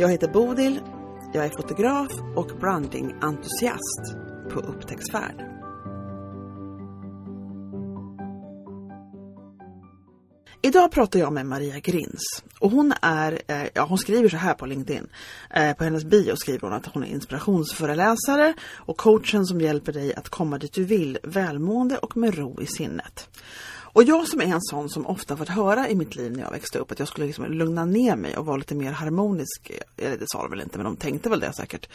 Jag 0.00 0.10
heter 0.10 0.28
Bodil, 0.28 0.80
jag 1.32 1.44
är 1.44 1.50
fotograf 1.50 2.08
och 2.36 2.46
brandingentusiast 2.60 4.16
på 4.52 4.60
upptäcktsfärd. 4.60 5.46
Idag 10.62 10.90
pratar 10.92 11.20
jag 11.20 11.32
med 11.32 11.46
Maria 11.46 11.78
Grins 11.78 12.42
och 12.58 12.70
hon 12.70 12.92
är, 13.02 13.42
eh, 13.46 13.66
ja 13.74 13.84
hon 13.84 13.98
skriver 13.98 14.28
så 14.28 14.36
här 14.36 14.54
på 14.54 14.66
LinkedIn. 14.66 15.08
Eh, 15.50 15.76
på 15.76 15.84
hennes 15.84 16.04
bio 16.04 16.36
skriver 16.36 16.60
hon 16.60 16.72
att 16.72 16.86
hon 16.86 17.04
är 17.04 17.08
inspirationsföreläsare 17.08 18.54
och 18.74 18.96
coachen 18.96 19.46
som 19.46 19.60
hjälper 19.60 19.92
dig 19.92 20.14
att 20.14 20.28
komma 20.28 20.58
dit 20.58 20.72
du 20.72 20.84
vill, 20.84 21.18
välmående 21.22 21.98
och 21.98 22.16
med 22.16 22.38
ro 22.38 22.60
i 22.60 22.66
sinnet. 22.66 23.28
Och 23.92 24.02
jag 24.02 24.28
som 24.28 24.40
är 24.40 24.44
en 24.44 24.62
sån 24.62 24.88
som 24.88 25.06
ofta 25.06 25.36
fått 25.36 25.48
höra 25.48 25.88
i 25.88 25.94
mitt 25.94 26.16
liv 26.16 26.32
när 26.32 26.42
jag 26.42 26.50
växte 26.50 26.78
upp 26.78 26.92
att 26.92 26.98
jag 26.98 27.08
skulle 27.08 27.26
liksom 27.26 27.44
lugna 27.44 27.84
ner 27.84 28.16
mig 28.16 28.36
och 28.36 28.46
vara 28.46 28.56
lite 28.56 28.74
mer 28.74 28.92
harmonisk. 28.92 29.70
Eller 29.96 30.16
det 30.16 30.24
sa 30.28 30.42
de 30.42 30.50
väl 30.50 30.60
inte 30.60 30.78
men 30.78 30.84
de 30.84 30.96
tänkte 30.96 31.28
väl 31.28 31.40
det 31.40 31.52
säkert. 31.52 31.88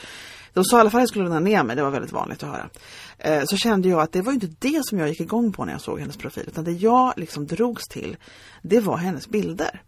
De 0.53 0.63
sa 0.63 0.77
i 0.77 0.79
alla 0.79 0.89
fall 0.89 0.99
att 0.99 1.01
jag 1.01 1.09
skulle 1.09 1.23
lugna 1.23 1.39
ner 1.39 1.63
mig, 1.63 1.75
det 1.75 1.83
var 1.83 1.89
väldigt 1.89 2.11
vanligt 2.11 2.43
att 2.43 2.49
höra. 2.49 2.69
Eh, 3.17 3.43
så 3.45 3.57
kände 3.57 3.89
jag 3.89 4.01
att 4.01 4.11
det 4.11 4.21
var 4.21 4.33
inte 4.33 4.47
det 4.59 4.85
som 4.85 4.99
jag 4.99 5.09
gick 5.09 5.21
igång 5.21 5.53
på 5.53 5.65
när 5.65 5.71
jag 5.71 5.81
såg 5.81 5.99
hennes 5.99 6.17
profil 6.17 6.43
utan 6.47 6.63
det 6.63 6.71
jag 6.71 7.13
liksom 7.17 7.47
drogs 7.47 7.83
till 7.87 8.17
det 8.61 8.79
var 8.79 8.97
hennes 8.97 9.27
bilder. 9.27 9.81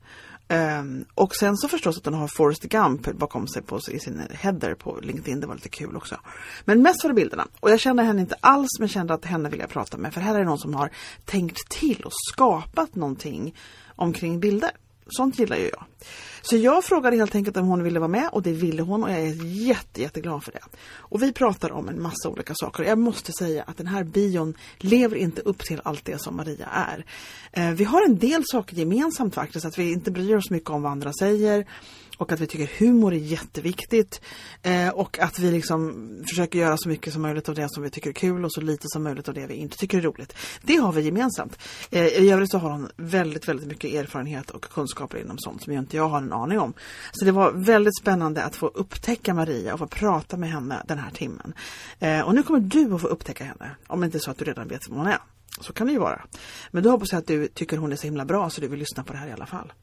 Um, 0.50 1.06
och 1.14 1.36
sen 1.36 1.58
så 1.58 1.68
förstås 1.68 1.98
att 1.98 2.06
hon 2.06 2.14
har 2.14 2.28
Forrest 2.28 2.64
Gump 2.64 3.12
bakom 3.12 3.48
sig 3.48 3.62
på, 3.62 3.80
i 3.92 4.00
sin 4.00 4.22
header 4.32 4.76
på 4.76 5.00
LinkedIn. 5.02 5.40
Det 5.40 5.48
var 5.48 5.56
lite 5.56 5.70
kul 5.70 5.96
också. 5.96 6.20
Men 6.66 6.82
mest 6.82 7.04
var 7.04 7.10
det 7.10 7.16
bilderna. 7.16 7.48
Och 7.60 7.72
jag 7.72 7.80
kände 7.80 8.04
henne 8.04 8.22
inte 8.22 8.36
alls 8.40 8.80
men 8.80 8.88
kände 8.88 9.14
att 9.14 9.26
henne 9.26 9.50
vill 9.50 9.60
jag 9.60 9.70
prata 9.70 9.98
med. 9.98 10.14
För 10.14 10.22
här 10.22 10.36
är 10.36 10.40
det 10.40 10.46
någon 10.46 10.60
som 10.60 10.74
har 10.74 10.90
tänkt 11.26 11.70
till 11.70 12.02
och 12.06 12.12
skapat 12.34 12.96
någonting 12.96 13.56
omkring 13.96 14.40
bilder. 14.40 14.72
Sånt 15.10 15.40
gillar 15.40 15.58
ju 15.58 15.70
jag. 15.70 15.86
Så 16.42 16.58
jag 16.58 16.84
frågade 16.84 17.18
helt 17.18 17.36
enkelt 17.36 17.58
om 17.58 17.68
hon 17.68 17.84
ville 17.84 18.00
vara 18.00 18.08
med 18.08 18.30
och 18.32 18.42
det 18.42 18.52
ville 18.52 18.82
hon 18.82 19.04
och 19.04 19.10
jag 19.10 19.20
är 19.20 19.46
jätte, 19.46 20.02
jätteglad 20.02 20.44
för 20.44 20.52
det. 20.52 20.60
Och 20.90 21.24
vi 21.24 21.34
pratar 21.34 21.72
om 21.72 21.90
en 21.90 22.02
massa 22.02 22.30
olika 22.30 22.54
saker. 22.56 22.84
Jag 22.84 22.98
måste 22.98 23.32
säga 23.32 23.64
att 23.64 23.78
den 23.78 23.88
här 23.88 24.04
bion 24.04 24.54
lever 24.78 25.16
inte 25.16 25.42
upp 25.42 25.60
till 25.60 25.82
allt 25.84 26.06
det 26.06 26.22
som 26.22 26.36
Maria 26.36 26.68
är. 26.68 27.06
Eh, 27.52 27.74
vi 27.74 27.84
har 27.84 28.06
en 28.06 28.18
del 28.18 28.44
saker 28.46 28.76
gemensamt 28.76 29.36
faktiskt, 29.36 29.66
att 29.66 29.78
vi 29.78 29.92
inte 29.92 30.12
bryr 30.12 30.36
oss 30.36 30.50
mycket 30.50 30.70
om 30.70 30.82
vad 30.82 30.92
andra 30.92 31.12
säger 31.20 31.66
och 32.18 32.32
att 32.32 32.40
vi 32.40 32.48
tycker 32.48 32.80
humor 32.80 33.14
är 33.14 33.18
jätteviktigt 33.18 34.22
eh, 34.62 34.90
och 34.90 35.20
att 35.20 35.40
vi 35.40 35.52
liksom 35.52 36.08
försöker 36.30 36.60
göra 36.60 36.78
så 36.78 36.90
mycket 36.90 37.14
som 37.14 37.22
möjligt 37.22 37.50
av 37.50 37.56
det 37.56 37.70
som 37.70 37.84
vi 37.84 37.90
tycker 37.90 38.10
är 38.10 38.14
kul 38.14 38.46
och 38.46 38.54
så 38.54 38.62
lite 38.62 38.84
som 38.88 39.04
möjligt 39.04 39.28
av 39.28 39.34
det 39.34 39.48
vi 39.48 39.54
inte 39.54 39.78
tycker 39.78 39.98
är 39.98 40.02
roligt. 40.02 40.34
Det 40.62 40.76
har 40.76 40.92
vi 40.92 41.02
gemensamt. 41.02 41.60
Eh, 41.92 42.08
I 42.08 42.32
övrigt 42.32 42.52
så 42.52 42.58
har 42.58 42.70
hon 42.70 42.90
väldigt, 42.98 43.48
väldigt 43.48 43.68
mycket 43.68 43.94
erfarenhet 43.94 44.50
och 44.50 44.64
kunskaper 44.64 45.18
inom 45.18 45.38
sånt 45.38 45.64
som 45.64 45.74
jag 45.74 45.82
inte 45.82 45.98
jag 45.98 46.10
har 46.10 46.18
en 46.18 46.34
aning 46.34 46.60
om. 46.60 46.74
Så 47.12 47.26
det 47.26 47.32
var 47.32 47.52
väldigt 47.52 47.98
spännande 47.98 48.44
att 48.44 48.56
få 48.56 48.68
upptäcka 48.68 49.34
Maria 49.34 49.74
och 49.74 49.80
få 49.80 49.88
prata 49.88 50.38
med 50.38 50.50
henne 50.50 50.84
den 50.88 50.98
här 50.98 51.12
timmen. 51.12 51.54
Eh, 52.00 52.22
och 52.22 52.36
nu 52.36 52.44
kommer 52.44 52.60
du 52.60 52.94
att 52.94 53.02
få 53.02 53.08
upptäcka 53.08 53.44
henne, 53.44 53.76
om 53.88 54.00
det 54.00 54.06
inte 54.06 54.18
är 54.18 54.20
så 54.20 54.32
att 54.32 54.38
du 54.38 54.46
redan 54.46 54.68
vet 54.68 54.90
vem 54.90 54.98
hon 54.98 55.08
är. 55.08 55.18
Så 55.60 55.74
kan 55.74 55.88
det 55.88 55.94
ju 55.94 56.00
vara. 56.00 56.26
Men 56.72 56.84
då 56.84 56.90
hoppas 56.90 57.12
jag 57.12 57.20
att 57.20 57.28
du 57.28 57.48
tycker 57.48 57.78
hon 57.78 57.92
är 57.92 57.96
så 57.96 58.08
himla 58.08 58.26
bra 58.26 58.50
så 58.50 58.62
du 58.62 58.68
vill 58.68 58.80
lyssna 58.80 59.04
på 59.04 59.14
det 59.14 59.20
här 59.20 59.28
i 59.28 59.32
alla 59.32 59.46
fall. 59.46 59.74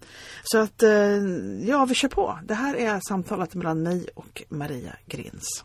Så 0.42 0.58
att, 0.58 0.82
eh, 0.82 0.90
ja 1.68 1.84
vi 1.84 1.94
kör 1.94 2.08
på. 2.08 2.38
Det 2.44 2.54
här 2.54 2.74
är 2.74 3.00
samtalet 3.08 3.54
mellan 3.54 3.82
mig 3.82 4.08
och 4.14 4.42
Maria 4.48 4.96
Grins. 5.06 5.64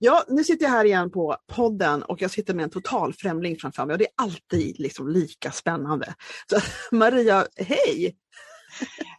Ja, 0.00 0.24
nu 0.28 0.44
sitter 0.44 0.64
jag 0.64 0.70
här 0.70 0.84
igen 0.84 1.10
på 1.10 1.36
podden 1.46 2.02
och 2.02 2.22
jag 2.22 2.30
sitter 2.30 2.54
med 2.54 2.62
en 2.62 2.70
total 2.70 3.14
främling 3.18 3.56
framför 3.60 3.86
mig 3.86 3.92
och 3.92 3.98
det 3.98 4.04
är 4.04 4.12
alltid 4.16 4.78
liksom 4.78 5.08
lika 5.08 5.50
spännande. 5.50 6.14
Så, 6.50 6.60
Maria, 6.96 7.46
hej! 7.56 8.16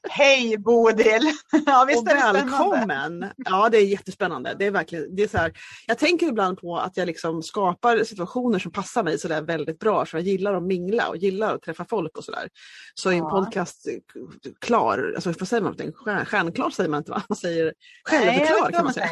Hej 0.10 0.58
Bodil! 0.58 1.32
Ja, 1.66 1.86
visst 1.88 2.02
och 2.02 2.08
välkommen! 2.08 3.32
Ja, 3.38 3.70
det 3.70 3.78
är 3.78 3.86
jättespännande. 3.86 4.56
Det 4.60 4.66
är 4.66 4.72
verkligen, 4.72 5.16
det 5.16 5.24
är 5.24 5.28
så 5.28 5.38
här, 5.38 5.54
jag 5.88 5.98
tänker 5.98 6.28
ibland 6.28 6.58
på 6.58 6.78
att 6.78 6.98
jag 6.98 7.06
liksom 7.06 7.44
skapar 7.44 8.04
situationer 8.04 8.60
som 8.60 8.72
passar 8.72 9.04
mig 9.04 9.20
sådär 9.20 9.42
väldigt 9.42 9.80
bra. 9.80 10.06
För 10.06 10.18
jag 10.18 10.28
gillar 10.28 10.54
att 10.54 10.64
mingla 10.64 11.08
och 11.08 11.18
gillar 11.18 11.56
att 11.56 11.62
träffa 11.62 11.86
folk 11.90 12.18
och 12.18 12.24
sådär. 12.24 12.50
Så 12.94 13.10
ja. 13.10 13.14
i 13.14 13.18
en 13.18 13.30
podcast 13.30 13.88
klar, 14.60 15.14
alltså 15.16 15.34
vad 15.40 15.48
säger 15.48 15.64
man? 15.64 15.76
Stjärn, 15.96 16.26
stjärnklar 16.26 16.70
säger 16.70 16.90
man 16.90 16.98
inte 16.98 17.12
va? 17.12 17.24
Man 17.30 17.36
säger 17.36 17.74
självklar 18.04 18.72
kan 18.72 18.84
man 18.84 18.94
säga. 18.94 19.10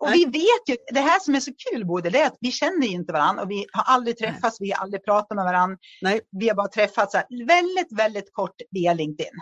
Och 0.00 0.12
vi 0.12 0.24
vet 0.24 0.68
ju, 0.68 0.76
det 0.92 1.00
här 1.00 1.20
som 1.20 1.34
är 1.34 1.40
så 1.40 1.52
kul 1.70 1.86
Bodil, 1.86 2.12
det 2.12 2.20
är 2.20 2.26
att 2.26 2.38
vi 2.40 2.52
känner 2.52 2.86
inte 2.86 3.12
varandra 3.12 3.42
och 3.42 3.50
vi 3.50 3.66
har 3.72 3.82
aldrig 3.94 4.18
träffats, 4.18 4.60
Nej. 4.60 4.68
vi 4.68 4.72
har 4.72 4.82
aldrig 4.82 5.04
pratat 5.04 5.36
med 5.36 5.44
varandra. 5.44 5.78
Nej. 6.02 6.20
Vi 6.30 6.48
har 6.48 6.56
bara 6.56 6.68
träffats 6.68 7.14
väldigt, 7.46 7.92
väldigt 7.98 8.32
kort 8.32 8.54
via 8.70 8.94
LinkedIn. 8.94 9.34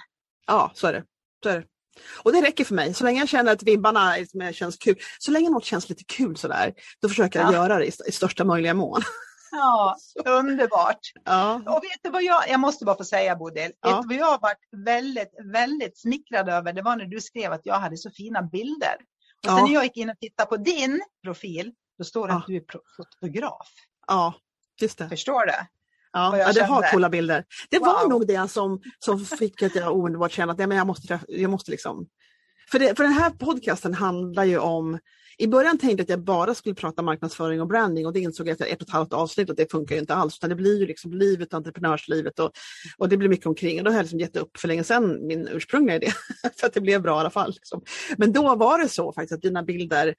Ja, 0.48 0.70
så 0.74 0.86
är 0.86 0.92
det. 0.92 1.04
Så 1.42 1.48
är 1.48 1.58
det. 1.58 1.64
Och 2.22 2.32
det 2.32 2.42
räcker 2.42 2.64
för 2.64 2.74
mig. 2.74 2.94
Så 2.94 3.04
länge 3.04 3.18
jag 3.18 3.28
känner 3.28 3.52
att 3.52 3.62
vibbarna 3.62 4.14
känns 4.52 4.76
kul. 4.76 4.96
Så 5.18 5.30
länge 5.30 5.50
något 5.50 5.64
känns 5.64 5.88
lite 5.88 6.04
kul 6.04 6.36
sådär, 6.36 6.74
då 7.02 7.08
försöker 7.08 7.40
jag 7.40 7.48
ja. 7.48 7.52
göra 7.52 7.78
det 7.78 7.86
i, 7.86 7.92
i 8.06 8.12
största 8.12 8.44
möjliga 8.44 8.74
mån. 8.74 9.02
Ja, 9.50 9.96
underbart. 10.24 11.00
Ja. 11.24 11.54
Och 11.54 11.84
vet 11.84 12.00
du 12.02 12.10
vad 12.10 12.22
jag, 12.22 12.48
jag 12.48 12.60
måste 12.60 12.84
bara 12.84 12.96
få 12.96 13.04
säga 13.04 13.36
Bodil, 13.36 13.72
ja. 13.80 13.96
vet 13.96 14.02
du 14.02 14.08
vad 14.08 14.16
jag 14.16 14.30
har 14.30 14.40
varit 14.40 14.84
väldigt, 14.86 15.34
väldigt 15.52 15.98
smickrad 15.98 16.48
över? 16.48 16.72
Det 16.72 16.82
var 16.82 16.96
när 16.96 17.04
du 17.04 17.20
skrev 17.20 17.52
att 17.52 17.66
jag 17.66 17.74
hade 17.74 17.96
så 17.96 18.10
fina 18.10 18.42
bilder. 18.42 18.96
Och 19.44 19.50
sen 19.50 19.64
när 19.64 19.74
jag 19.74 19.84
gick 19.84 19.96
in 19.96 20.10
och 20.10 20.18
tittade 20.18 20.48
på 20.48 20.56
din 20.56 21.02
profil, 21.24 21.72
då 21.98 22.04
står 22.04 22.28
det 22.28 22.34
att 22.34 22.46
du 22.46 22.56
är 22.56 22.62
fotograf. 22.96 23.68
Ja, 24.06 24.34
just 24.80 24.98
det. 24.98 25.08
Förstår 25.08 25.46
du? 25.46 25.52
Ja, 26.12 26.38
ja 26.38 26.52
det 26.52 26.62
har 26.62 26.92
coola 26.92 27.08
bilder. 27.08 27.44
Det 27.70 27.78
wow. 27.78 27.86
var 27.86 28.08
nog 28.08 28.26
det 28.26 28.50
som, 28.50 28.80
som 28.98 29.24
fick 29.24 29.62
att 29.62 29.74
jag 29.74 29.96
omedelbart 29.96 30.32
känna 30.32 30.52
att 30.52 30.58
ja, 30.58 30.66
men 30.66 30.76
jag 30.76 30.86
måste, 30.86 31.20
jag 31.28 31.50
måste 31.50 31.70
liksom... 31.70 32.06
För, 32.70 32.78
det, 32.78 32.96
för 32.96 33.04
den 33.04 33.12
här 33.12 33.30
podcasten 33.30 33.94
handlar 33.94 34.44
ju 34.44 34.58
om 34.58 34.98
i 35.40 35.46
början 35.46 35.78
tänkte 35.78 36.00
jag 36.00 36.04
att 36.04 36.08
jag 36.08 36.20
bara 36.20 36.54
skulle 36.54 36.74
prata 36.74 37.02
marknadsföring 37.02 37.60
och 37.60 37.66
branding 37.66 38.06
och 38.06 38.12
det 38.12 38.20
insåg 38.20 38.48
jag 38.48 38.52
efter 38.52 38.66
ett 38.66 38.82
och 38.82 38.88
ett 38.88 38.92
halvt 38.92 39.12
avsnitt 39.12 39.50
att 39.50 39.56
det 39.56 39.70
funkar 39.70 39.94
ju 39.94 40.00
inte 40.00 40.14
alls. 40.14 40.36
Utan 40.38 40.50
det 40.50 40.56
blir 40.56 40.78
ju 40.78 40.86
liksom 40.86 41.12
livet, 41.12 41.54
entreprenörslivet 41.54 42.38
och, 42.38 42.50
och 42.98 43.08
det 43.08 43.16
blir 43.16 43.28
mycket 43.28 43.46
omkring. 43.46 43.78
Och 43.78 43.84
då 43.84 43.90
har 43.90 43.96
jag 43.96 44.02
liksom 44.02 44.20
gett 44.20 44.36
upp 44.36 44.56
för 44.56 44.68
länge 44.68 44.84
sedan 44.84 45.26
min 45.26 45.48
ursprungliga 45.48 45.96
idé. 45.96 46.12
för 46.60 46.66
att 46.66 46.72
det 46.72 46.80
blev 46.80 47.02
bra 47.02 47.16
i 47.16 47.20
alla 47.20 47.30
fall. 47.30 47.52
Liksom. 47.52 47.82
Men 48.16 48.32
då 48.32 48.54
var 48.56 48.78
det 48.78 48.88
så 48.88 49.12
faktiskt 49.12 49.32
att 49.32 49.42
dina 49.42 49.62
bilder 49.62 50.14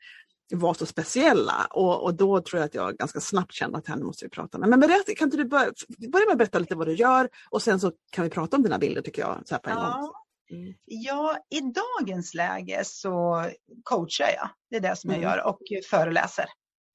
var 0.52 0.74
så 0.74 0.86
speciella 0.86 1.68
och, 1.70 2.04
och 2.04 2.14
då 2.14 2.42
tror 2.42 2.60
jag 2.60 2.66
att 2.66 2.76
jag 2.76 2.98
ganska 2.98 3.20
snabbt 3.20 3.54
kände 3.54 3.78
att 3.78 3.88
henne 3.88 4.04
måste 4.04 4.26
vi 4.26 4.30
prata 4.30 4.58
med. 4.58 4.70
Men 4.70 4.80
berätta, 4.80 5.16
kan 5.16 5.28
inte 5.28 5.38
du 5.38 5.46
börja, 5.46 5.72
börja 6.12 6.26
med 6.26 6.32
att 6.32 6.38
berätta 6.38 6.60
lite 6.60 6.76
vad 6.76 6.88
du 6.88 6.96
gör 6.96 7.30
och 7.50 7.62
sen 7.62 7.80
så 7.80 7.92
kan 8.12 8.24
vi 8.24 8.30
prata 8.30 8.58
om 8.58 8.64
dina 8.64 8.78
bilder 8.78 9.02
tycker 9.02 9.22
jag. 9.22 9.42
Så 9.46 9.56
här 9.56 9.60
på 9.60 9.70
en 9.70 9.78
ja. 9.78 10.02
gång. 10.02 10.12
Mm. 10.52 10.74
Ja, 10.86 11.38
i 11.50 11.60
dagens 11.62 12.34
läge 12.34 12.82
så 12.86 13.46
coachar 13.84 14.30
jag. 14.36 14.50
Det 14.70 14.76
är 14.76 14.80
det 14.80 14.96
som 14.96 15.10
jag 15.10 15.18
mm. 15.18 15.30
gör 15.30 15.48
och 15.48 15.60
föreläser. 15.90 16.46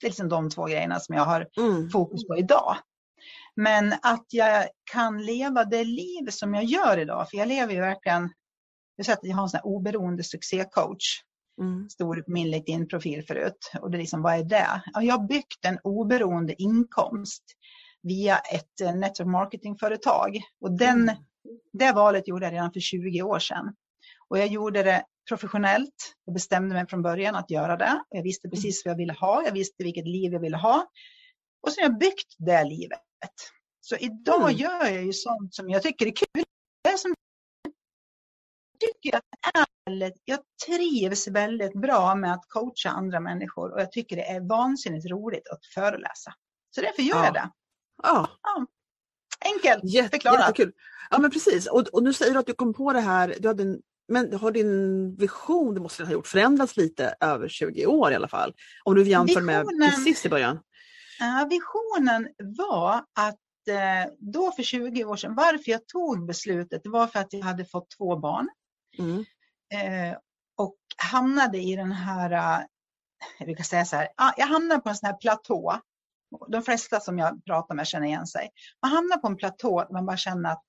Det 0.01 0.07
är 0.07 0.11
liksom 0.11 0.29
de 0.29 0.51
två 0.51 0.65
grejerna 0.65 1.01
som 1.01 1.15
jag 1.15 1.25
har 1.25 1.49
mm. 1.57 1.91
fokus 1.91 2.27
på 2.27 2.37
idag. 2.37 2.77
Men 3.57 3.93
att 3.93 4.27
jag 4.29 4.69
kan 4.93 5.25
leva 5.25 5.65
det 5.65 5.85
liv 5.85 6.31
som 6.31 6.55
jag 6.55 6.65
gör 6.65 6.99
idag, 6.99 7.31
för 7.31 7.37
jag 7.37 7.49
lever 7.49 7.75
ju 7.75 7.81
verkligen, 7.81 8.31
jag 8.97 9.37
har 9.37 9.43
en 9.43 9.49
sån 9.49 9.59
här 9.59 9.67
oberoende 9.67 10.25
succécoach. 10.25 11.23
Mm. 11.61 11.89
Stod 11.89 12.25
på 12.25 12.31
min 12.31 12.51
LinkedIn-profil 12.51 13.27
förut. 13.27 13.71
Och 13.81 13.91
det 13.91 13.97
är 13.97 13.99
liksom, 13.99 14.23
vad 14.23 14.35
är 14.35 14.45
det? 14.45 14.83
Ja, 14.93 15.03
jag 15.03 15.19
har 15.19 15.27
byggt 15.27 15.65
en 15.65 15.79
oberoende 15.85 16.63
inkomst 16.63 17.45
via 18.03 18.39
ett 18.39 18.81
eh, 18.81 18.95
network 18.95 19.29
marketing-företag. 19.29 20.41
Och 20.61 20.79
den 20.79 21.03
mm 21.03 21.17
det 21.73 21.93
valet 21.93 22.29
gjorde 22.29 22.47
jag 22.47 22.53
redan 22.53 22.73
för 22.73 22.81
20 22.81 23.23
år 23.23 23.39
sedan. 23.39 23.75
Och 24.29 24.39
jag 24.39 24.47
gjorde 24.47 24.83
det 24.83 25.05
professionellt. 25.29 26.15
Jag 26.25 26.35
bestämde 26.35 26.75
mig 26.75 26.87
från 26.87 27.03
början 27.03 27.35
att 27.35 27.51
göra 27.51 27.77
det. 27.77 28.05
Jag 28.11 28.23
visste 28.23 28.49
precis 28.49 28.85
vad 28.85 28.93
jag 28.93 28.97
ville 28.97 29.13
ha. 29.13 29.45
Jag 29.45 29.53
visste 29.53 29.85
vilket 29.85 30.07
liv 30.07 30.33
jag 30.33 30.41
ville 30.41 30.57
ha. 30.57 30.91
Och 31.63 31.73
så 31.73 31.81
har 31.81 31.89
jag 31.89 31.99
byggt 31.99 32.35
det 32.39 32.65
livet. 32.65 33.01
Så 33.81 33.97
idag 33.97 34.43
mm. 34.43 34.57
gör 34.57 34.87
jag 34.87 35.05
ju 35.05 35.13
sånt 35.13 35.55
som 35.55 35.71
jag 35.71 35.83
tycker 35.83 36.07
är 36.07 36.17
kul. 36.17 36.45
Det 36.85 36.99
som 36.99 37.15
tycker 38.81 39.13
jag, 39.13 39.23
är 39.55 39.67
väldigt, 39.87 40.23
jag 40.25 40.39
trivs 40.67 41.29
väldigt 41.29 41.81
bra 41.81 42.15
med 42.15 42.33
att 42.33 42.45
coacha 42.49 42.89
andra 42.89 43.21
människor 43.21 43.73
och 43.73 43.81
jag 43.81 43.93
tycker 43.93 44.17
det 44.17 44.23
är 44.23 44.41
vansinnigt 44.41 45.11
roligt 45.11 45.49
att 45.49 45.67
föreläsa. 45.75 46.33
Så 46.75 46.81
därför 46.81 47.03
gör 47.03 47.17
ja. 47.17 47.25
jag 47.25 47.35
det. 47.35 47.51
Ja. 48.03 48.29
ja. 48.43 48.67
Enkelt 49.55 49.93
Jätte, 49.93 50.09
förklarat. 50.09 50.41
Jättekul. 50.41 50.73
Ja 51.11 51.19
men 51.19 51.31
precis 51.31 51.67
och, 51.67 51.81
och 51.81 52.03
nu 52.03 52.13
säger 52.13 52.33
du 52.33 52.39
att 52.39 52.47
du 52.47 52.55
kom 52.55 52.75
på 52.75 52.93
det 52.93 53.01
här, 53.01 53.35
du 53.41 53.49
hade 53.49 53.63
en 53.63 53.81
Men 54.09 54.33
har 54.33 54.51
din 54.51 55.17
vision, 55.17 55.75
det 55.75 55.81
måste 55.81 56.05
ha 56.05 56.13
gjort, 56.13 56.27
förändrats 56.27 56.77
lite 56.77 57.15
över 57.21 57.49
20 57.49 57.87
år 57.87 58.13
i 58.13 58.15
alla 58.15 58.29
fall? 58.29 58.55
Om 58.85 58.95
du 58.95 59.09
jämför 59.09 59.41
med 59.41 59.67
precis 59.91 60.27
i 60.27 60.29
början? 60.29 60.59
Ja, 61.19 61.49
visionen 61.51 62.29
var 62.39 62.95
att 62.97 63.69
eh, 63.69 64.13
då 64.19 64.53
för 64.53 64.63
20 64.63 65.05
år 65.05 65.17
sedan, 65.17 65.35
varför 65.35 65.71
jag 65.71 65.87
tog 65.87 66.27
beslutet, 66.27 66.83
det 66.83 66.89
var 66.91 67.07
för 67.07 67.19
att 67.19 67.33
jag 67.33 67.41
hade 67.41 67.65
fått 67.65 67.91
två 67.99 68.17
barn. 68.17 68.49
Mm. 68.99 69.25
Eh, 69.75 70.17
och 70.57 70.77
hamnade 70.97 71.59
i 71.59 71.77
den 71.77 71.93
här, 71.93 72.31
eh, 72.31 72.67
jag 73.39 73.47
brukar 73.47 73.65
säga 73.65 73.85
så 73.85 73.97
här, 73.97 74.09
jag 74.37 74.47
hamnade 74.47 74.81
på 74.81 74.89
en 74.89 74.97
sån 74.97 75.07
här 75.07 75.17
platå. 75.17 75.81
De 76.49 76.63
flesta 76.63 77.01
som 77.01 77.19
jag 77.19 77.45
pratar 77.45 77.75
med 77.75 77.87
känner 77.87 78.07
igen 78.07 78.27
sig. 78.27 78.51
Man 78.83 78.91
hamnar 78.91 79.17
på 79.17 79.27
en 79.27 79.37
platå 79.37 79.81
där 79.81 79.93
man 79.93 80.07
bara 80.07 80.17
känner 80.17 80.51
att 80.51 80.63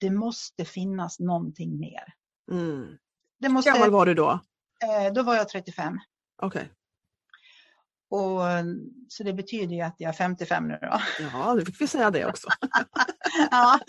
det 0.00 0.10
måste 0.10 0.64
finnas 0.64 1.18
någonting 1.18 1.80
mer. 1.80 2.14
Mm. 2.52 2.98
Det 3.40 3.48
måste, 3.48 3.70
Hur 3.70 3.76
gammal 3.76 3.90
var 3.90 4.06
du 4.06 4.14
då? 4.14 4.40
Eh, 4.84 5.12
då 5.12 5.22
var 5.22 5.34
jag 5.34 5.48
35. 5.48 5.98
Okej. 6.42 6.62
Okay. 6.62 6.74
Och, 8.10 8.40
så 9.08 9.22
det 9.22 9.32
betyder 9.32 9.74
ju 9.74 9.80
att 9.80 9.94
jag 9.98 10.08
är 10.08 10.12
55 10.12 10.68
nu 10.68 10.78
då. 10.82 11.00
Ja, 11.32 11.54
nu 11.54 11.64
fick 11.64 11.80
vi 11.80 11.86
säga 11.86 12.10
det 12.10 12.26
också. 12.26 12.48
ja. 13.50 13.80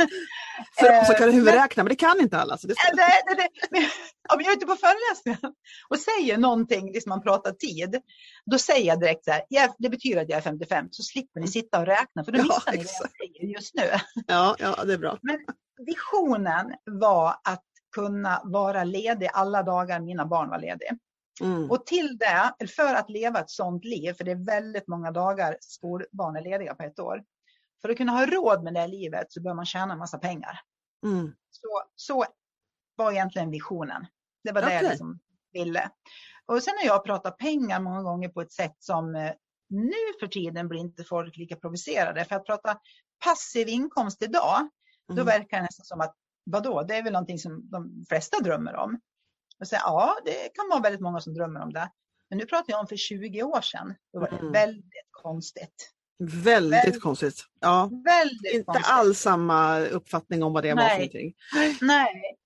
För 0.80 1.00
oss 1.02 1.08
som 1.08 1.16
kan 1.16 1.32
huvudräkna, 1.34 1.84
men 1.84 1.90
det 1.90 1.96
kan 1.96 2.20
inte 2.20 2.38
alla. 2.40 2.58
Så 2.58 2.68
det, 2.68 2.74
det, 2.94 3.36
det, 3.36 3.50
det. 3.70 3.90
Om 4.34 4.42
jag 4.42 4.52
är 4.52 4.58
ute 4.58 4.66
på 4.66 4.76
föreläsningar 4.76 5.54
och 5.90 6.00
säger 6.00 6.38
någonting, 6.38 6.92
liksom 6.92 7.10
man 7.10 7.22
pratar 7.22 7.52
tid, 7.52 8.02
då 8.52 8.58
säger 8.58 8.88
jag 8.88 9.00
direkt 9.00 9.26
så 9.26 9.32
här, 9.32 9.44
ja, 9.50 9.76
det 9.78 9.90
betyder 9.90 10.22
att 10.22 10.30
jag 10.30 10.38
är 10.38 10.42
55, 10.42 10.88
så 10.92 11.04
slipper 11.04 11.40
ni 11.40 11.48
sitta 11.48 11.80
och 11.80 11.86
räkna, 11.86 12.24
för 12.24 12.32
då 12.32 12.44
missar 12.44 12.64
ja, 12.66 12.72
ni 12.72 12.78
det 12.78 12.84
jag 12.84 12.90
säger 12.90 13.54
just 13.54 13.76
nu. 13.76 13.84
Ja, 14.28 14.56
ja, 14.60 14.84
det 14.86 14.94
är 14.94 14.98
bra. 14.98 15.18
Men 15.22 15.38
visionen 15.86 16.74
var 16.86 17.36
att 17.44 17.64
kunna 17.96 18.42
vara 18.44 18.84
ledig 18.84 19.30
alla 19.34 19.64
dagar 19.64 20.00
mina 20.00 20.26
barn 20.26 20.50
var 20.50 20.60
lediga. 20.60 20.98
Mm. 21.42 21.72
Och 21.72 21.86
till 21.86 22.18
det, 22.18 22.68
för 22.68 22.94
att 22.94 23.10
leva 23.10 23.40
ett 23.40 23.50
sådant 23.50 23.86
liv, 23.86 24.14
för 24.14 24.24
det 24.24 24.32
är 24.32 24.46
väldigt 24.46 24.88
många 24.88 25.12
dagar 25.12 25.58
skolbarn 25.60 26.36
är 26.36 26.42
lediga 26.42 26.76
på 26.76 26.84
ett 26.84 27.00
år. 27.00 27.24
För 27.82 27.90
att 27.90 27.98
kunna 27.98 28.12
ha 28.12 28.26
råd 28.26 28.64
med 28.64 28.74
det 28.74 28.88
livet 28.88 29.32
så 29.32 29.42
bör 29.42 29.54
man 29.54 29.66
tjäna 29.66 29.94
en 29.94 30.00
massa 30.00 30.18
pengar. 30.18 30.60
Mm. 31.06 31.34
Så, 31.52 31.84
så 31.96 32.26
var 32.96 33.12
egentligen 33.12 33.52
visionen. 33.52 34.06
Det 34.44 34.52
var 34.52 34.62
okay. 34.62 34.70
det 34.70 34.84
jag 34.84 34.90
liksom 34.90 35.20
ville. 35.54 35.90
Och 36.46 36.64
sen 36.64 36.74
har 36.78 36.86
jag 36.86 37.06
pratat 37.06 37.38
pengar 37.38 37.80
många 37.80 38.02
gånger 38.02 38.30
på 38.30 38.42
ett 38.42 38.52
sätt 38.52 38.76
som 38.80 39.16
eh, 39.16 39.32
nu 39.70 40.20
för 40.20 40.28
tiden 40.28 40.68
blir 40.68 40.80
inte 40.80 41.04
folk 41.04 41.38
lika 41.38 41.56
provocerade. 41.56 42.26
För 42.26 42.36
att 42.36 42.46
prata 42.46 42.80
passiv 43.26 43.68
inkomst 43.68 44.22
idag, 44.22 44.60
mm. 44.60 44.70
då 45.16 45.24
verkar 45.24 45.58
det 45.58 45.64
nästan 45.64 45.86
som 45.86 46.02
att 46.02 46.16
vadå, 46.44 46.84
det 46.84 46.96
är 46.96 47.04
väl 47.04 47.14
någonting 47.14 47.40
som 47.40 47.70
de 47.70 48.06
flesta 48.10 48.40
drömmer 48.40 48.76
om. 48.76 49.00
Och 49.62 49.68
säga, 49.68 49.82
ja, 49.86 50.18
det 50.26 50.50
kan 50.56 50.70
vara 50.70 50.80
väldigt 50.80 51.02
många 51.02 51.20
som 51.20 51.34
drömmer 51.34 51.62
om 51.62 51.74
det. 51.74 51.92
Men 52.30 52.38
nu 52.38 52.46
pratar 52.46 52.74
jag 52.74 52.80
om 52.80 52.88
för 52.88 52.96
20 52.96 53.44
år 53.44 53.62
sedan. 53.62 53.96
Då 54.14 54.20
var 54.20 54.30
det 54.30 54.38
mm. 54.38 54.52
väldigt 54.52 55.10
konstigt. 55.12 55.92
Väldigt, 56.20 56.86
väldigt 56.86 57.02
konstigt. 57.02 57.46
Ja. 57.60 57.90
Väldigt 58.06 58.54
Inte 58.54 58.66
konstigt. 58.66 58.88
alls 58.90 59.20
samma 59.20 59.80
uppfattning 59.80 60.44
om 60.44 60.54
vad 60.54 60.64
det 60.64 60.76
Nej. 60.76 60.84
var 60.84 60.90
för 60.90 60.98
någonting. 60.98 61.34
Nej. 61.88 62.38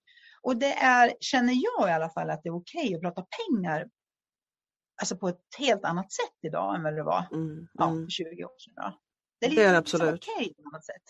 Och 0.42 0.58
det 0.58 0.74
är, 0.74 1.14
känner 1.20 1.54
jag 1.54 1.90
i 1.90 1.92
alla 1.92 2.10
fall, 2.10 2.30
att 2.30 2.44
det 2.44 2.50
är 2.50 2.56
okej 2.56 2.86
okay 2.86 2.96
att 2.96 3.02
prata 3.02 3.26
pengar 3.38 3.88
alltså 5.02 5.18
på 5.18 5.28
ett 5.28 5.42
helt 5.58 5.84
annat 5.86 6.12
sätt 6.12 6.38
idag 6.48 6.76
än 6.76 6.84
vad 6.84 6.96
det 6.96 7.04
var 7.04 7.28
mm, 7.32 7.68
ja, 7.74 7.90
mm. 7.90 8.06
för 8.06 8.10
20 8.10 8.46
år 8.46 8.52
sedan. 8.58 8.74
Då. 8.76 9.00
Det 9.40 9.46
är, 9.46 9.56
det 9.56 9.64
är 9.64 9.74
absolut. 9.74 10.14
okej 10.14 10.54
på 10.64 10.70
något 10.70 10.86
sätt. 10.86 11.04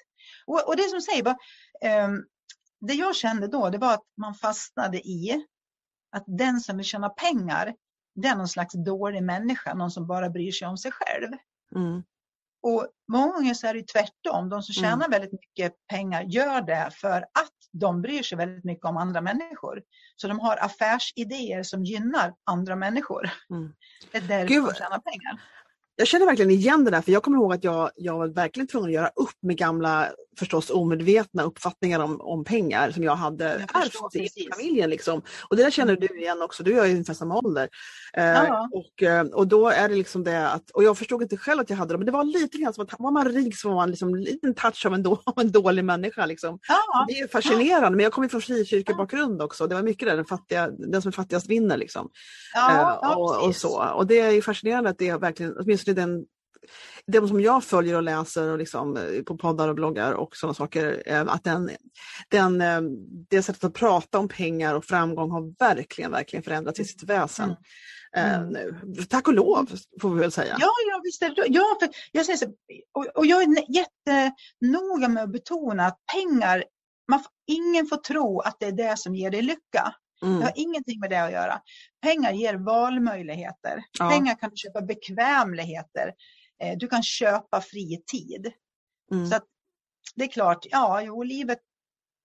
Och, 0.45 0.67
och 0.67 0.77
det 0.77 0.89
som 0.89 1.01
säger, 1.01 1.23
bara, 1.23 1.37
um, 2.05 2.25
det 2.79 2.93
jag 2.93 3.15
kände 3.15 3.47
då, 3.47 3.69
det 3.69 3.77
var 3.77 3.93
att 3.93 4.05
man 4.17 4.35
fastnade 4.35 5.07
i 5.07 5.45
att 6.15 6.23
den 6.27 6.59
som 6.59 6.77
vill 6.77 6.85
tjäna 6.85 7.09
pengar, 7.09 7.75
det 8.15 8.27
är 8.27 8.35
någon 8.35 8.47
slags 8.47 8.73
dålig 8.73 9.23
människa, 9.23 9.73
någon 9.73 9.91
som 9.91 10.07
bara 10.07 10.29
bryr 10.29 10.51
sig 10.51 10.67
om 10.67 10.77
sig 10.77 10.91
själv. 10.91 11.31
Mm. 11.75 12.03
Och 12.63 12.87
många 13.11 13.33
gånger 13.33 13.53
så 13.53 13.67
är 13.67 13.73
det 13.73 13.87
tvärtom. 13.87 14.49
De 14.49 14.63
som 14.63 14.73
mm. 14.77 14.83
tjänar 14.83 15.05
mm. 15.05 15.11
väldigt 15.11 15.31
mycket 15.31 15.73
pengar 15.87 16.23
gör 16.23 16.61
det 16.61 16.89
för 16.93 17.21
att 17.21 17.53
de 17.71 18.01
bryr 18.01 18.23
sig 18.23 18.37
väldigt 18.37 18.63
mycket 18.63 18.85
om 18.85 18.97
andra 18.97 19.21
människor. 19.21 19.81
Så 20.15 20.27
de 20.27 20.39
har 20.39 20.57
affärsidéer 20.57 21.63
som 21.63 21.83
gynnar 21.83 22.33
andra 22.43 22.75
människor. 22.75 23.29
Mm. 23.49 23.73
Det 24.11 24.17
är 24.17 24.21
därför 24.21 24.47
Gud, 24.47 24.65
de 24.65 24.73
tjänar 24.73 24.99
pengar 24.99 25.39
jag 25.95 26.07
känner 26.07 26.25
verkligen 26.25 26.51
igen 26.51 26.85
det 26.85 26.91
där, 26.91 27.01
för 27.01 27.11
jag 27.11 27.23
kommer 27.23 27.37
ihåg 27.37 27.53
att 27.53 27.63
jag, 27.63 27.91
jag 27.95 28.17
var 28.17 28.27
verkligen 28.27 28.67
tvungen 28.67 28.89
att 28.89 28.93
göra 28.93 29.07
upp 29.07 29.37
med 29.41 29.57
gamla, 29.57 30.09
förstås 30.39 30.69
omedvetna 30.69 31.43
uppfattningar 31.43 31.99
om, 31.99 32.21
om 32.21 32.43
pengar 32.43 32.91
som 32.91 33.03
jag 33.03 33.15
hade 33.15 33.45
ärvt 33.73 34.15
i 34.15 34.49
familjen. 34.53 34.89
Liksom. 34.89 35.21
Och 35.49 35.55
det 35.55 35.63
där 35.63 35.71
känner 35.71 35.95
du 35.95 36.19
igen 36.19 36.41
också, 36.41 36.63
du 36.63 36.79
är 36.79 36.85
ju 36.85 36.91
ungefär 36.91 37.13
samma 37.13 37.37
ålder. 37.37 37.69
Eh, 38.13 38.65
och, 38.71 39.03
eh, 39.03 39.25
och 39.25 39.47
då 39.47 39.69
är 39.69 39.89
det 39.89 39.95
liksom 39.95 40.23
det 40.23 40.49
att, 40.49 40.71
och 40.71 40.83
jag 40.83 40.97
förstod 40.97 41.21
inte 41.21 41.37
själv 41.37 41.59
att 41.59 41.69
jag 41.69 41.77
hade 41.77 41.93
det, 41.93 41.97
men 41.97 42.05
det 42.05 42.11
var 42.11 42.23
lite 42.23 42.57
grann 42.57 42.73
som 42.73 42.83
att 42.83 42.99
var 42.99 43.11
man 43.11 43.29
rik 43.29 43.57
så 43.57 43.69
var 43.69 43.75
man 43.75 43.89
liksom 43.89 44.09
en 44.13 44.21
liten 44.21 44.53
touch 44.53 44.85
av 44.85 44.93
en, 44.93 45.03
då, 45.03 45.11
av 45.25 45.39
en 45.39 45.51
dålig 45.51 45.85
människa. 45.85 46.25
Liksom. 46.25 46.59
Det 47.07 47.19
är 47.19 47.27
fascinerande, 47.27 47.97
men 47.97 48.03
jag 48.03 48.13
kommer 48.13 48.27
från 48.27 48.41
frikyrkebakgrund 48.41 49.41
också, 49.41 49.67
det 49.67 49.75
var 49.75 49.83
mycket 49.83 50.07
där, 50.07 50.15
den, 50.15 50.25
fattiga, 50.25 50.69
den 50.69 51.01
som 51.01 51.09
är 51.09 51.13
fattigast 51.13 51.49
vinner. 51.49 51.77
Liksom. 51.77 52.09
Eh, 52.55 53.17
och, 53.17 53.47
och, 53.47 53.55
så. 53.55 53.83
och 53.83 54.07
det 54.07 54.19
är 54.19 54.41
fascinerande 54.41 54.89
att 54.89 54.97
det 54.97 55.09
är 55.09 55.17
verkligen, 55.17 55.57
åtminstone 55.59 55.95
den 55.95 56.25
de 57.07 57.27
som 57.27 57.41
jag 57.41 57.63
följer 57.63 57.95
och 57.95 58.03
läser 58.03 58.51
och 58.51 58.57
liksom, 58.57 58.97
eh, 58.97 59.23
på 59.23 59.37
poddar 59.37 59.67
och 59.67 59.75
bloggar 59.75 60.13
och 60.13 60.35
sådana 60.35 60.53
saker, 60.53 61.03
eh, 61.05 61.21
att 61.21 61.43
den, 61.43 61.69
den, 62.29 62.61
eh, 62.61 62.81
det 63.29 63.43
sättet 63.43 63.63
att 63.63 63.73
prata 63.73 64.19
om 64.19 64.27
pengar 64.27 64.75
och 64.75 64.85
framgång 64.85 65.31
har 65.31 65.53
verkligen, 65.59 66.11
verkligen 66.11 66.43
förändrats 66.43 66.79
i 66.79 66.85
sitt 66.85 67.03
väsen. 67.03 67.55
Mm. 68.15 68.49
nu. 68.49 68.81
Tack 69.09 69.27
och 69.27 69.33
lov 69.33 69.69
får 70.01 70.09
vi 70.09 70.19
väl 70.19 70.31
säga. 70.31 70.57
Ja, 70.59 70.69
ja 70.89 71.01
visst 71.03 71.21
är 71.21 71.29
det 71.29 71.45
ja, 71.47 71.77
för 71.79 71.89
jag, 72.11 72.25
säger 72.25 72.37
så, 72.37 72.45
och, 72.93 73.05
och 73.05 73.25
jag 73.25 73.41
är 73.41 73.47
jättenoga 73.75 75.07
med 75.07 75.23
att 75.23 75.31
betona 75.31 75.85
att 75.85 75.99
pengar, 76.13 76.63
man, 77.11 77.23
ingen 77.47 77.87
får 77.87 77.97
tro 77.97 78.39
att 78.39 78.55
det 78.59 78.65
är 78.65 78.71
det 78.71 78.99
som 78.99 79.15
ger 79.15 79.31
dig 79.31 79.41
lycka. 79.41 79.95
Mm. 80.23 80.39
Det 80.39 80.45
har 80.45 80.53
ingenting 80.55 80.99
med 80.99 81.09
det 81.09 81.23
att 81.23 81.31
göra. 81.31 81.61
Pengar 82.01 82.31
ger 82.31 82.55
valmöjligheter. 82.55 83.83
Ja. 83.99 84.09
Pengar 84.09 84.35
kan 84.35 84.51
köpa 84.55 84.81
bekvämligheter. 84.81 86.13
Eh, 86.63 86.77
du 86.77 86.87
kan 86.87 87.03
köpa 87.03 87.61
fri 87.61 88.03
tid. 88.11 88.51
Mm. 89.11 89.27
Så 89.27 89.39
det 90.15 90.23
är 90.23 90.27
klart, 90.27 90.65
ja, 90.69 91.01
jo, 91.01 91.23
livet 91.23 91.59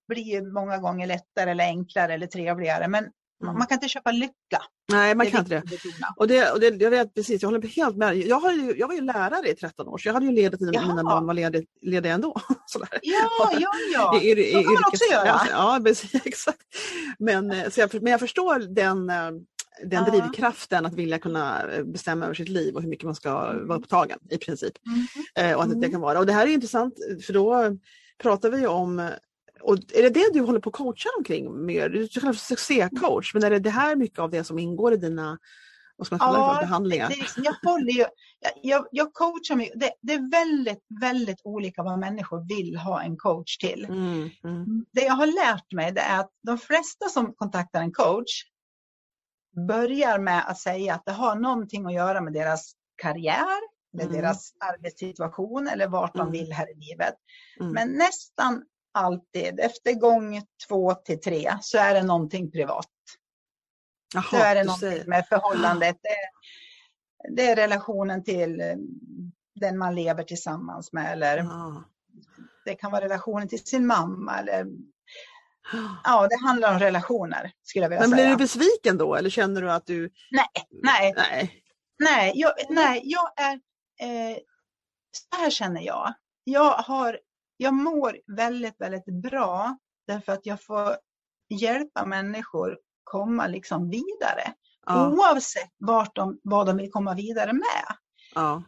blir 0.08 0.52
många 0.52 0.78
gånger 0.78 1.06
lättare 1.06 1.50
eller 1.50 1.64
enklare 1.64 2.14
eller 2.14 2.26
trevligare. 2.26 2.88
Men 2.88 3.04
mm. 3.42 3.58
man 3.58 3.66
kan 3.66 3.76
inte 3.76 3.88
köpa 3.88 4.12
lycka. 4.12 4.62
Nej, 4.92 5.14
man 5.14 5.26
kan 5.26 5.40
inte 5.40 5.54
det. 5.54 5.78
Och 6.16 6.28
det, 6.28 6.50
och 6.50 6.60
det 6.60 6.82
jag 6.82 6.90
vet 6.90 7.14
precis, 7.14 7.42
jag 7.42 7.48
håller 7.50 7.68
helt 7.68 7.96
med. 7.96 8.16
Jag, 8.16 8.40
har 8.40 8.52
ju, 8.52 8.76
jag 8.78 8.88
var 8.88 8.94
ju 8.94 9.00
lärare 9.00 9.50
i 9.50 9.54
13 9.54 9.88
år, 9.88 9.98
så 9.98 10.08
jag 10.08 10.14
hade 10.14 10.26
ju 10.26 10.32
ledigt 10.32 10.60
när 10.60 10.86
mina 10.86 11.04
barn 11.04 11.26
var 11.26 11.34
lediga, 11.34 11.66
lediga 11.80 12.12
ändå. 12.12 12.40
Sådär. 12.66 12.88
Ja, 13.02 13.50
ja, 13.60 13.70
ja. 13.94 14.20
I, 14.22 14.30
i, 14.30 14.52
så 14.52 14.62
kan 14.62 14.72
man 14.72 14.82
också 14.86 15.04
göra. 15.12 15.40
Ja, 15.50 15.80
precis, 15.84 16.26
exakt. 16.26 16.62
Men, 17.18 17.50
eh, 17.50 17.68
så 17.68 17.80
jag, 17.80 18.02
men 18.02 18.10
jag 18.10 18.20
förstår 18.20 18.58
den 18.58 19.10
eh, 19.10 19.30
den 19.84 20.04
ja. 20.04 20.10
drivkraften 20.10 20.86
att 20.86 20.94
vilja 20.94 21.18
kunna 21.18 21.72
eh, 21.72 21.84
bestämma 21.84 22.24
över 22.24 22.34
sitt 22.34 22.48
liv 22.48 22.74
och 22.74 22.82
hur 22.82 22.88
mycket 22.88 23.04
man 23.04 23.14
ska 23.14 23.46
mm. 23.50 23.68
vara 23.68 23.78
upptagen 23.78 24.18
i 24.30 24.38
princip. 24.38 24.74
Mm. 25.36 25.56
och 25.56 25.62
att 25.62 25.68
det 25.68 25.76
mm. 25.76 25.90
kan 25.90 26.00
vara. 26.00 26.18
Och 26.18 26.26
det 26.26 26.32
här 26.32 26.46
är 26.46 26.50
intressant 26.50 26.94
för 27.26 27.32
då 27.32 27.76
pratar 28.18 28.50
vi 28.50 28.66
om 28.66 29.10
och 29.60 29.76
är 29.94 30.02
det 30.02 30.10
det 30.10 30.30
du 30.32 30.40
håller 30.40 30.60
på 30.60 30.70
att 30.70 30.76
coacha 30.76 31.08
omkring 31.18 31.66
mer? 31.66 31.88
Du 31.88 32.08
kallar 32.08 32.32
för 32.32 32.40
succécoach, 32.40 33.34
men 33.34 33.44
är 33.44 33.50
det, 33.50 33.58
det 33.58 33.70
här 33.70 33.96
mycket 33.96 34.18
av 34.18 34.30
det 34.30 34.44
som 34.44 34.58
ingår 34.58 34.92
i 34.92 34.96
dina 34.96 35.38
vad 36.00 36.06
ska 36.06 36.16
man 36.16 36.20
kalla 36.20 36.38
ja, 36.38 36.54
det, 36.54 36.66
behandlingar? 36.66 37.08
Det, 37.08 37.42
jag, 37.44 37.70
håller 37.70 37.92
ju, 37.92 38.04
jag, 38.62 38.86
jag 38.90 39.12
coachar 39.12 39.56
mig, 39.56 39.72
det, 39.74 39.92
det, 40.02 40.12
är 40.12 40.30
väldigt, 40.30 40.84
väldigt 41.00 41.40
olika 41.44 41.82
vad 41.82 41.98
människor 41.98 42.48
vill 42.48 42.76
ha 42.76 43.02
en 43.02 43.16
coach 43.16 43.56
till. 43.56 43.84
Mm, 43.84 44.30
mm. 44.44 44.84
Det 44.92 45.00
jag 45.00 45.12
har 45.12 45.26
lärt 45.26 45.72
mig 45.72 45.92
det 45.92 46.00
är 46.00 46.20
att 46.20 46.30
de 46.42 46.58
flesta 46.58 47.08
som 47.08 47.34
kontaktar 47.34 47.80
en 47.80 47.92
coach 47.92 48.44
börjar 49.56 50.18
med 50.18 50.44
att 50.48 50.58
säga 50.58 50.94
att 50.94 51.02
det 51.04 51.12
har 51.12 51.36
någonting 51.36 51.86
att 51.86 51.94
göra 51.94 52.20
med 52.20 52.32
deras 52.32 52.72
karriär, 53.02 53.60
med 53.92 54.06
mm. 54.06 54.16
deras 54.16 54.52
arbetssituation 54.58 55.68
eller 55.68 55.88
vart 55.88 56.14
de 56.14 56.20
mm. 56.20 56.32
vill 56.32 56.52
här 56.52 56.70
i 56.70 56.74
livet. 56.74 57.14
Mm. 57.60 57.72
Men 57.72 57.92
nästan 57.92 58.64
alltid, 58.92 59.60
efter 59.60 59.92
gång 59.92 60.42
två 60.68 60.94
till 60.94 61.20
tre, 61.20 61.58
så 61.60 61.78
är 61.78 61.94
det 61.94 62.02
någonting 62.02 62.50
privat. 62.50 62.86
Jaha, 64.14 64.24
så 64.30 64.36
är 64.36 64.54
det 64.54 64.64
någonting 64.64 64.90
säger. 64.90 65.06
med 65.06 65.26
förhållandet. 65.26 65.96
Det 66.02 66.08
är, 66.08 66.30
det 67.36 67.50
är, 67.50 67.56
relationen 67.56 68.24
till 68.24 68.60
eh, 68.60 68.76
den 69.54 69.78
man 69.78 69.94
lever 69.94 70.22
tillsammans 70.22 70.92
med. 70.92 71.12
Eller 71.12 71.36
ja. 71.36 71.84
Det 72.64 72.74
kan 72.74 72.90
vara 72.90 73.04
relationen 73.04 73.48
till 73.48 73.64
sin 73.64 73.86
mamma. 73.86 74.38
Eller, 74.38 74.66
ja, 76.04 76.28
det 76.30 76.46
handlar 76.46 76.72
om 76.72 76.78
relationer. 76.78 77.52
skulle 77.62 77.84
jag 77.84 77.90
vilja 77.90 78.00
Men 78.00 78.10
säga. 78.10 78.22
blir 78.22 78.30
du 78.30 78.36
besviken 78.36 78.98
då 78.98 79.14
eller 79.14 79.30
känner 79.30 79.62
du 79.62 79.72
att 79.72 79.86
du... 79.86 80.10
Nej, 80.30 80.46
nej. 80.70 81.12
Nej, 81.16 81.62
nej, 81.98 82.32
jag, 82.34 82.52
nej, 82.68 83.02
jag 83.04 83.32
är... 83.36 83.54
Eh, 84.00 84.36
så 85.12 85.40
här 85.42 85.50
känner 85.50 85.80
jag. 85.80 86.14
Jag 86.44 86.72
har 86.72 87.18
jag 87.60 87.74
mår 87.74 88.18
väldigt, 88.36 88.80
väldigt 88.80 89.22
bra 89.22 89.76
därför 90.06 90.32
att 90.32 90.46
jag 90.46 90.62
får 90.62 90.96
hjälpa 91.48 92.06
människor 92.06 92.78
komma 93.04 93.46
liksom 93.46 93.90
vidare. 93.90 94.54
Ja. 94.86 95.10
Oavsett 95.10 95.70
vart 95.78 96.16
de, 96.16 96.40
vad 96.42 96.66
de 96.66 96.76
vill 96.76 96.90
komma 96.90 97.14
vidare 97.14 97.52
med. 97.52 97.96
Ja. 98.34 98.62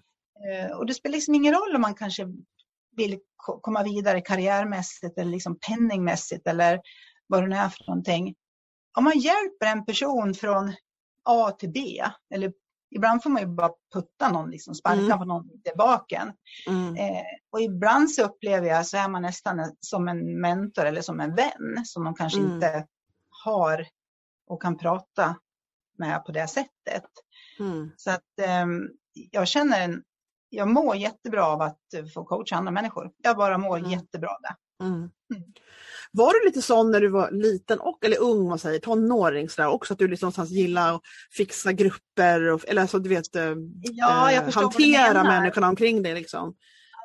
Eh, 0.49 0.77
och 0.77 0.87
det 0.87 0.95
spelar 0.95 1.13
liksom 1.13 1.35
ingen 1.35 1.55
roll 1.55 1.75
om 1.75 1.81
man 1.81 1.95
kanske 1.95 2.27
vill 2.97 3.19
komma 3.43 3.83
vidare 3.83 4.21
karriärmässigt 4.21 5.19
eller 5.19 5.31
liksom 5.31 5.59
penningmässigt 5.69 6.47
eller 6.47 6.81
vad 7.27 7.43
det 7.43 7.49
nu 7.49 7.57
är 7.57 7.69
för 7.69 7.85
någonting. 7.87 8.35
Om 8.99 9.05
man 9.05 9.19
hjälper 9.19 9.67
en 9.67 9.85
person 9.85 10.35
från 10.35 10.73
A 11.25 11.51
till 11.51 11.73
B, 11.73 12.05
eller 12.35 12.53
ibland 12.95 13.23
får 13.23 13.31
man 13.31 13.43
ju 13.43 13.49
bara 13.49 13.71
putta 13.95 14.33
någon, 14.33 14.51
liksom 14.51 14.75
sparka 14.75 15.01
mm. 15.01 15.19
på 15.19 15.25
någon 15.25 15.45
i 15.45 15.77
baken. 15.79 16.33
Mm. 16.69 16.97
Eh, 16.97 17.25
och 17.53 17.61
ibland 17.61 18.11
så 18.11 18.23
upplever 18.23 18.69
jag 18.69 18.87
så 18.87 18.97
är 18.97 19.09
man 19.09 19.23
nästan 19.23 19.77
som 19.81 20.09
en 20.09 20.41
mentor 20.41 20.85
eller 20.85 21.03
som 21.03 21.21
en 21.21 21.35
vän 21.35 21.85
som 21.85 22.05
de 22.05 22.15
kanske 22.15 22.39
mm. 22.41 22.53
inte 22.53 22.87
har 23.45 23.87
och 24.47 24.63
kan 24.63 24.79
prata 24.79 25.37
med 25.99 26.25
på 26.25 26.33
det 26.33 26.49
sättet. 26.49 27.11
Mm. 27.59 27.91
Så 27.97 28.11
att 28.11 28.39
eh, 28.41 28.67
jag 29.31 29.49
känner 29.49 29.81
en, 29.81 30.03
jag 30.55 30.69
mår 30.69 30.97
jättebra 30.97 31.47
av 31.47 31.63
att 31.63 31.79
få 32.15 32.25
coacha 32.25 32.57
andra 32.57 32.73
människor. 32.73 33.11
Jag 33.23 33.37
bara 33.37 33.59
mår 33.59 33.79
mm. 33.79 33.91
jättebra 33.91 34.29
av 34.31 34.37
det. 34.43 34.85
Mm. 34.85 34.95
mm. 34.95 35.53
Var 36.13 36.33
du 36.33 36.47
lite 36.47 36.63
sån 36.63 36.91
när 36.91 37.01
du 37.01 37.09
var 37.09 37.31
liten 37.31 37.81
och 37.81 38.05
eller 38.05 38.21
ung, 38.21 38.49
man 38.49 38.59
säger, 38.59 38.79
tonåring 38.79 39.49
sådär, 39.49 39.69
också 39.69 39.93
att 39.93 39.99
du 39.99 40.09
liksom 40.09 40.27
någonstans 40.27 40.51
gillar 40.51 40.95
att 40.95 41.01
fixa 41.37 41.73
grupper 41.73 42.51
och, 42.51 42.69
eller 42.69 42.83
alltså 42.83 42.99
du 42.99 43.09
vet 43.09 43.37
eh, 43.37 43.55
ja, 43.83 44.33
eh, 44.33 44.55
hantera 44.55 45.25
människorna 45.25 45.69
omkring 45.69 46.03
dig 46.03 46.15
liksom? 46.15 46.55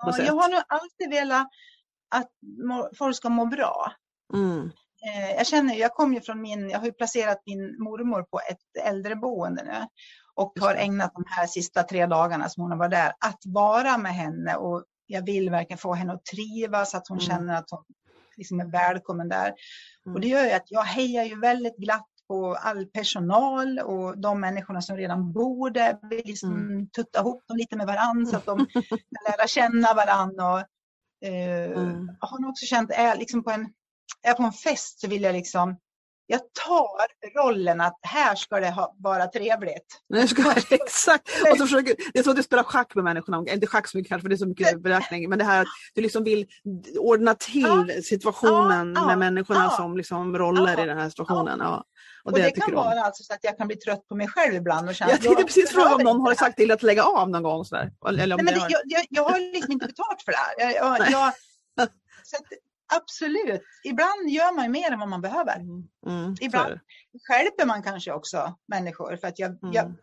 Ja, 0.02 0.18
jag 0.18 0.34
har 0.34 0.50
nog 0.50 0.62
alltid 0.68 1.10
velat 1.10 1.48
att 2.16 2.32
folk 2.98 3.16
ska 3.16 3.30
må 3.30 3.46
bra. 3.46 3.92
Mm. 4.34 4.72
Eh, 5.06 5.36
jag 5.38 5.48
känner, 5.48 5.76
jag 5.76 5.94
kom 5.94 6.14
ju 6.14 6.22
från 6.22 6.42
min, 6.42 6.70
jag 6.70 6.80
har 6.80 6.86
ju 6.86 6.94
placerat 6.94 7.42
min 7.46 7.84
mormor 7.84 8.24
på 8.24 8.40
ett 8.40 8.86
äldreboende 8.86 9.64
nu 9.64 9.88
och 10.38 10.54
har 10.60 10.76
ägnat 10.76 11.12
de 11.14 11.24
här 11.28 11.48
sista 11.48 11.84
tre 11.84 12.06
dagarna 12.06 12.50
som 12.50 12.64
hon 12.64 12.72
har 12.72 12.78
varit 12.78 12.92
där 12.92 13.14
att 13.20 13.40
vara 13.46 13.98
med 13.98 14.14
henne 14.16 14.56
och 14.56 14.84
jag 15.08 15.26
vill 15.26 15.50
verkligen 15.50 15.78
få 15.78 15.94
henne 15.94 16.14
att 16.14 16.26
trivas, 16.26 16.96
att 16.96 17.08
hon 17.08 17.18
mm. 17.18 17.30
känner 17.30 17.58
att 17.58 17.72
hon 17.72 17.84
liksom 18.38 18.60
är 18.60 18.66
välkommen 18.66 19.30
där. 19.30 19.54
Mm. 20.06 20.16
Och 20.16 20.22
det 20.22 20.28
gör 20.28 20.46
ju 20.46 20.52
att 20.52 20.72
jag 20.72 20.84
hejar 20.84 21.24
ju 21.24 21.40
väldigt 21.40 21.78
glatt 21.78 22.08
på 22.28 22.56
all 22.56 22.86
personal 22.86 23.80
och 23.80 24.18
de 24.18 24.40
människorna 24.40 24.82
som 24.82 24.98
redan 24.98 25.34
bor 25.34 25.70
där. 25.70 25.98
Vi 26.10 26.22
liksom 26.26 26.52
mm. 26.52 26.90
tutta 26.90 27.20
ihop 27.20 27.44
dem 27.48 27.58
lite 27.58 27.76
med 27.76 27.88
varandra 27.88 28.32
så 28.32 28.38
att 28.38 28.46
de 28.46 28.58
kan 28.74 29.34
lära 29.38 29.48
känna 29.48 29.94
varandra. 29.94 30.54
Och, 30.54 30.60
eh, 31.28 31.72
mm. 31.72 32.12
Har 32.20 32.40
nog 32.40 32.50
också 32.50 32.66
känt, 32.66 32.92
är, 32.92 33.18
liksom 33.18 33.44
på 33.44 33.52
en, 33.52 33.70
är 34.24 34.34
på 34.34 34.44
en 34.44 34.52
fest 34.52 35.00
så 35.00 35.08
vill 35.08 35.24
jag 35.24 35.34
liksom 35.34 35.78
jag 36.30 36.40
tar 36.40 37.08
rollen 37.40 37.82
att 37.82 38.00
här 38.02 38.36
ska 38.36 38.60
det 38.60 38.70
ha, 38.70 38.96
vara 39.00 39.28
trevligt. 39.28 40.02
Nej, 40.10 40.28
ska, 40.28 40.54
exakt. 40.70 41.30
Och 41.52 41.58
så 41.58 41.64
försöker, 41.64 41.96
det 42.14 42.20
är 42.20 42.24
så 42.24 42.30
att 42.30 42.36
du 42.36 42.44
spelar 42.44 42.64
schack 42.64 42.96
med 42.96 43.04
människorna, 43.04 43.44
inte 43.54 43.68
schack 43.68 43.88
så 43.88 43.98
mycket 43.98 44.10
kanske 44.10 44.24
för 44.24 44.30
det 44.30 44.36
är 44.36 44.38
så 44.38 44.48
mycket 44.48 44.82
beräkning, 44.82 45.30
men 45.30 45.40
det 45.40 45.46
här 45.46 45.62
att 45.62 45.68
du 45.94 46.02
liksom 46.02 46.24
vill 46.24 46.48
ordna 47.00 47.34
till 47.34 47.94
ja. 47.96 48.02
situationen 48.04 48.94
ja, 48.96 49.06
med 49.06 49.14
ja, 49.14 49.18
människorna 49.18 49.70
som 49.70 49.98
liksom 49.98 50.38
roller 50.38 50.84
i 50.84 50.86
den 50.86 50.98
här 50.98 51.10
situationen. 51.10 51.60
Ja. 51.62 51.84
Och, 52.24 52.32
och 52.32 52.38
det, 52.38 52.44
det 52.44 52.52
kan 52.52 52.76
vara 52.76 53.02
alltså 53.02 53.24
så 53.24 53.34
att 53.34 53.40
jag 53.42 53.58
kan 53.58 53.68
bli 53.68 53.76
trött 53.76 54.08
på 54.08 54.16
mig 54.16 54.28
själv 54.28 54.56
ibland. 54.56 54.90
Och 54.90 54.96
känna, 54.96 55.12
jag 55.12 55.22
tänkte 55.22 55.44
precis 55.44 55.70
fråga 55.70 55.96
om 55.96 56.04
någon 56.04 56.22
har 56.22 56.36
sagt 56.36 56.58
till 56.58 56.72
att 56.72 56.84
lägga 56.84 57.04
av 57.04 57.30
någon 57.30 57.44
gång. 57.44 57.66
Sådär. 57.66 57.92
Eller 58.08 58.36
om 58.36 58.46
Nej, 58.46 58.54
men 58.54 58.54
det, 58.54 58.68
jag, 58.70 58.82
jag, 58.86 59.06
jag, 59.10 59.24
har 59.24 59.54
liksom 59.54 59.72
inte 59.72 59.88
betalt 59.88 60.22
för 60.26 60.32
det 60.32 60.38
här. 60.38 60.76
Jag, 60.76 61.12
jag, 61.12 61.34
så 62.24 62.38
Absolut. 62.96 63.62
Ibland 63.84 64.30
gör 64.30 64.56
man 64.56 64.72
mer 64.72 64.92
än 64.92 65.00
vad 65.00 65.10
man 65.10 65.22
behöver. 65.22 65.56
Mm. 65.56 65.88
Mm, 66.08 66.36
Ibland 66.42 66.80
hjälper 67.30 67.66
man 67.66 67.84
kanske 67.84 68.12
också 68.12 68.56
människor. 68.68 69.18
För 69.18 69.28
att 69.28 69.40
jag, 69.40 69.64
mm. 69.64 69.74
jag, 69.74 69.94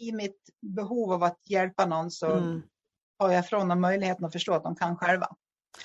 i 0.00 0.12
mitt 0.12 0.40
behov 0.76 1.12
av 1.12 1.22
att 1.22 1.40
hjälpa 1.44 1.86
någon 1.86 2.10
så 2.10 2.32
mm. 2.32 2.62
har 3.18 3.30
jag 3.30 3.48
från 3.48 3.68
dem 3.68 3.80
möjligheten 3.80 4.24
att 4.24 4.32
förstå 4.32 4.54
att 4.54 4.62
de 4.62 4.76
kan 4.76 4.96
själva. 4.96 5.28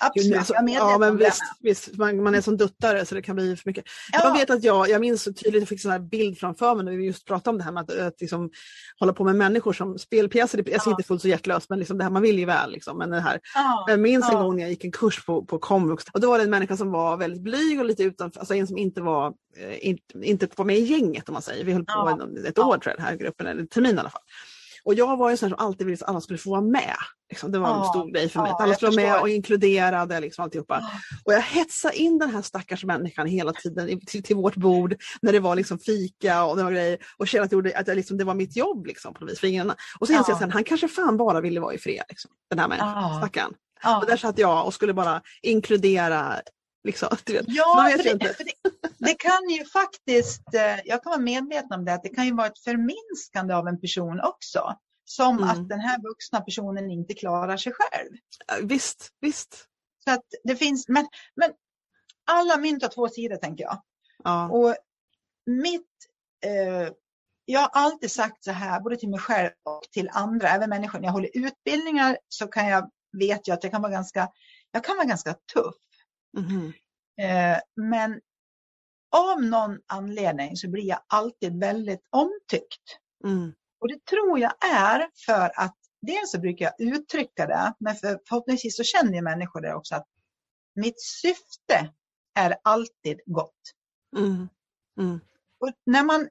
Absolut, 0.00 0.38
alltså, 0.38 0.54
jag 0.54 0.70
är 0.70 0.74
ja, 0.74 0.98
men 0.98 1.16
visst, 1.16 1.42
visst 1.60 1.96
man, 1.96 2.22
man, 2.22 2.34
är 2.34 2.40
som 2.40 2.56
duttare 2.56 3.06
så 3.06 3.14
det 3.14 3.22
kan 3.22 3.36
bli 3.36 3.56
för 3.56 3.68
mycket. 3.68 3.84
Ja. 4.12 4.20
Jag 4.24 4.32
vet 4.32 4.50
att 4.50 4.64
jag, 4.64 4.88
jag 4.88 5.00
minns 5.00 5.22
så 5.22 5.32
tydligt, 5.32 5.60
jag 5.60 5.68
fick 5.68 5.84
en 5.84 6.08
bild 6.08 6.38
framför 6.38 6.74
mig 6.74 6.84
när 6.84 6.92
vi 6.92 7.04
just 7.04 7.26
pratade 7.26 7.50
om 7.50 7.58
det 7.58 7.64
här 7.64 7.72
med 7.72 7.82
att, 7.82 7.98
att 7.98 8.20
liksom, 8.20 8.50
hålla 8.98 9.12
på 9.12 9.24
med 9.24 9.36
människor 9.36 9.72
som 9.72 9.98
spelpjäser. 9.98 10.58
Jag 10.58 10.82
ser 10.82 10.90
ja. 10.90 10.90
inte 10.90 11.02
fullt 11.02 11.22
så 11.22 11.28
hjärtlöst 11.28 11.70
men 11.70 11.78
liksom 11.78 11.98
det 11.98 12.04
här, 12.04 12.10
man 12.10 12.22
vill 12.22 12.38
ju 12.38 12.44
väl. 12.44 12.72
Liksom, 12.72 12.98
men 12.98 13.10
det 13.10 13.20
här. 13.20 13.40
Ja. 13.54 13.84
Jag 13.88 14.00
minns 14.00 14.30
en 14.30 14.38
gång 14.38 14.56
när 14.56 14.62
jag 14.62 14.70
gick 14.70 14.84
en 14.84 14.92
kurs 14.92 15.24
på, 15.26 15.44
på 15.44 15.58
komvux 15.58 16.04
och 16.12 16.20
då 16.20 16.28
var 16.28 16.38
det 16.38 16.44
en 16.44 16.50
människa 16.50 16.76
som 16.76 16.90
var 16.90 17.16
väldigt 17.16 17.42
blyg 17.42 17.80
och 17.80 17.86
lite 17.86 18.02
utanför, 18.02 18.40
alltså 18.40 18.54
en 18.54 18.66
som 18.66 18.78
inte 18.78 19.00
var, 19.00 19.26
eh, 19.56 19.88
inte, 19.88 20.02
inte 20.22 20.48
var 20.56 20.64
med 20.64 20.78
i 20.78 20.84
gänget 20.84 21.28
om 21.28 21.32
man 21.32 21.42
säger. 21.42 21.64
Vi 21.64 21.72
höll 21.72 21.84
på 21.84 22.28
ett 22.46 22.58
år 22.58 22.78
tror 22.78 22.80
jag, 22.84 22.96
den 22.96 23.06
här 23.06 23.16
gruppen, 23.16 23.46
eller 23.46 23.66
termin 23.66 23.96
i 23.96 23.98
alla 23.98 24.10
fall. 24.10 24.22
Och 24.84 24.94
jag 24.94 25.16
var 25.16 25.30
ju 25.30 25.36
sån 25.36 25.48
som 25.48 25.58
alltid 25.58 25.86
ville 25.86 25.98
att 26.00 26.08
alla 26.08 26.20
skulle 26.20 26.38
få 26.38 26.50
vara 26.50 26.60
med. 26.60 26.96
Liksom, 27.30 27.52
det 27.52 27.58
var 27.58 27.78
en 27.78 27.84
stor 27.84 28.12
grej 28.12 28.28
för 28.28 28.40
mig. 28.40 28.48
Ja, 28.48 28.54
att 28.54 28.62
alla 28.62 28.74
skulle 28.74 28.90
vara 28.90 29.12
med 29.12 29.20
och 29.20 29.28
inkluderade. 29.28 30.20
Liksom, 30.20 30.44
alltihopa. 30.44 30.90
Och 31.24 31.32
jag 31.32 31.40
hetsade 31.40 31.96
in 31.96 32.18
den 32.18 32.30
här 32.30 32.42
stackars 32.42 32.84
människan 32.84 33.26
hela 33.26 33.52
tiden 33.52 34.00
till, 34.06 34.22
till 34.22 34.36
vårt 34.36 34.56
bord 34.56 34.96
när 35.22 35.32
det 35.32 35.40
var 35.40 35.56
liksom 35.56 35.78
fika 35.78 36.44
och 36.44 36.56
det 36.56 36.62
var 36.62 36.70
grejer. 36.70 36.98
Och 37.16 37.28
kände 37.28 37.44
att, 37.44 37.52
gjorde, 37.52 37.78
att 37.78 37.88
jag, 37.88 37.96
liksom, 37.96 38.16
det 38.16 38.24
var 38.24 38.34
mitt 38.34 38.56
jobb 38.56 38.86
liksom, 38.86 39.14
på 39.14 39.24
vis. 39.24 39.40
Och 40.00 40.06
så 40.06 40.12
insåg 40.12 40.34
jag 40.34 40.42
att 40.42 40.52
han 40.52 40.64
kanske 40.64 40.88
fan 40.88 41.16
bara 41.16 41.40
ville 41.40 41.60
vara 41.60 41.74
i 41.74 41.78
fred. 41.78 42.04
Liksom, 42.08 42.30
den 42.50 42.58
här 42.58 42.68
människan, 42.68 43.18
stackaren. 43.18 43.52
Och 44.00 44.06
där 44.06 44.16
satt 44.16 44.38
jag 44.38 44.66
och 44.66 44.74
skulle 44.74 44.94
bara 44.94 45.22
inkludera 45.42 46.34
Liksom, 46.84 47.08
ja, 47.46 47.90
för 47.96 48.04
det, 48.04 48.14
det, 48.14 48.34
det, 48.98 49.14
kan 49.14 49.48
ju 49.50 49.64
faktiskt, 49.64 50.54
eh, 50.54 50.80
jag 50.84 51.02
kan 51.02 51.10
vara 51.10 51.20
medveten 51.20 51.72
om 51.78 51.84
det, 51.84 51.94
att 51.94 52.02
det 52.02 52.08
kan 52.08 52.26
ju 52.26 52.34
vara 52.34 52.46
ett 52.46 52.58
förminskande 52.58 53.54
av 53.54 53.68
en 53.68 53.80
person 53.80 54.20
också. 54.20 54.76
Som 55.04 55.36
mm. 55.38 55.48
att 55.48 55.68
den 55.68 55.80
här 55.80 56.02
vuxna 56.02 56.40
personen 56.40 56.90
inte 56.90 57.14
klarar 57.14 57.56
sig 57.56 57.72
själv. 57.76 58.10
Visst, 58.68 59.08
visst. 59.20 59.66
Så 60.04 60.10
att 60.10 60.24
det 60.44 60.56
finns, 60.56 60.88
men, 60.88 61.06
men 61.36 61.50
alla 62.30 62.56
mynt 62.56 62.82
har 62.82 62.90
två 62.90 63.08
sidor 63.08 63.36
tänker 63.36 63.64
jag. 63.64 63.82
Ja. 64.24 64.48
Och 64.48 64.76
mitt, 65.46 65.90
eh, 66.46 66.92
jag 67.44 67.60
har 67.60 67.70
alltid 67.72 68.10
sagt 68.10 68.44
så 68.44 68.50
här, 68.50 68.80
både 68.80 68.96
till 68.96 69.08
mig 69.08 69.20
själv 69.20 69.50
och 69.62 69.82
till 69.92 70.10
andra, 70.12 70.48
även 70.48 70.70
människor, 70.70 70.98
när 70.98 71.06
jag 71.06 71.12
håller 71.12 71.30
utbildningar 71.34 72.18
så 72.28 72.46
kan 72.46 72.68
jag, 72.68 72.90
vet 73.18 73.48
jag 73.48 73.54
att 73.54 73.64
jag 73.64 73.72
kan 73.72 73.82
vara 73.82 73.92
ganska, 73.92 74.28
jag 74.70 74.84
kan 74.84 74.96
vara 74.96 75.06
ganska 75.06 75.34
tuff. 75.54 75.74
Mm. 76.36 76.72
Eh, 77.20 77.58
men 77.76 78.20
av 79.16 79.42
någon 79.42 79.78
anledning 79.86 80.56
så 80.56 80.68
blir 80.68 80.84
jag 80.84 80.98
alltid 81.06 81.60
väldigt 81.60 82.08
omtyckt. 82.10 82.98
Mm. 83.24 83.52
Och 83.80 83.88
det 83.88 84.04
tror 84.04 84.38
jag 84.38 84.52
är 84.64 85.08
för 85.26 85.60
att 85.60 85.76
dels 86.02 86.30
så 86.30 86.40
brukar 86.40 86.64
jag 86.64 86.94
uttrycka 86.94 87.46
det, 87.46 87.74
men 87.78 87.94
för, 87.94 88.20
förhoppningsvis 88.28 88.76
så 88.76 88.84
känner 88.84 89.12
ju 89.12 89.22
människor 89.22 89.60
det 89.60 89.74
också 89.74 89.94
att 89.94 90.06
mitt 90.74 91.02
syfte 91.02 91.92
är 92.34 92.56
alltid 92.64 93.20
gott. 93.26 93.60
Mm. 94.16 94.48
Mm. 95.00 95.20
Och 95.60 95.70
när 95.86 96.04
man 96.04 96.28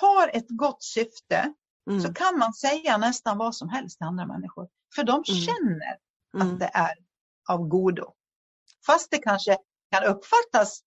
har 0.00 0.28
ett 0.28 0.48
gott 0.48 0.82
syfte 0.82 1.54
mm. 1.90 2.00
så 2.00 2.14
kan 2.14 2.38
man 2.38 2.54
säga 2.54 2.96
nästan 2.96 3.38
vad 3.38 3.56
som 3.56 3.68
helst 3.68 3.98
till 3.98 4.06
andra 4.06 4.26
människor. 4.26 4.68
För 4.94 5.04
de 5.04 5.12
mm. 5.12 5.24
känner 5.24 5.98
att 6.32 6.42
mm. 6.42 6.58
det 6.58 6.70
är 6.74 6.94
av 7.48 7.68
godo. 7.68 8.12
Fast 8.86 9.10
det 9.10 9.18
kanske 9.18 9.56
kan 9.92 10.04
uppfattas 10.04 10.80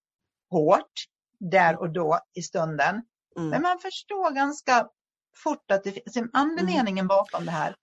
hårt 0.52 0.94
där 1.40 1.80
och 1.80 1.94
då 1.94 2.20
i 2.34 2.42
stunden. 2.42 3.02
Mm. 3.38 3.50
Men 3.50 3.62
man 3.62 3.80
förstår 3.80 4.32
ganska 4.32 4.88
fort 5.44 5.72
att 5.72 5.84
det 5.84 5.92
finns 5.92 6.18
en 6.18 6.30
andemeningen 6.34 7.06
mm. 7.06 7.08
bakom 7.08 7.46
det 7.46 7.52
här. 7.52 7.76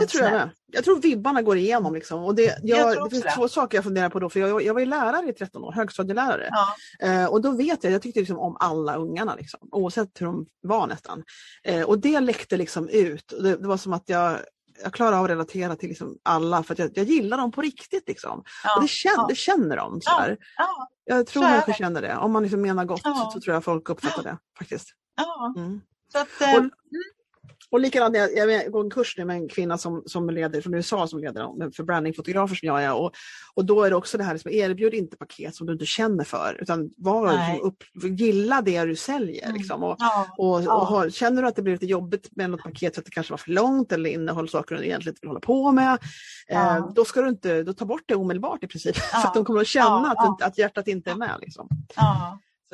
Det 0.00 0.06
tror 0.06 0.24
jag 0.24 0.32
med. 0.32 0.50
Jag 0.66 0.84
tror 0.84 1.00
vibbarna 1.00 1.42
går 1.42 1.56
igenom. 1.56 1.94
Liksom. 1.94 2.24
Och 2.24 2.34
det, 2.34 2.58
jag, 2.62 2.94
jag 2.94 3.04
det 3.04 3.10
finns 3.10 3.22
det. 3.22 3.30
två 3.30 3.48
saker 3.48 3.76
jag 3.78 3.84
funderar 3.84 4.08
på 4.08 4.20
då. 4.20 4.30
För 4.30 4.40
jag, 4.40 4.62
jag 4.62 4.74
var 4.74 4.80
ju 4.80 4.86
lärare 4.86 5.28
i 5.28 5.32
13 5.32 5.64
år, 5.64 5.72
högstadielärare. 5.72 6.48
Ja. 6.50 7.08
Eh, 7.08 7.26
och 7.26 7.40
då 7.42 7.50
vet 7.50 7.84
jag, 7.84 7.92
jag 7.92 8.02
tyckte 8.02 8.20
liksom 8.20 8.38
om 8.38 8.56
alla 8.60 8.96
ungarna. 8.96 9.34
Liksom, 9.34 9.68
oavsett 9.72 10.20
hur 10.20 10.26
de 10.26 10.46
var 10.62 10.86
nästan. 10.86 11.24
Eh, 11.64 11.82
och 11.82 11.98
det 11.98 12.20
läckte 12.20 12.56
liksom 12.56 12.88
ut. 12.88 13.32
Det, 13.42 13.56
det, 13.56 13.68
var 13.68 13.76
som 13.76 13.92
att 13.92 14.08
jag 14.08 14.38
jag 14.84 14.92
klarar 14.92 15.16
av 15.16 15.24
att 15.24 15.30
relatera 15.30 15.76
till 15.76 15.88
liksom 15.88 16.18
alla 16.22 16.62
för 16.62 16.74
jag, 16.78 16.90
jag 16.94 17.06
gillar 17.06 17.36
dem 17.36 17.52
på 17.52 17.62
riktigt. 17.62 18.08
Liksom. 18.08 18.44
Ja, 18.64 18.76
och 18.76 18.82
det, 18.82 18.88
känner, 18.88 19.16
ja. 19.16 19.26
det 19.28 19.34
känner 19.34 19.76
de. 19.76 20.00
Så 20.00 20.10
ja, 20.10 20.36
ja, 20.56 20.88
jag 21.04 21.26
tror 21.26 21.42
människor 21.42 21.72
känner 21.72 22.02
det. 22.02 22.16
Om 22.16 22.32
man 22.32 22.42
liksom 22.42 22.60
menar 22.60 22.84
gott 22.84 23.02
så, 23.02 23.30
så, 23.32 23.40
tror 23.40 23.54
jag 23.54 23.64
folk 23.64 23.88
uppfattar 23.88 24.22
det. 24.22 24.38
faktiskt. 24.58 24.88
Mm. 25.56 25.80
Så 26.12 26.18
att, 26.18 26.28
och, 26.40 26.58
mm. 26.58 26.70
Och 27.70 27.80
likadant, 27.80 28.16
jag, 28.16 28.50
jag 28.50 28.72
går 28.72 28.84
en 28.84 28.90
kurs 28.90 29.14
nu 29.18 29.24
med 29.24 29.36
en 29.36 29.48
kvinna 29.48 29.78
som, 29.78 30.02
som 30.06 30.30
leder 30.30 30.60
från 30.60 30.74
USA 30.74 31.06
som 31.06 31.20
leder 31.20 31.70
för 31.70 31.82
brandingfotografer 31.82 32.54
som 32.54 32.66
jag 32.66 32.82
är. 32.82 32.94
Och, 32.94 33.12
och 33.54 33.64
då 33.64 33.82
är 33.82 33.90
det 33.90 33.96
också 33.96 34.18
det 34.18 34.24
här, 34.24 34.32
liksom, 34.32 34.50
erbjud 34.50 34.94
inte 34.94 35.16
paket 35.16 35.54
som 35.54 35.66
du 35.66 35.72
inte 35.72 35.86
känner 35.86 36.24
för 36.24 36.58
utan 36.60 36.90
var, 36.96 37.32
liksom, 37.32 37.68
upp, 37.68 37.84
gilla 38.20 38.62
det 38.62 38.84
du 38.84 38.96
säljer. 38.96 39.44
Mm. 39.44 39.56
Liksom, 39.56 39.82
och, 39.82 39.96
ja. 39.98 40.26
och, 40.38 40.62
ja. 40.62 40.74
och 40.74 40.86
har, 40.86 41.10
känner 41.10 41.42
du 41.42 41.48
att 41.48 41.56
det 41.56 41.62
blir 41.62 41.72
lite 41.72 41.86
jobbigt 41.86 42.36
med 42.36 42.50
något 42.50 42.62
paket 42.62 42.94
för 42.94 43.00
att 43.00 43.06
det 43.06 43.10
kanske 43.10 43.32
var 43.32 43.38
för 43.38 43.50
långt 43.50 43.92
eller 43.92 44.10
innehåller 44.10 44.48
saker 44.48 44.74
du 44.74 44.84
egentligen 44.84 45.12
inte 45.12 45.20
vill 45.20 45.28
hålla 45.28 45.40
på 45.40 45.72
med. 45.72 45.98
Ja. 46.48 46.76
Eh, 46.76 46.92
då 46.94 47.04
ska 47.04 47.20
du 47.20 47.28
inte, 47.28 47.62
då 47.62 47.72
ta 47.72 47.84
bort 47.84 48.02
det 48.06 48.14
omedelbart 48.14 48.64
i 48.64 48.66
princip. 48.66 48.96
för 49.22 49.28
att 49.28 49.34
de 49.34 49.44
kommer 49.44 49.60
att 49.60 49.66
känna 49.66 50.14
att, 50.18 50.42
att 50.42 50.58
hjärtat 50.58 50.88
inte 50.88 51.10
är 51.10 51.14
med. 51.14 51.36
Liksom. 51.40 51.68
Så 51.94 52.00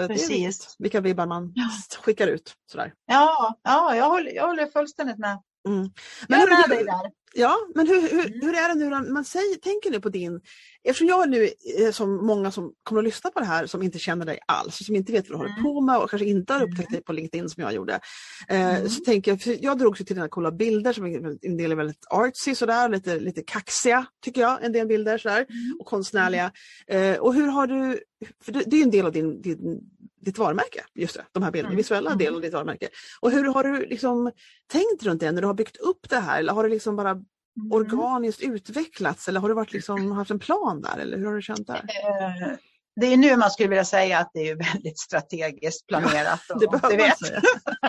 Precis. 0.09 0.31
är 0.31 0.47
viktigt 0.47 0.77
vilka 0.79 1.01
vibbar 1.01 1.27
man 1.27 1.53
ja. 1.55 1.69
skickar 2.03 2.27
ut. 2.27 2.55
Sådär. 2.73 2.93
Ja, 3.07 3.61
ja 3.63 3.97
jag, 3.97 4.11
håller, 4.11 4.33
jag 4.33 4.47
håller 4.47 4.67
fullständigt 4.67 5.19
med. 5.19 5.43
Mm. 5.69 5.91
Men 6.29 6.41
jag 6.41 6.53
är 6.53 6.69
med 6.69 6.79
dig 6.79 6.85
där. 6.85 7.20
Ja, 7.35 7.57
men 7.75 7.87
hur, 7.87 8.01
hur, 8.01 8.27
mm. 8.27 8.41
hur 8.43 8.55
är 8.55 8.69
det 8.69 8.75
nu 8.75 9.13
man 9.13 9.25
säger, 9.25 9.57
tänker 9.57 9.91
nu 9.91 10.01
på 10.01 10.09
din, 10.09 10.41
eftersom 10.85 11.07
jag 11.07 11.31
nu 11.31 11.49
som 11.93 12.27
många 12.27 12.51
som 12.51 12.73
kommer 12.83 13.01
att 13.01 13.05
lyssna 13.05 13.31
på 13.31 13.41
det 13.41 13.47
här 13.47 13.67
som 13.67 13.83
inte 13.83 13.99
känner 13.99 14.27
dig 14.27 14.39
alls, 14.47 14.87
som 14.87 14.97
inte 14.97 15.13
vet 15.13 15.31
vad 15.31 15.33
du 15.33 15.37
håller 15.37 15.51
mm. 15.51 15.63
på 15.63 15.81
med 15.81 15.99
och 15.99 16.11
kanske 16.11 16.27
inte 16.27 16.53
har 16.53 16.63
upptäckt 16.63 16.89
mm. 16.89 16.93
dig 16.93 17.03
på 17.03 17.13
LinkedIn 17.13 17.49
som 17.49 17.63
jag 17.63 17.75
gjorde. 17.75 18.01
Eh, 18.49 18.77
mm. 18.77 18.89
Så 18.89 19.05
tänker 19.05 19.31
jag, 19.45 19.59
jag 19.61 19.79
drogs 19.79 19.99
till 19.99 20.07
dina 20.07 20.29
coola 20.29 20.53
bilder 20.53 20.93
som 20.93 21.07
en 21.43 21.57
del 21.57 21.73
är 21.73 21.77
väldigt 21.77 22.07
artsy 22.11 22.55
sådär, 22.55 22.89
lite, 22.89 23.21
lite 23.21 23.43
kaxiga 23.43 24.07
tycker 24.25 24.41
jag, 24.41 24.65
en 24.65 24.73
del 24.73 24.87
bilder 24.87 25.19
sådär 25.19 25.47
mm. 25.49 25.77
och 25.81 25.87
konstnärliga. 25.87 26.53
Eh, 26.87 27.17
och 27.17 27.35
hur 27.35 27.47
har 27.47 27.67
du, 27.67 28.01
för 28.45 28.53
det, 28.53 28.63
det 28.67 28.77
är 28.77 28.83
en 28.83 28.91
del 28.91 29.07
av 29.07 29.13
din, 29.13 29.43
din 29.43 29.81
ditt 30.21 30.39
varumärke, 30.39 30.85
just 30.95 31.15
det, 31.15 31.25
de 31.33 31.43
här 31.43 31.51
bilderna, 31.51 31.69
mm. 31.69 31.77
visuella 31.77 32.15
delen 32.15 32.35
av 32.35 32.41
ditt 32.41 32.53
varumärke. 32.53 32.89
Och 33.21 33.31
hur 33.31 33.45
har 33.45 33.65
du 33.65 33.87
liksom 33.87 34.33
tänkt 34.73 35.03
runt 35.03 35.21
det 35.21 35.33
när 35.33 35.41
du 35.41 35.47
har 35.47 35.55
byggt 35.55 35.77
upp 35.77 36.09
det 36.09 36.19
här? 36.19 36.39
Eller 36.39 36.53
har 36.53 36.63
det 36.63 36.69
liksom 36.69 36.97
bara 36.97 37.11
mm. 37.11 37.25
organiskt 37.71 38.41
utvecklats 38.41 39.29
eller 39.29 39.41
har 39.41 39.49
du 39.49 39.55
varit 39.55 39.73
liksom, 39.73 40.13
haft 40.13 40.31
en 40.31 40.39
plan 40.39 40.81
där? 40.81 40.99
Eller 40.99 41.19
hur 41.19 41.27
har 41.27 41.35
du 41.35 41.43
känt 41.43 41.67
där? 41.67 41.77
Eh, 41.77 42.57
det 43.01 43.07
är 43.07 43.17
nu 43.17 43.37
man 43.37 43.51
skulle 43.51 43.69
vilja 43.69 43.85
säga 43.85 44.19
att 44.19 44.31
det 44.35 44.49
är 44.49 44.57
väldigt 44.73 44.99
strategiskt 44.99 45.87
planerat. 45.87 46.41
Ja, 46.49 46.55
det 46.61 46.67
behöver 46.67 46.99
man 46.99 47.17
säga. 47.17 47.43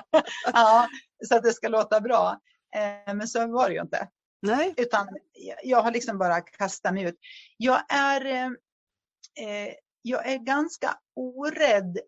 ja, 0.53 0.88
så 1.27 1.35
att 1.35 1.43
det 1.43 1.53
ska 1.53 1.67
låta 1.67 2.01
bra. 2.01 2.39
Eh, 2.75 3.13
men 3.15 3.27
så 3.27 3.47
var 3.47 3.69
det 3.69 3.75
ju 3.75 3.81
inte. 3.81 4.07
Nej. 4.41 4.73
Utan 4.77 5.07
jag 5.63 5.81
har 5.81 5.91
liksom 5.91 6.17
bara 6.17 6.41
kastat 6.41 6.93
mig 6.93 7.03
ut. 7.03 7.15
Jag 7.57 7.81
är, 7.93 8.25
eh, 8.25 9.73
jag 10.01 10.31
är 10.31 10.38
ganska 10.38 10.97
orädd 11.15 12.00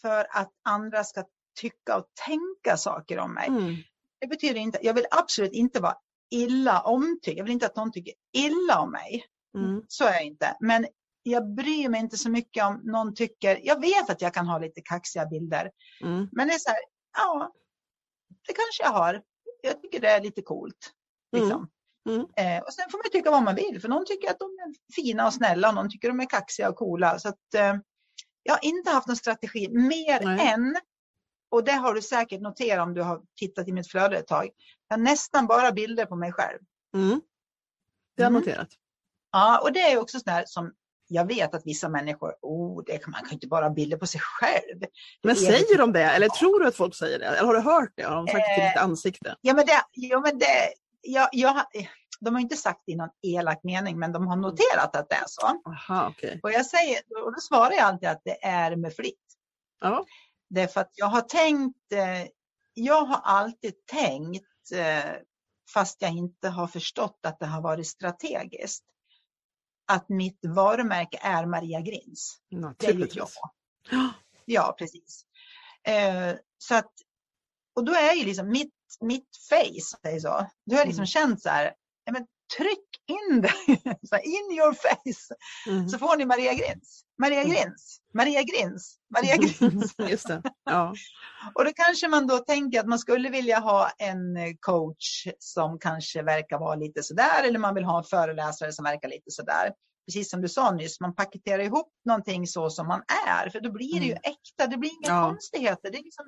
för 0.00 0.26
att 0.30 0.52
andra 0.68 1.04
ska 1.04 1.24
tycka 1.60 1.96
och 1.96 2.04
tänka 2.26 2.76
saker 2.76 3.18
om 3.18 3.34
mig. 3.34 3.48
Mm. 3.48 3.76
Det 4.20 4.26
betyder 4.26 4.60
inte, 4.60 4.78
jag 4.82 4.94
vill 4.94 5.06
absolut 5.10 5.52
inte 5.52 5.80
vara 5.80 5.96
illa 6.30 6.80
omtyckt. 6.80 7.38
Jag 7.38 7.44
vill 7.44 7.52
inte 7.52 7.66
att 7.66 7.76
någon 7.76 7.92
tycker 7.92 8.14
illa 8.32 8.80
om 8.80 8.90
mig. 8.90 9.24
Mm. 9.58 9.82
Så 9.88 10.04
är 10.04 10.12
jag 10.12 10.24
inte. 10.24 10.56
Men 10.60 10.86
jag 11.22 11.54
bryr 11.54 11.88
mig 11.88 12.00
inte 12.00 12.16
så 12.16 12.30
mycket 12.30 12.64
om 12.64 12.80
någon 12.84 13.14
tycker, 13.14 13.60
jag 13.62 13.80
vet 13.80 14.10
att 14.10 14.20
jag 14.20 14.34
kan 14.34 14.46
ha 14.46 14.58
lite 14.58 14.80
kaxiga 14.80 15.26
bilder. 15.26 15.70
Mm. 16.02 16.28
Men 16.32 16.48
det 16.48 16.54
är 16.54 16.58
så 16.58 16.70
här, 16.70 16.78
ja, 17.18 17.52
det 18.48 18.52
kanske 18.52 18.82
jag 18.82 18.90
har. 18.90 19.22
Jag 19.62 19.82
tycker 19.82 20.00
det 20.00 20.08
är 20.08 20.20
lite 20.20 20.42
coolt. 20.42 20.92
Mm. 21.36 21.44
Liksom. 21.44 21.68
Mm. 22.08 22.20
Eh, 22.20 22.62
och 22.62 22.72
sen 22.72 22.90
får 22.90 22.98
man 22.98 23.10
tycka 23.12 23.30
vad 23.30 23.42
man 23.42 23.54
vill, 23.54 23.80
för 23.80 23.88
någon 23.88 24.06
tycker 24.06 24.30
att 24.30 24.38
de 24.38 24.44
är 24.44 24.94
fina 24.94 25.26
och 25.26 25.34
snälla 25.34 25.68
och 25.68 25.74
någon 25.74 25.90
tycker 25.90 26.08
de 26.08 26.20
är 26.20 26.26
kaxiga 26.26 26.68
och 26.68 26.76
coola. 26.76 27.18
Så 27.18 27.28
att, 27.28 27.54
eh, 27.54 27.74
jag 28.42 28.54
har 28.54 28.64
inte 28.64 28.90
haft 28.90 29.06
någon 29.06 29.16
strategi 29.16 29.68
mer 29.68 30.20
Nej. 30.24 30.48
än, 30.48 30.76
och 31.50 31.64
det 31.64 31.72
har 31.72 31.94
du 31.94 32.02
säkert 32.02 32.40
noterat 32.40 32.86
om 32.86 32.94
du 32.94 33.02
har 33.02 33.20
tittat 33.36 33.68
i 33.68 33.72
mitt 33.72 33.90
flöde 33.90 34.18
ett 34.18 34.26
tag, 34.26 34.48
jag 34.88 34.96
har 34.96 35.02
nästan 35.02 35.46
bara 35.46 35.72
bilder 35.72 36.06
på 36.06 36.16
mig 36.16 36.32
själv. 36.32 36.58
Mm. 36.94 37.20
Det 38.16 38.22
har 38.22 38.30
jag 38.30 38.30
mm. 38.30 38.40
noterat. 38.40 38.68
Ja, 39.32 39.60
och 39.60 39.72
det 39.72 39.80
är 39.80 39.98
också 39.98 40.18
sådär 40.18 40.44
som 40.46 40.72
jag 41.12 41.26
vet 41.26 41.54
att 41.54 41.66
vissa 41.66 41.88
människor, 41.88 42.34
oh, 42.42 42.82
det 42.86 42.98
kan, 42.98 43.10
man 43.10 43.20
kan 43.20 43.32
inte 43.32 43.46
bara 43.46 43.64
ha 43.64 43.74
bilder 43.74 43.96
på 43.96 44.06
sig 44.06 44.20
själv. 44.20 44.80
Men 45.22 45.36
säger 45.36 45.78
de 45.78 45.92
det? 45.92 46.02
Eller 46.02 46.28
tror 46.28 46.60
du 46.60 46.66
att 46.66 46.76
folk 46.76 46.94
säger 46.94 47.18
det? 47.18 47.24
Eller 47.24 47.46
har 47.46 47.54
du 47.54 47.60
hört 47.60 47.92
det? 47.96 48.02
Har 48.02 48.16
de 48.16 48.26
sagt 48.26 48.38
det 48.38 48.54
till 48.54 48.64
ditt 48.64 48.76
eh, 48.76 48.84
ansikte? 48.84 49.36
Ja, 49.40 49.54
men 49.54 49.66
det, 49.66 49.82
ja, 49.92 50.20
men 50.20 50.38
det 50.38 50.72
jag, 51.02 51.28
jag, 51.32 51.62
de 52.20 52.34
har 52.34 52.40
inte 52.40 52.56
sagt 52.56 52.82
det 52.86 52.92
i 52.92 52.96
någon 52.96 53.10
elak 53.22 53.60
mening, 53.64 53.98
men 53.98 54.12
de 54.12 54.26
har 54.26 54.34
mm. 54.34 54.42
noterat 54.42 54.96
att 54.96 55.08
det 55.08 55.14
är 55.14 55.24
så. 55.26 55.60
Aha, 55.64 56.08
okay. 56.08 56.40
Och 56.42 56.52
jag 56.52 56.66
säger, 56.66 57.00
och 57.24 57.34
då 57.34 57.40
svarar 57.40 57.72
jag 57.72 57.80
alltid 57.82 58.08
att 58.08 58.22
det 58.24 58.44
är 58.44 58.76
med 58.76 58.94
flit. 58.94 59.36
Ja. 59.80 60.04
Därför 60.50 60.80
att 60.80 60.90
jag 60.94 61.06
har 61.06 61.20
tänkt, 61.20 61.92
eh, 61.92 62.28
jag 62.74 63.04
har 63.04 63.20
alltid 63.24 63.86
tänkt, 63.86 64.72
eh, 64.74 65.12
fast 65.74 66.02
jag 66.02 66.10
inte 66.10 66.48
har 66.48 66.66
förstått 66.66 67.18
att 67.22 67.38
det 67.38 67.46
har 67.46 67.60
varit 67.60 67.86
strategiskt, 67.86 68.84
att 69.86 70.08
mitt 70.08 70.40
varumärke 70.42 71.18
är 71.22 71.46
Maria 71.46 71.80
Grins. 71.80 72.38
Naturligtvis. 72.50 73.34
Det 73.90 73.96
är 73.96 74.10
Ja, 74.44 74.74
precis. 74.78 75.24
Eh, 75.82 76.34
så 76.58 76.74
att, 76.74 76.92
och 77.74 77.84
då 77.84 77.92
är 77.92 78.14
ju 78.14 78.24
liksom 78.24 78.48
mitt, 78.48 78.74
mitt 79.00 79.36
face, 79.48 79.98
säger 80.02 80.20
så, 80.20 80.46
då 80.66 80.74
har 80.74 80.80
jag 80.80 80.86
liksom 80.86 81.00
mm. 81.00 81.06
känt 81.06 81.42
så 81.42 81.48
här, 81.48 81.74
men 82.12 82.26
tryck 82.56 82.88
in 83.06 83.40
det, 83.40 83.52
in 84.24 84.58
your 84.58 84.72
face, 84.72 85.34
mm. 85.66 85.88
så 85.88 85.98
får 85.98 86.16
ni 86.16 86.26
Maria 86.26 86.54
Grins. 86.54 87.04
Maria 87.20 87.40
mm. 87.40 87.50
Grins, 87.50 88.00
Maria 88.14 88.42
Grins, 88.42 88.98
Maria 89.14 89.36
Grins. 89.36 89.94
Just 90.10 90.28
det. 90.28 90.42
Ja. 90.64 90.94
Och 91.54 91.64
då 91.64 91.70
kanske 91.74 92.08
man 92.08 92.26
då 92.26 92.38
tänker 92.38 92.80
att 92.80 92.86
man 92.86 92.98
skulle 92.98 93.30
vilja 93.30 93.58
ha 93.58 93.90
en 93.98 94.36
coach 94.60 95.26
som 95.38 95.78
kanske 95.78 96.22
verkar 96.22 96.58
vara 96.58 96.74
lite 96.74 97.02
sådär, 97.02 97.44
eller 97.44 97.58
man 97.58 97.74
vill 97.74 97.84
ha 97.84 97.98
en 97.98 98.04
föreläsare 98.04 98.72
som 98.72 98.84
verkar 98.84 99.08
lite 99.08 99.30
sådär. 99.30 99.72
Precis 100.06 100.30
som 100.30 100.40
du 100.40 100.48
sa 100.48 100.70
nyss, 100.70 101.00
man 101.00 101.14
paketerar 101.14 101.62
ihop 101.62 101.92
någonting 102.04 102.46
så 102.46 102.70
som 102.70 102.88
man 102.88 103.02
är, 103.26 103.50
för 103.50 103.60
då 103.60 103.72
blir 103.72 104.00
det 104.00 104.06
ju 104.06 104.12
mm. 104.12 104.22
äkta, 104.22 104.66
det 104.66 104.76
blir 104.76 104.90
inga 104.90 105.14
ja. 105.14 105.28
konstigheter. 105.28 105.90
Det 105.90 105.98
är, 105.98 106.02
liksom, 106.02 106.26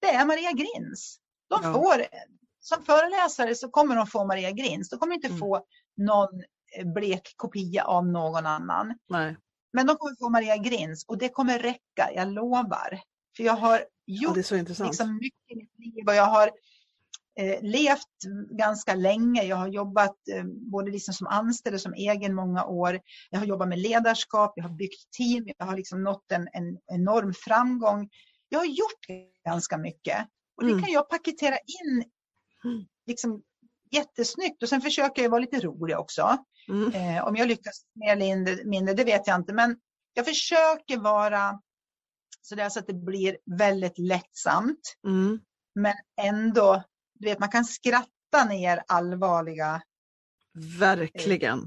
det 0.00 0.10
är 0.10 0.24
Maria 0.24 0.52
Grins. 0.52 1.18
De 1.48 1.60
ja. 1.62 1.72
får 1.72 2.04
som 2.64 2.84
föreläsare 2.84 3.54
så 3.54 3.70
kommer 3.70 3.96
de 3.96 4.06
få 4.06 4.24
Maria 4.24 4.50
Grins. 4.50 4.90
De 4.90 4.98
kommer 4.98 5.14
inte 5.14 5.26
mm. 5.26 5.38
få 5.38 5.66
någon 5.96 6.42
eh, 6.76 6.92
blek 6.94 7.34
kopia 7.36 7.84
av 7.84 8.06
någon 8.06 8.46
annan. 8.46 8.98
Nej. 9.08 9.36
Men 9.72 9.86
de 9.86 9.96
kommer 9.96 10.16
få 10.18 10.28
Maria 10.28 10.56
Grins 10.56 11.04
och 11.08 11.18
det 11.18 11.28
kommer 11.28 11.58
räcka, 11.58 12.10
jag 12.14 12.28
lovar. 12.28 13.00
För 13.36 13.44
jag 13.44 13.56
har 13.56 13.84
gjort 14.06 14.36
ja, 14.50 14.84
liksom 14.84 15.16
mycket 15.16 15.50
i 15.50 15.56
mitt 15.56 15.78
liv 15.78 16.08
och 16.08 16.14
jag 16.14 16.26
har 16.26 16.50
eh, 17.40 17.62
levt 17.62 18.24
ganska 18.50 18.94
länge. 18.94 19.42
Jag 19.42 19.56
har 19.56 19.68
jobbat 19.68 20.16
eh, 20.32 20.44
både 20.44 20.90
liksom 20.90 21.14
som 21.14 21.26
anställd 21.26 21.74
och 21.74 21.80
som 21.80 21.94
egen 21.94 22.34
många 22.34 22.64
år. 22.64 23.00
Jag 23.30 23.38
har 23.38 23.46
jobbat 23.46 23.68
med 23.68 23.78
ledarskap, 23.78 24.52
jag 24.56 24.64
har 24.64 24.76
byggt 24.76 25.10
team, 25.18 25.48
jag 25.58 25.66
har 25.66 25.76
liksom 25.76 26.02
nått 26.02 26.32
en, 26.32 26.48
en 26.52 26.78
enorm 26.86 27.34
framgång. 27.34 28.08
Jag 28.48 28.58
har 28.58 28.66
gjort 28.66 29.06
ganska 29.44 29.78
mycket 29.78 30.28
och 30.56 30.64
det 30.64 30.70
mm. 30.70 30.82
kan 30.82 30.92
jag 30.92 31.08
paketera 31.08 31.56
in 31.56 32.04
liksom 33.06 33.42
jättesnyggt. 33.90 34.62
Och 34.62 34.68
sen 34.68 34.80
försöker 34.80 35.22
jag 35.22 35.30
vara 35.30 35.40
lite 35.40 35.60
rolig 35.60 35.98
också. 35.98 36.38
Mm. 36.68 36.92
Eh, 36.92 37.24
om 37.24 37.36
jag 37.36 37.48
lyckas 37.48 37.84
mer 37.94 38.12
eller 38.12 38.64
mindre, 38.64 38.94
det 38.94 39.04
vet 39.04 39.26
jag 39.26 39.36
inte. 39.36 39.52
Men 39.52 39.76
jag 40.14 40.26
försöker 40.26 40.98
vara 40.98 41.60
så 42.42 42.54
där 42.54 42.68
så 42.68 42.78
att 42.78 42.86
det 42.86 42.94
blir 42.94 43.38
väldigt 43.58 43.98
lättsamt. 43.98 44.96
Mm. 45.06 45.40
Men 45.74 45.94
ändå, 46.20 46.82
du 47.14 47.28
vet 47.28 47.38
man 47.38 47.48
kan 47.48 47.64
skratta 47.64 48.44
ner 48.48 48.82
allvarliga... 48.88 49.82
Verkligen. 50.78 51.58
Eh, 51.58 51.64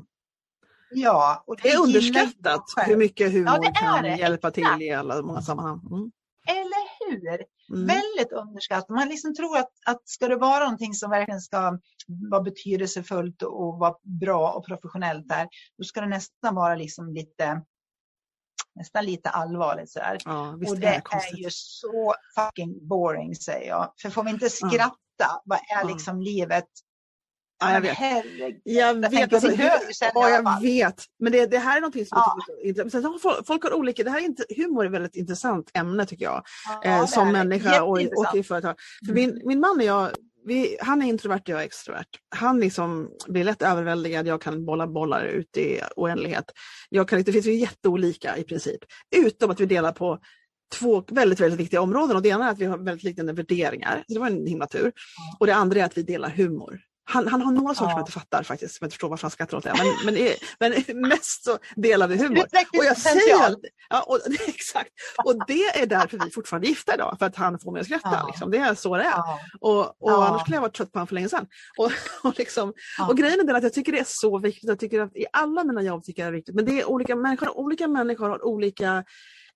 ja. 0.90 1.44
Och 1.48 1.56
det, 1.56 1.64
det 1.64 1.70
är 1.70 1.82
underskattat 1.82 2.64
hur 2.86 2.98
mycket 2.98 3.32
humor 3.32 3.60
ja, 3.64 3.72
kan 3.76 4.04
det. 4.04 4.16
hjälpa 4.16 4.52
till 4.52 4.82
i 4.82 4.92
alla 4.92 5.22
många 5.22 5.42
sammanhang. 5.42 5.80
Mm. 5.92 6.12
Eller 6.48 6.88
hur? 7.00 7.46
Mm. 7.70 7.88
Väldigt 7.88 8.32
underskattat. 8.32 8.90
Man 8.90 9.08
liksom 9.08 9.36
tror 9.36 9.58
att, 9.58 9.72
att 9.86 10.10
ska 10.10 10.28
det 10.28 10.36
vara 10.36 10.64
någonting 10.64 10.94
som 10.94 11.10
verkligen 11.10 11.42
ska 11.42 11.80
vara 12.30 12.42
betydelsefullt 12.42 13.42
och 13.42 13.80
vara 13.80 13.96
bra 14.04 14.52
och 14.52 14.66
professionellt 14.66 15.30
där, 15.30 15.48
då 15.78 15.84
ska 15.84 16.02
det 16.02 16.08
nästan 16.08 16.56
vara 16.56 16.76
liksom 16.76 17.14
lite 17.14 17.62
nästan 18.76 19.06
lite 19.06 19.30
allvarligt 19.30 19.90
så 19.90 20.00
här. 20.00 20.18
Ja, 20.26 20.50
och 20.50 20.80
det 20.80 20.88
är, 20.88 21.02
är, 21.12 21.38
ju 21.38 21.50
så 21.52 22.16
fucking 22.36 22.88
boring 22.88 23.36
säger 23.36 23.68
jag. 23.70 23.94
För 24.02 24.10
får 24.10 24.24
vi 24.24 24.30
inte 24.30 24.50
skratta, 24.50 24.98
ja. 25.18 25.44
vad 25.46 25.58
är 25.58 25.88
liksom 25.88 26.22
livet 26.22 26.68
Ja, 27.60 27.74
jag 27.74 27.82
vet. 27.82 27.98
Herregud. 27.98 28.62
Jag 28.64 29.10
vet, 29.10 29.34
alltså, 29.34 29.52
ja, 30.14 30.30
jag 30.30 30.62
vet. 30.62 31.04
Men 31.20 31.32
det, 31.32 31.46
det 31.46 31.58
här 31.58 31.78
är 31.78 31.82
någonting 31.82 32.06
som 32.06 32.18
ja. 32.18 32.38
är 32.64 32.68
intressant. 32.68 33.22
Folk, 33.22 33.48
folk 33.48 33.64
har 33.64 33.74
olika, 33.74 34.04
det 34.04 34.10
här 34.10 34.20
är 34.20 34.26
inte, 34.26 34.46
humor 34.56 34.84
är 34.84 34.88
ett 34.88 34.94
väldigt 34.94 35.16
intressant 35.16 35.72
ämne 35.74 36.06
tycker 36.06 36.26
jag. 36.26 36.44
Ja, 36.84 36.84
eh, 36.84 37.06
som 37.06 37.32
människa 37.32 37.84
och, 37.84 38.00
och 38.00 38.36
i 38.36 38.44
företag. 38.44 38.76
För 39.08 39.14
min, 39.14 39.30
mm. 39.30 39.42
min 39.46 39.60
man 39.60 39.78
och 39.78 39.84
jag, 39.84 40.10
vi, 40.46 40.78
han 40.82 41.02
är 41.02 41.08
introvert 41.08 41.42
och 41.42 41.50
jag 41.50 41.62
är 41.62 41.66
extrovert. 41.66 42.20
Han 42.36 42.60
liksom 42.60 43.10
blir 43.28 43.44
lätt 43.44 43.62
överväldigad, 43.62 44.28
jag 44.28 44.42
kan 44.42 44.66
bolla 44.66 44.88
bollar 44.88 45.24
ut 45.24 45.58
i 45.58 45.82
oändlighet. 45.96 46.52
Jag 46.90 47.10
kan, 47.10 47.24
det 47.24 47.32
finns 47.32 47.46
ju 47.48 47.54
jätteolika 47.54 48.38
i 48.38 48.44
princip. 48.44 48.80
Utom 49.16 49.52
att 49.52 49.60
vi 49.60 49.66
delar 49.66 49.92
på 49.92 50.20
två 50.74 51.04
väldigt, 51.12 51.40
väldigt 51.40 51.60
viktiga 51.60 51.82
områden 51.82 52.16
och 52.16 52.22
det 52.22 52.30
ena 52.30 52.48
är 52.48 52.52
att 52.52 52.60
vi 52.60 52.66
har 52.66 52.78
väldigt 52.78 53.04
liknande 53.04 53.34
värderingar. 53.34 54.04
Så 54.08 54.14
det 54.14 54.20
var 54.20 54.28
en 54.28 54.48
himla 54.48 54.68
tur. 54.68 54.92
Och 55.40 55.48
det 55.48 55.56
andra 55.56 55.80
är 55.80 55.84
att 55.84 55.98
vi 55.98 56.04
delar 56.04 56.30
humor. 56.30 56.80
Han, 57.10 57.28
han 57.28 57.42
har 57.42 57.52
några 57.52 57.76
saker 57.76 57.86
ja. 57.86 57.90
som 57.90 58.00
jag 58.00 58.02
inte 58.02 58.12
fattar 58.12 58.44
faktiskt, 58.44 58.76
som 58.76 58.84
jag 58.84 58.88
inte 58.88 58.94
förstår 58.94 59.10
varför 59.10 59.24
han 59.24 59.32
skrattar 59.32 59.58
åt 59.58 59.64
det. 59.64 59.74
Men, 60.06 60.14
men, 60.60 60.84
men 60.88 61.10
mest 61.10 61.44
så 61.44 61.58
delar 61.76 62.08
vi 62.08 62.18
humor. 62.18 62.44
Och 62.78 62.86
jag 62.86 62.98
säger 62.98 63.56
ja, 63.90 64.02
och, 64.02 64.20
exakt. 64.48 64.90
Och 65.26 65.48
det 65.48 65.64
är 65.64 65.86
därför 65.86 66.26
vi 66.26 66.32
fortfarande 66.32 66.68
är 66.68 66.70
gifta 66.70 66.94
idag, 66.94 67.16
för 67.20 67.26
att 67.26 67.36
han 67.36 67.60
får 67.60 67.72
mig 67.72 67.80
att 67.80 67.86
skratta. 67.86 68.10
Ja. 68.12 68.28
Liksom. 68.28 68.52
Det 68.52 68.58
är 68.58 68.76
så 68.76 68.98
det 68.98 69.04
är. 69.04 69.10
Ja. 69.10 69.40
Och, 69.60 70.02
och 70.02 70.28
annars 70.28 70.42
skulle 70.42 70.56
jag 70.56 70.62
varit 70.62 70.74
trött 70.74 70.92
på 70.92 71.00
honom 71.00 71.08
för 71.08 71.16
länge 71.16 71.30
sedan. 71.30 71.48
Och, 71.78 71.92
och, 72.24 72.38
liksom, 72.38 72.74
och 73.10 73.18
grejen 73.18 73.40
är 73.40 73.44
den 73.44 73.56
att 73.56 73.64
jag 73.64 73.74
tycker 73.74 73.92
det 73.92 74.00
är 74.00 74.06
så 74.08 74.40
viktigt. 74.40 74.70
Jag 74.70 74.80
tycker 74.80 75.02
att 75.02 75.16
i 75.16 75.26
alla 75.34 75.64
mina 75.64 75.82
jobb 75.82 76.04
tycker 76.04 76.24
jag 76.24 76.34
det 76.34 76.36
är 76.36 76.38
viktigt. 76.38 76.56
Men 76.56 76.66
det 76.66 76.82
är 76.82 76.86
olika 76.86 77.16
människor, 77.16 77.58
olika 77.58 77.88
människor 77.88 78.30
har 78.30 78.46
olika 78.46 79.04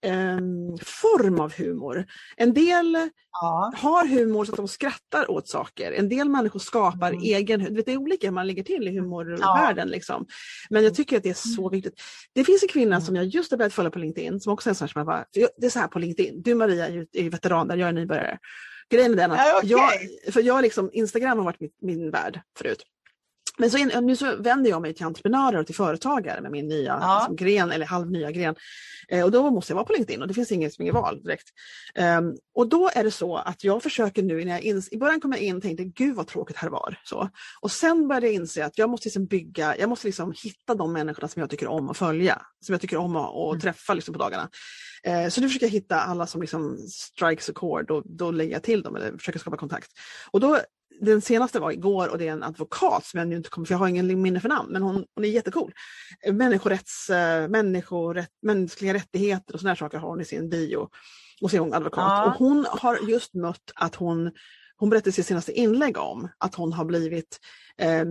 eh, 0.02 0.38
form 0.82 1.40
av 1.40 1.54
humor. 1.54 2.06
En 2.38 2.54
del 2.54 3.10
ja. 3.32 3.74
har 3.76 4.08
humor 4.08 4.46
så 4.46 4.52
att 4.52 4.58
de 4.58 4.68
skrattar 4.68 5.32
åt 5.32 5.48
saker. 5.48 5.92
En 5.92 6.10
del 6.10 6.30
människor 6.30 6.60
skapar 6.60 7.12
mm. 7.12 7.24
egen, 7.24 7.76
vet, 7.76 7.86
det 7.86 7.94
är 7.94 7.98
olika 7.98 8.28
hur 8.28 8.34
man 8.34 8.48
ligger 8.48 8.64
till 8.64 8.88
i 8.88 9.00
humorvärlden. 9.00 9.88
Ja. 9.88 9.92
Liksom. 9.92 10.26
Men 10.70 10.84
jag 10.84 10.96
tycker 10.96 11.18
att 11.18 11.24
det 11.24 11.30
är 11.30 11.34
så 11.34 11.62
mm. 11.62 11.72
viktigt. 11.72 12.02
Det 12.34 12.44
finns 12.44 12.64
en 12.64 12.70
kvinna 12.70 12.96
mm. 12.96 13.06
som 13.06 13.16
jag 13.16 13.26
just 13.26 13.52
har 13.52 13.58
börjat 13.58 13.74
följa 13.74 13.92
på 13.92 14.00
LinkedIn 14.00 14.40
som 14.40 14.54
också 14.54 14.70
är 14.70 14.72
en 14.72 14.76
sån 14.76 14.88
som 14.88 15.00
jag 15.00 15.08
bara, 15.08 15.26
det 15.58 15.66
är 15.66 15.70
så 15.70 15.80
här 15.80 15.88
på 15.88 16.00
LinkedIn, 16.00 16.42
du 16.42 16.56
Maria 16.56 16.88
är 16.88 17.22
ju 17.22 17.30
veteran 17.30 17.68
där, 17.68 17.78
jag 17.78 17.90
är 17.90 17.94
nybörjare. 17.94 18.40
Grejen 18.90 19.12
är 19.12 19.16
den 19.16 19.32
att 19.32 19.38
ja, 19.38 19.58
okay. 19.58 19.70
jag, 19.70 20.34
för 20.34 20.42
jag 20.42 20.62
liksom, 20.62 20.90
Instagram 20.94 21.38
har 21.38 21.46
varit 21.46 21.60
min, 21.60 21.72
min 21.82 22.12
värld 22.12 22.42
förut. 22.58 22.84
Men 23.62 23.72
så 23.72 23.78
in, 23.78 23.92
nu 24.02 24.16
så 24.16 24.36
vänder 24.36 24.70
jag 24.70 24.82
mig 24.82 24.94
till 24.94 25.06
entreprenörer 25.06 25.60
och 25.60 25.66
till 25.66 25.76
företagare 25.76 26.42
med 26.42 26.52
min 26.52 26.68
nya 26.68 26.98
ja. 27.02 27.20
liksom, 27.20 27.36
gren, 27.36 27.72
eller 27.72 27.86
halvnya 27.86 28.32
gren. 28.32 28.56
Eh, 29.08 29.24
och 29.24 29.32
då 29.32 29.52
måste 29.52 29.72
jag 29.72 29.76
vara 29.76 29.86
på 29.86 29.94
LinkedIn 29.94 30.22
och 30.22 30.28
det 30.28 30.34
finns 30.34 30.52
inget, 30.52 30.80
inget 30.80 30.94
val 30.94 31.24
direkt. 31.24 31.48
Um, 32.20 32.38
och 32.56 32.70
då 32.70 32.90
är 32.94 33.04
det 33.04 33.12
så 33.12 33.38
att 33.38 33.64
jag 33.64 33.84
försöker 33.84 34.24
nu, 34.24 34.46
när 34.46 34.52
jag 34.52 34.62
ins- 34.62 34.90
i 34.92 34.98
början 34.98 35.22
kom 35.22 35.32
jag 35.32 35.42
in 35.42 35.56
och 35.56 35.62
tänkte 35.62 35.84
gud 35.84 36.16
vad 36.16 36.28
tråkigt 36.28 36.58
här 36.58 36.70
var. 36.70 37.00
Så. 37.04 37.30
Och 37.62 37.72
sen 37.72 38.08
började 38.08 38.28
jag 38.28 38.36
inse 38.36 38.66
att 38.66 38.78
jag 38.78 38.90
måste 38.90 39.08
liksom 39.08 39.26
bygga, 39.26 39.78
jag 39.78 39.90
måste 39.90 40.08
liksom 40.08 40.34
hitta 40.44 40.76
de 40.76 40.94
människorna 40.94 41.28
som 41.28 41.40
jag 41.40 41.50
tycker 41.50 41.68
om 41.68 41.90
att 41.90 41.98
följa. 41.98 42.42
Som 42.66 42.74
jag 42.74 42.82
tycker 42.82 42.98
om 42.98 43.16
att, 43.16 43.36
att 43.36 43.52
mm. 43.52 43.62
träffa 43.62 43.94
liksom, 43.94 44.14
på 44.14 44.20
dagarna. 44.20 44.50
Eh, 45.04 45.30
så 45.30 45.42
nu 45.42 45.48
försöker 45.48 45.66
jag 45.66 45.72
hitta 45.72 46.00
alla 46.00 46.28
som 46.28 46.42
liksom 46.42 46.78
strikes 46.78 47.50
a 47.50 47.54
chord 47.56 47.92
och 47.92 48.04
då 48.06 48.32
lägger 48.32 48.54
jag 48.54 48.64
till 48.64 48.82
dem 48.82 48.96
eller 48.96 49.18
försöker 49.18 49.40
skapa 49.40 49.58
kontakt. 49.58 49.92
Och 50.32 50.40
då 50.40 50.60
den 51.00 51.22
senaste 51.22 51.60
var 51.60 51.72
igår 51.72 52.08
och 52.08 52.18
det 52.18 52.28
är 52.28 52.32
en 52.32 52.44
advokat 52.44 53.06
som 53.06 53.20
jag 53.20 53.28
nu 53.28 53.36
inte 53.36 53.50
kommer, 53.50 53.68
för 53.68 53.74
jag 53.74 53.80
har 53.80 53.88
ingen 53.88 54.22
minne 54.22 54.40
för 54.40 54.50
namn, 54.50 54.72
men 54.72 54.82
hon, 54.82 55.06
hon 55.16 55.26
är 55.26 55.30
jättecool. 55.30 55.74
Människorätts, 56.32 57.10
äh, 57.10 57.48
människorätt, 57.48 58.30
mänskliga 58.42 58.94
rättigheter 58.94 59.54
och 59.54 59.60
sådana 59.60 59.76
saker 59.76 59.98
har 59.98 60.10
hon 60.10 60.22
i 60.22 60.26
sin 60.26 60.50
bio. 60.50 60.90
Och 61.42 61.50
så 61.50 61.56
är 61.56 61.60
hon 61.60 61.74
advokat. 61.74 62.04
Ja. 62.04 62.26
Och 62.26 62.34
hon 62.34 62.66
har 62.70 62.98
just 63.10 63.34
mött 63.34 63.72
att 63.76 63.96
hon, 63.96 64.32
hon 64.78 64.90
berättade 64.90 65.10
i 65.10 65.14
sitt 65.14 65.26
senaste 65.26 65.52
inlägg 65.52 65.98
om 65.98 66.30
att 66.38 66.56
hon 66.56 66.74
har 66.74 66.86
blivit 66.86 67.40
eh, 67.78 68.06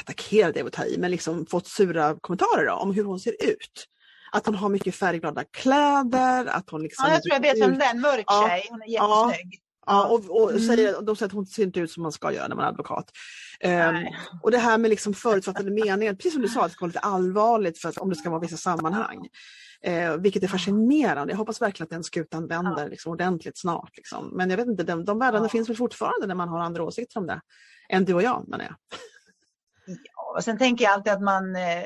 attackerad, 0.00 0.54
det 0.54 0.78
att 0.78 0.86
i, 0.86 0.98
men 0.98 1.10
liksom 1.10 1.46
fått 1.46 1.66
sura 1.66 2.16
kommentarer 2.20 2.68
om 2.68 2.94
hur 2.94 3.04
hon 3.04 3.20
ser 3.20 3.34
ut. 3.44 3.86
Att 4.32 4.46
hon 4.46 4.54
har 4.54 4.68
mycket 4.68 4.94
färgglada 4.94 5.44
kläder, 5.44 6.46
att 6.46 6.70
hon 6.70 6.82
liksom... 6.82 7.04
Ja, 7.08 7.14
jag 7.14 7.22
tror 7.22 7.34
jag 7.34 7.40
vet 7.40 7.62
vem 7.62 7.78
det 7.78 7.84
är, 7.84 7.90
en 7.90 8.00
mörk 8.00 8.26
tjej, 8.30 8.66
hon 8.70 8.82
är 8.82 8.86
jättesnygg. 8.86 9.60
Ja, 9.88 10.08
och, 10.08 10.42
och 10.42 10.50
mm. 10.50 10.62
säger, 10.62 11.02
de 11.02 11.16
säger 11.16 11.26
att 11.26 11.34
hon 11.34 11.46
ser 11.46 11.62
inte 11.62 11.80
ut 11.80 11.90
som 11.90 12.02
man 12.02 12.12
ska 12.12 12.32
göra 12.32 12.48
när 12.48 12.56
man 12.56 12.64
är 12.64 12.68
advokat. 12.68 13.10
Um, 13.64 14.06
och 14.42 14.50
det 14.50 14.58
här 14.58 14.78
med 14.78 14.90
liksom 14.90 15.14
förutfattade 15.14 15.70
meningar, 15.70 16.14
precis 16.14 16.32
som 16.32 16.42
du 16.42 16.48
sa, 16.48 16.60
att 16.60 16.70
det 16.70 16.72
ska 16.72 16.84
vara 16.84 16.88
lite 16.88 16.98
allvarligt 16.98 17.78
för 17.78 17.88
att, 17.88 17.98
om 17.98 18.10
det 18.10 18.16
ska 18.16 18.30
vara 18.30 18.40
vissa 18.40 18.56
sammanhang. 18.56 19.28
Uh, 19.88 20.16
vilket 20.16 20.42
är 20.42 20.48
fascinerande. 20.48 21.32
Jag 21.32 21.38
hoppas 21.38 21.62
verkligen 21.62 21.84
att 21.84 21.90
den 21.90 22.04
skutan 22.04 22.46
vänder 22.46 22.82
ja. 22.82 22.88
liksom, 22.88 23.12
ordentligt 23.12 23.58
snart. 23.58 23.96
Liksom. 23.96 24.30
Men 24.36 24.50
jag 24.50 24.56
vet 24.56 24.66
inte, 24.66 24.82
de, 24.82 25.04
de 25.04 25.18
världarna 25.18 25.44
ja. 25.44 25.48
finns 25.48 25.68
väl 25.68 25.76
fortfarande 25.76 26.26
när 26.26 26.34
man 26.34 26.48
har 26.48 26.60
andra 26.60 26.82
åsikter 26.82 27.20
om 27.20 27.26
det. 27.26 27.40
Än 27.88 28.04
du 28.04 28.14
och 28.14 28.22
jag 28.22 28.48
menar 28.48 28.64
jag. 28.64 28.74
Ja, 29.86 30.34
och 30.36 30.44
sen 30.44 30.58
tänker 30.58 30.84
jag 30.84 30.92
alltid 30.94 31.12
att 31.12 31.22
man, 31.22 31.56
eh, 31.56 31.84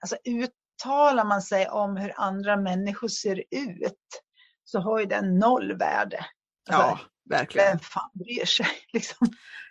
alltså 0.00 0.16
uttalar 0.24 1.24
man 1.24 1.42
sig 1.42 1.68
om 1.68 1.96
hur 1.96 2.12
andra 2.16 2.56
människor 2.56 3.08
ser 3.08 3.44
ut 3.50 4.22
så 4.64 4.80
har 4.80 5.00
ju 5.00 5.06
den 5.06 5.38
noll 5.38 5.78
värde. 5.78 6.26
Alltså, 6.70 6.88
ja, 6.88 6.98
verkligen. 7.30 7.68
Vem 7.68 7.78
fan 7.78 8.10
bryr 8.12 8.44
sig? 8.44 8.66
Liksom. 8.92 9.28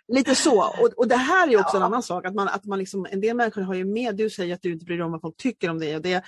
Lite 0.08 0.34
så. 0.34 0.62
Och, 0.62 0.88
och 0.96 1.08
det 1.08 1.16
här 1.16 1.48
är 1.48 1.60
också 1.60 1.76
ja. 1.76 1.80
en 1.80 1.82
annan 1.82 2.02
sak. 2.02 2.26
Att 2.26 2.34
man, 2.34 2.48
att 2.48 2.64
man 2.64 2.78
liksom, 2.78 3.06
en 3.10 3.20
del 3.20 3.36
människor 3.36 3.62
har 3.62 3.74
ju 3.74 3.84
med, 3.84 4.16
du 4.16 4.30
säger 4.30 4.54
att 4.54 4.62
du 4.62 4.72
inte 4.72 4.84
bryr 4.84 4.96
dig 4.96 5.04
om 5.04 5.12
vad 5.12 5.20
folk 5.20 5.36
tycker 5.36 5.70
om 5.70 5.78
dig. 5.78 5.96
Och 5.96 6.02
det, 6.02 6.24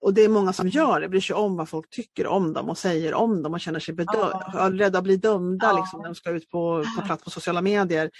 och 0.00 0.14
det 0.14 0.22
är 0.22 0.28
många 0.28 0.52
som 0.52 0.68
gör 0.68 1.00
det, 1.00 1.08
bryr 1.08 1.20
sig 1.20 1.36
om 1.36 1.56
vad 1.56 1.68
folk 1.68 1.90
tycker 1.90 2.26
om 2.26 2.52
dem 2.52 2.68
och 2.68 2.78
säger 2.78 3.14
om 3.14 3.42
dem 3.42 3.54
och 3.54 3.60
känner 3.60 3.80
sig 3.80 3.94
bedö- 3.94 4.42
ja. 4.52 4.70
rädda 4.72 4.98
att 4.98 5.04
bli 5.04 5.16
dömda 5.16 5.66
ja. 5.66 5.76
liksom, 5.76 6.00
när 6.00 6.08
de 6.08 6.14
ska 6.14 6.30
ut 6.30 6.50
på, 6.50 6.84
på 6.96 7.06
plats 7.06 7.24
på 7.24 7.30
sociala 7.30 7.62
medier. 7.62 8.10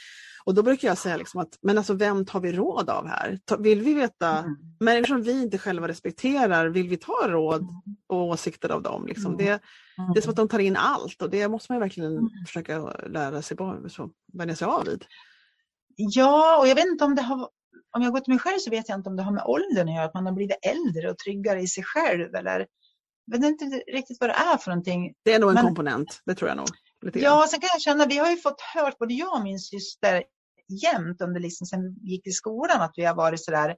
Och 0.48 0.54
då 0.54 0.62
brukar 0.62 0.88
jag 0.88 0.98
säga 0.98 1.16
liksom 1.16 1.40
att, 1.40 1.58
men 1.62 1.78
alltså 1.78 1.94
vem 1.94 2.24
tar 2.24 2.40
vi 2.40 2.52
råd 2.52 2.90
av 2.90 3.06
här? 3.06 3.40
Vill 3.58 3.80
vi 3.82 3.94
veta, 3.94 4.38
mm. 4.38 4.56
människor 4.80 5.06
som 5.06 5.22
vi 5.22 5.42
inte 5.42 5.58
själva 5.58 5.88
respekterar, 5.88 6.68
vill 6.68 6.88
vi 6.88 6.96
ta 6.96 7.28
råd 7.28 7.62
mm. 7.62 7.74
och 8.06 8.26
åsikter 8.26 8.68
av 8.68 8.82
dem? 8.82 9.06
Liksom? 9.06 9.34
Mm. 9.34 9.36
Det, 9.36 9.60
det 10.14 10.20
är 10.20 10.22
som 10.22 10.30
att 10.30 10.36
de 10.36 10.48
tar 10.48 10.58
in 10.58 10.76
allt 10.76 11.22
och 11.22 11.30
det 11.30 11.48
måste 11.48 11.72
man 11.72 11.80
verkligen 11.80 12.12
mm. 12.12 12.30
försöka 12.46 12.78
lära 13.06 13.42
sig 13.42 13.56
vänja 14.32 14.56
sig 14.56 14.66
av 14.66 14.84
vid. 14.84 15.04
Ja, 15.96 16.58
och 16.58 16.68
jag 16.68 16.74
vet 16.74 16.86
inte 16.86 17.04
om 17.04 17.14
det 17.14 17.22
har 17.22 17.48
om 17.96 18.02
jag 18.02 18.12
går 18.12 18.20
till 18.20 18.32
mig 18.32 18.40
själv 18.40 18.58
så 18.58 18.70
vet 18.70 18.88
jag 18.88 18.98
inte 18.98 19.10
om 19.10 19.16
det 19.16 19.22
har 19.22 19.32
med 19.32 19.44
åldern 19.46 19.88
att 19.88 19.94
göra, 19.94 20.04
att 20.04 20.14
man 20.14 20.26
har 20.26 20.32
blivit 20.32 20.56
äldre 20.62 21.10
och 21.10 21.18
tryggare 21.18 21.60
i 21.60 21.66
sig 21.66 21.84
själv 21.84 22.34
eller 22.34 22.66
jag 23.30 23.40
vet 23.40 23.50
inte 23.50 23.64
riktigt 23.92 24.16
vad 24.20 24.30
det 24.30 24.34
är 24.34 24.56
för 24.56 24.70
någonting. 24.70 25.14
Det 25.24 25.32
är 25.32 25.38
nog 25.38 25.50
en 25.50 25.54
Men, 25.54 25.64
komponent, 25.64 26.22
det 26.24 26.34
tror 26.34 26.48
jag 26.48 26.56
nog. 26.56 26.68
ja, 27.14 27.46
sen 27.50 27.60
kan 27.60 27.68
jag 27.72 27.80
känna, 27.80 28.06
vi 28.06 28.18
har 28.18 28.30
ju 28.30 28.36
fått 28.36 28.60
hört, 28.60 28.98
både 28.98 29.14
jag 29.14 29.34
och 29.34 29.42
min 29.42 29.58
syster, 29.58 30.24
jämt 30.70 31.20
under 31.20 31.40
liksom 31.40 31.66
sen 31.66 31.94
vi 32.02 32.10
gick 32.10 32.26
i 32.26 32.32
skolan, 32.32 32.80
att 32.80 32.92
vi 32.96 33.04
har 33.04 33.14
varit 33.14 33.44
sådär, 33.44 33.76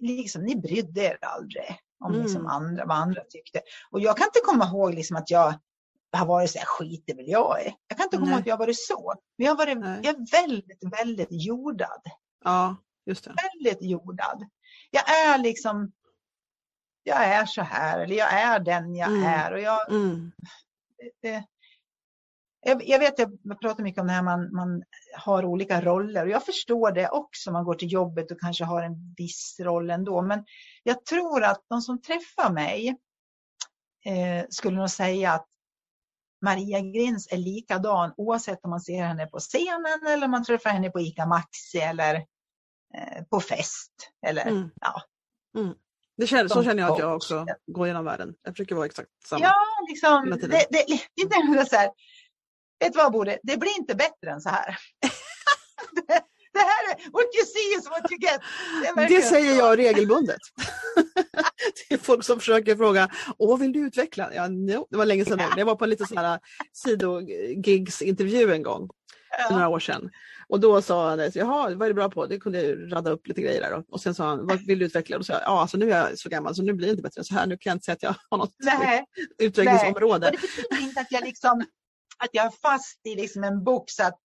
liksom, 0.00 0.42
ni 0.42 0.56
brydde 0.56 1.00
er 1.00 1.18
aldrig 1.20 1.78
om 2.04 2.12
mm. 2.12 2.22
liksom 2.22 2.46
andra, 2.46 2.84
vad 2.84 2.96
andra 2.96 3.20
tyckte. 3.30 3.60
Och 3.90 4.00
jag 4.00 4.16
kan 4.16 4.26
inte 4.26 4.40
komma 4.44 4.66
ihåg 4.66 4.94
liksom 4.94 5.16
att 5.16 5.30
jag 5.30 5.54
har 6.12 6.26
varit 6.26 6.50
så 6.50 6.58
här, 6.58 6.66
skit 6.66 7.04
det 7.06 7.14
väl 7.14 7.28
jag 7.28 7.60
är. 7.66 7.74
Jag 7.88 7.98
kan 7.98 8.04
inte 8.04 8.16
komma 8.16 8.30
ihåg 8.30 8.40
att 8.40 8.46
jag 8.46 8.54
har 8.54 8.66
varit 8.66 8.86
så. 8.86 9.14
Men 9.38 9.44
jag 9.44 9.54
har 9.54 9.66
varit 9.66 10.04
jag 10.04 10.14
är 10.14 10.30
väldigt, 10.30 10.98
väldigt 11.00 11.28
jordad. 11.30 12.02
Ja, 12.44 12.76
just 13.06 13.24
det. 13.24 13.34
Väldigt 13.52 13.82
jordad. 13.82 14.48
Jag 14.90 15.10
är 15.10 15.38
liksom, 15.38 15.92
jag 17.02 17.24
är 17.24 17.46
så 17.46 17.62
här, 17.62 18.00
eller 18.00 18.16
jag 18.16 18.32
är 18.32 18.60
den 18.60 18.96
jag 18.96 19.08
mm. 19.08 19.24
är. 19.24 19.52
Och 19.52 19.60
jag, 19.60 19.90
mm. 19.90 20.32
det, 21.22 21.44
jag, 22.64 22.88
jag 22.88 22.98
vet, 22.98 23.18
jag 23.18 23.60
pratar 23.60 23.82
mycket 23.82 24.00
om 24.00 24.06
det 24.06 24.12
här, 24.12 24.22
man, 24.22 24.54
man 24.54 24.82
har 25.16 25.44
olika 25.44 25.80
roller 25.80 26.24
och 26.24 26.30
jag 26.30 26.44
förstår 26.44 26.92
det 26.92 27.08
också. 27.08 27.52
Man 27.52 27.64
går 27.64 27.74
till 27.74 27.92
jobbet 27.92 28.30
och 28.30 28.40
kanske 28.40 28.64
har 28.64 28.82
en 28.82 29.14
viss 29.16 29.56
roll 29.60 29.90
ändå. 29.90 30.22
Men 30.22 30.44
jag 30.82 31.04
tror 31.04 31.44
att 31.44 31.64
de 31.68 31.80
som 31.82 32.02
träffar 32.02 32.52
mig 32.52 32.88
eh, 34.04 34.46
skulle 34.48 34.76
nog 34.76 34.90
säga 34.90 35.32
att 35.32 35.48
Maria 36.44 36.80
Grins 36.80 37.32
är 37.32 37.36
likadan 37.36 38.14
oavsett 38.16 38.64
om 38.64 38.70
man 38.70 38.80
ser 38.80 39.02
henne 39.02 39.26
på 39.26 39.38
scenen 39.38 40.06
eller 40.06 40.24
om 40.24 40.30
man 40.30 40.44
träffar 40.44 40.70
henne 40.70 40.90
på 40.90 41.00
ICA 41.00 41.26
Maxi 41.26 41.78
eller 41.78 42.14
eh, 42.94 43.24
på 43.30 43.40
fest. 43.40 43.92
Eller, 44.26 44.46
mm. 44.46 44.70
ja. 44.80 45.02
Mm. 45.60 45.74
Det 46.16 46.26
känner, 46.26 46.48
så 46.48 46.62
känner 46.62 46.82
jag 46.82 46.92
att 46.92 46.98
jag 46.98 47.16
också 47.16 47.46
går 47.66 47.86
genom 47.86 48.04
världen. 48.04 48.34
Jag 48.42 48.54
försöker 48.54 48.74
vara 48.74 48.86
exakt 48.86 49.08
samma. 49.24 49.44
Ja, 49.44 49.54
liksom, 49.88 50.30
det, 50.30 50.46
det, 50.46 50.66
det, 50.70 51.56
det, 51.56 51.66
så 51.66 51.76
här, 51.76 51.90
vet 52.80 52.92
du 52.92 52.98
vad 52.98 53.12
Borde, 53.12 53.38
det 53.42 53.56
blir 53.56 53.78
inte 53.78 53.94
bättre 53.94 54.30
än 54.30 54.40
så 54.40 54.48
här. 54.48 54.66
det, 55.92 56.22
det 56.54 56.60
här 56.60 56.90
är, 56.90 57.10
what 57.12 57.24
you 57.36 57.46
see 57.46 57.78
is 57.78 57.86
what 57.90 58.12
you 58.12 58.20
get. 58.20 58.40
Det, 58.96 59.16
det 59.16 59.22
säger 59.22 59.54
jag 59.58 59.78
regelbundet. 59.78 60.40
till 61.88 61.98
folk 61.98 62.24
som 62.24 62.38
försöker 62.38 62.76
fråga, 62.76 63.08
Åh, 63.38 63.58
vill 63.58 63.72
du 63.72 63.80
utveckla? 63.80 64.34
Ja, 64.34 64.48
no. 64.48 64.86
Det 64.90 64.96
var 64.96 65.04
länge 65.04 65.24
sedan. 65.24 65.40
Jag 65.56 65.66
var 65.66 65.76
på 65.76 65.84
en 65.84 65.90
liten 65.90 66.06
sån 66.06 66.18
här 66.18 66.40
sidogigs-intervju 66.72 68.52
en 68.52 68.62
gång, 68.62 68.88
för 69.48 69.54
några 69.54 69.68
år 69.68 69.80
sedan. 69.80 70.10
Och 70.48 70.60
då 70.60 70.82
sa 70.82 71.08
han, 71.08 71.30
jaha, 71.34 71.74
vad 71.74 71.82
är 71.82 71.88
du 71.88 71.94
bra 71.94 72.10
på? 72.10 72.26
Det 72.26 72.38
kunde 72.38 72.62
jag 72.62 72.92
radda 72.92 73.10
upp 73.10 73.26
lite 73.26 73.42
grejer 73.42 73.60
där. 73.60 73.84
Och 73.88 74.00
sen 74.00 74.14
sa 74.14 74.24
han, 74.24 74.46
vad 74.46 74.66
vill 74.66 74.78
du 74.78 74.84
utveckla? 74.84 75.16
Och 75.16 75.20
då 75.20 75.24
sa 75.24 75.32
jag, 75.32 75.42
ja 75.42 75.60
alltså 75.60 75.76
nu 75.76 75.92
är 75.92 76.08
jag 76.08 76.18
så 76.18 76.28
gammal 76.28 76.54
så 76.54 76.62
nu 76.62 76.72
blir 76.72 76.86
det 76.86 76.90
inte 76.90 77.02
bättre 77.02 77.20
än 77.20 77.24
så 77.24 77.34
här. 77.34 77.46
Nu 77.46 77.56
kan 77.56 77.70
jag 77.70 77.74
inte 77.74 77.84
säga 77.84 77.94
att 77.94 78.02
jag 78.02 78.14
har 78.30 78.38
något 78.38 78.54
Nej. 78.58 79.04
utvecklingsområde. 79.38 80.30
Nej. 80.30 80.34
Och 80.34 80.40
det 80.40 80.46
betyder 80.46 80.88
inte 80.88 81.00
att 81.00 81.12
jag 81.12 81.24
liksom 81.24 81.64
att 82.24 82.30
jag 82.34 82.46
är 82.46 82.50
fast 82.50 83.06
i 83.06 83.14
liksom 83.14 83.44
en 83.44 83.64
box 83.64 84.00
att 84.00 84.18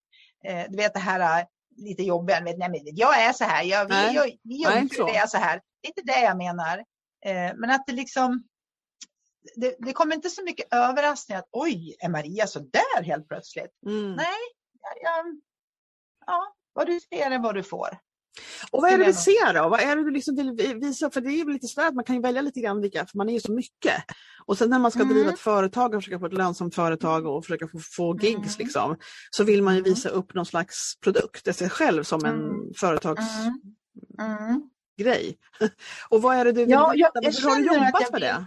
eh, 0.44 0.64
du 0.68 0.76
vet 0.76 0.94
det 0.94 1.00
här 1.00 1.40
eh, 1.40 1.46
lite 1.76 2.02
jobbiga, 2.02 2.40
vet, 2.40 2.58
nej, 2.58 2.82
jag 2.94 3.22
är 3.22 3.32
så 3.32 3.44
här, 3.44 3.62
jag, 3.64 3.84
vi, 3.84 3.94
nej. 3.94 4.14
jag, 4.44 4.80
vi 4.80 4.88
så. 4.88 5.08
är 5.08 5.26
så 5.26 5.38
här. 5.38 5.60
Det 5.80 5.88
är 5.88 5.90
inte 5.98 6.12
det 6.12 6.20
jag 6.20 6.36
menar. 6.36 6.78
Eh, 7.24 7.52
men 7.56 7.70
att 7.70 7.86
det 7.86 7.92
liksom 7.92 8.44
det, 9.56 9.76
det, 9.78 9.92
kommer 9.92 10.14
inte 10.14 10.30
så 10.30 10.44
mycket 10.44 10.74
överraskning 10.74 11.38
att 11.38 11.48
oj, 11.52 11.96
är 11.98 12.08
Maria 12.08 12.46
så 12.46 12.58
där 12.58 13.02
helt 13.02 13.28
plötsligt? 13.28 13.70
Mm. 13.86 14.12
Nej, 14.14 14.38
jag, 15.02 15.40
ja, 16.26 16.54
vad 16.72 16.86
du 16.86 17.00
ser 17.00 17.30
är 17.30 17.38
vad 17.38 17.54
du 17.54 17.62
får. 17.62 17.98
Och 18.70 18.82
vad 18.82 18.92
är 18.92 18.98
det 18.98 19.04
vi 19.04 19.12
ser 19.12 19.54
då? 19.54 19.68
Vad 19.68 19.80
är 19.80 19.96
det 19.96 20.04
du 20.04 20.10
liksom 20.10 20.36
vill 20.36 20.78
visa? 20.80 21.10
För 21.10 21.20
det 21.20 21.30
är 21.30 21.52
lite 21.52 21.66
sådär 21.66 21.88
att 21.88 21.94
man 21.94 22.04
kan 22.04 22.16
ju 22.16 22.22
välja 22.22 22.42
lite 22.42 22.60
grann 22.60 22.80
vilka, 22.80 23.06
för 23.06 23.18
man 23.18 23.28
är 23.28 23.32
ju 23.32 23.40
så 23.40 23.52
mycket. 23.52 24.04
Och 24.46 24.58
sen 24.58 24.70
när 24.70 24.78
man 24.78 24.90
ska 24.90 25.00
mm. 25.00 25.14
driva 25.14 25.32
ett 25.32 25.40
företag 25.40 25.94
och 25.94 26.02
försöka 26.02 26.18
få 26.18 26.26
ett 26.26 26.32
lönsamt 26.32 26.74
företag 26.74 27.26
och 27.26 27.44
försöka 27.44 27.68
få, 27.68 27.78
få 27.78 28.18
gigs 28.20 28.36
mm. 28.36 28.48
liksom, 28.58 28.96
så 29.30 29.44
vill 29.44 29.62
man 29.62 29.74
ju 29.74 29.78
mm. 29.78 29.90
visa 29.90 30.08
upp 30.08 30.34
någon 30.34 30.46
slags 30.46 31.00
produkt, 31.00 31.56
sig 31.56 31.70
själv 31.70 32.02
som 32.02 32.24
en 32.24 32.44
mm. 32.44 32.72
företagsgrej. 32.76 35.38
Och 36.08 36.22
vad 36.22 36.36
är 36.36 36.44
det 36.44 36.52
du 36.52 36.60
vill 36.60 36.70
ja, 36.70 36.92
jag, 36.94 37.10
jag 37.14 37.32
har 37.32 37.56
du 37.56 37.64
jobbat 37.64 38.12
med 38.12 38.20
det? 38.20 38.44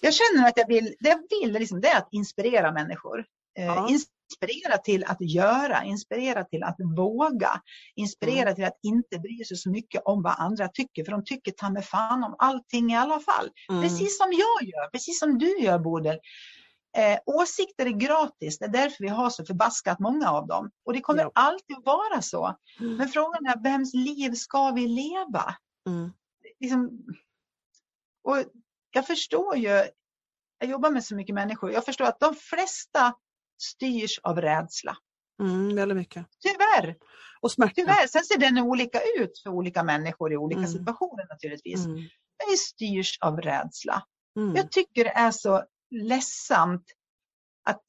Jag 0.00 0.14
känner 0.14 0.48
att 0.48 0.56
jag 0.56 0.68
vill, 0.68 0.94
det 1.00 1.08
jag 1.08 1.22
vill 1.30 1.52
liksom, 1.52 1.80
det 1.80 1.88
är 1.88 1.98
att 1.98 2.08
inspirera 2.10 2.72
människor. 2.72 3.24
Eh, 3.58 3.64
ja. 3.64 3.88
Inspirera 4.30 4.78
till 4.78 5.04
att 5.04 5.20
göra, 5.20 5.84
inspirera 5.84 6.44
till 6.44 6.62
att 6.62 6.76
våga, 6.96 7.60
inspirera 7.94 8.42
mm. 8.42 8.54
till 8.54 8.64
att 8.64 8.78
inte 8.82 9.18
bry 9.18 9.44
sig 9.44 9.56
så 9.56 9.70
mycket 9.70 10.02
om 10.04 10.22
vad 10.22 10.34
andra 10.38 10.68
tycker, 10.68 11.04
för 11.04 11.12
de 11.12 11.24
tycker 11.24 11.52
ta 11.52 11.70
med 11.70 11.84
fan 11.84 12.24
om 12.24 12.34
allting 12.38 12.92
i 12.92 12.96
alla 12.96 13.20
fall. 13.20 13.50
Mm. 13.68 13.82
Precis 13.82 14.18
som 14.18 14.32
jag 14.32 14.68
gör, 14.68 14.90
precis 14.90 15.18
som 15.18 15.38
du 15.38 15.58
gör 15.58 15.78
Bodil. 15.78 16.18
Eh, 16.96 17.18
åsikter 17.26 17.86
är 17.86 17.90
gratis, 17.90 18.58
det 18.58 18.64
är 18.64 18.68
därför 18.68 19.04
vi 19.04 19.08
har 19.08 19.30
så 19.30 19.44
förbaskat 19.44 19.98
många 19.98 20.30
av 20.30 20.46
dem. 20.46 20.70
Och 20.84 20.92
det 20.92 21.00
kommer 21.00 21.22
ja. 21.22 21.30
alltid 21.34 21.76
att 21.76 21.86
vara 21.86 22.22
så. 22.22 22.56
Mm. 22.80 22.96
Men 22.96 23.08
frågan 23.08 23.46
är, 23.46 23.62
vems 23.62 23.94
liv 23.94 24.34
ska 24.34 24.70
vi 24.70 24.86
leva? 24.86 25.56
Mm. 25.88 26.12
Liksom, 26.60 26.90
och 28.24 28.36
jag 28.90 29.06
förstår 29.06 29.56
ju, 29.56 29.68
jag 30.58 30.70
jobbar 30.70 30.90
med 30.90 31.04
så 31.04 31.16
mycket 31.16 31.34
människor, 31.34 31.72
jag 31.72 31.84
förstår 31.84 32.04
att 32.04 32.20
de 32.20 32.34
flesta 32.34 33.14
styrs 33.58 34.20
av 34.22 34.40
rädsla. 34.40 34.96
Mm, 35.42 35.76
väldigt 35.76 35.96
mycket. 35.96 36.26
Tyvärr. 36.40 36.96
Och 37.40 37.52
smärta. 37.52 37.72
Tyvärr. 37.74 38.06
Sen 38.06 38.24
ser 38.24 38.38
den 38.38 38.58
olika 38.58 39.00
ut 39.18 39.40
för 39.42 39.50
olika 39.50 39.82
människor 39.82 40.32
i 40.32 40.36
olika 40.36 40.58
mm. 40.58 40.70
situationer 40.70 41.26
naturligtvis. 41.30 41.84
Mm. 41.84 41.94
Men 41.94 42.50
vi 42.50 42.56
styrs 42.56 43.18
av 43.20 43.40
rädsla. 43.40 44.02
Mm. 44.36 44.56
Jag 44.56 44.70
tycker 44.70 45.04
det 45.04 45.10
är 45.10 45.30
så 45.30 45.64
ledsamt 45.90 46.84
att, 47.64 47.82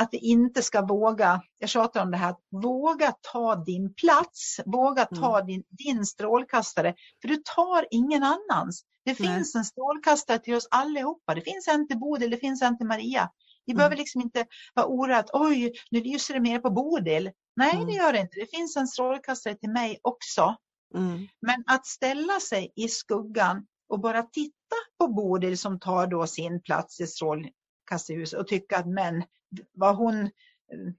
att 0.00 0.08
vi 0.12 0.18
inte 0.18 0.62
ska 0.62 0.82
våga, 0.82 1.42
jag 1.58 1.68
tjatar 1.68 2.02
om 2.02 2.10
det 2.10 2.16
här, 2.16 2.34
våga 2.50 3.14
ta 3.32 3.56
din 3.56 3.94
plats, 3.94 4.60
våga 4.66 5.04
ta 5.04 5.36
mm. 5.36 5.46
din, 5.46 5.62
din 5.70 6.06
strålkastare, 6.06 6.94
för 7.20 7.28
du 7.28 7.36
tar 7.36 7.86
ingen 7.90 8.22
annans. 8.22 8.84
Det 9.04 9.14
finns 9.14 9.54
Nej. 9.54 9.60
en 9.60 9.64
strålkastare 9.64 10.38
till 10.38 10.54
oss 10.54 10.68
allihopa. 10.70 11.34
Det 11.34 11.40
finns 11.40 11.68
en 11.68 11.88
till 11.88 11.98
Bodil, 11.98 12.30
det 12.30 12.36
finns 12.36 12.62
en 12.62 12.78
till 12.78 12.86
Maria. 12.86 13.30
Vi 13.66 13.72
mm. 13.72 13.76
behöver 13.78 13.96
liksom 13.96 14.20
inte 14.20 14.46
vara 14.74 14.86
oroliga 14.86 15.24
oj, 15.32 15.72
nu 15.90 16.00
lyser 16.00 16.34
det 16.34 16.40
mer 16.40 16.58
på 16.58 16.70
Bodil. 16.70 17.30
Nej, 17.56 17.74
mm. 17.74 17.86
det 17.86 17.92
gör 17.92 18.12
det 18.12 18.20
inte. 18.20 18.40
Det 18.40 18.50
finns 18.50 18.76
en 18.76 18.86
strålkastare 18.86 19.54
till 19.54 19.70
mig 19.70 19.98
också. 20.02 20.56
Mm. 20.94 21.28
Men 21.46 21.64
att 21.66 21.86
ställa 21.86 22.40
sig 22.40 22.72
i 22.76 22.88
skuggan 22.88 23.66
och 23.88 24.00
bara 24.00 24.22
titta 24.22 24.76
på 24.98 25.08
Bodil 25.08 25.58
som 25.58 25.80
tar 25.80 26.06
då 26.06 26.26
sin 26.26 26.62
plats 26.62 27.00
i 27.00 27.06
strålkastarljuset 27.06 28.40
och 28.40 28.48
tycka 28.48 28.78
att 28.78 28.86
men 28.86 29.24
vad 29.72 29.96
hon 29.96 30.20
eh, 30.22 30.30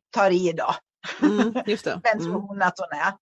tar 0.10 0.32
i 0.32 0.52
då. 0.52 0.76
Mm. 1.22 1.54
Vem 2.04 2.20
tror 2.20 2.36
mm. 2.36 2.42
hon 2.42 2.62
att 2.62 2.80
hon 2.80 3.00
är? 3.00 3.14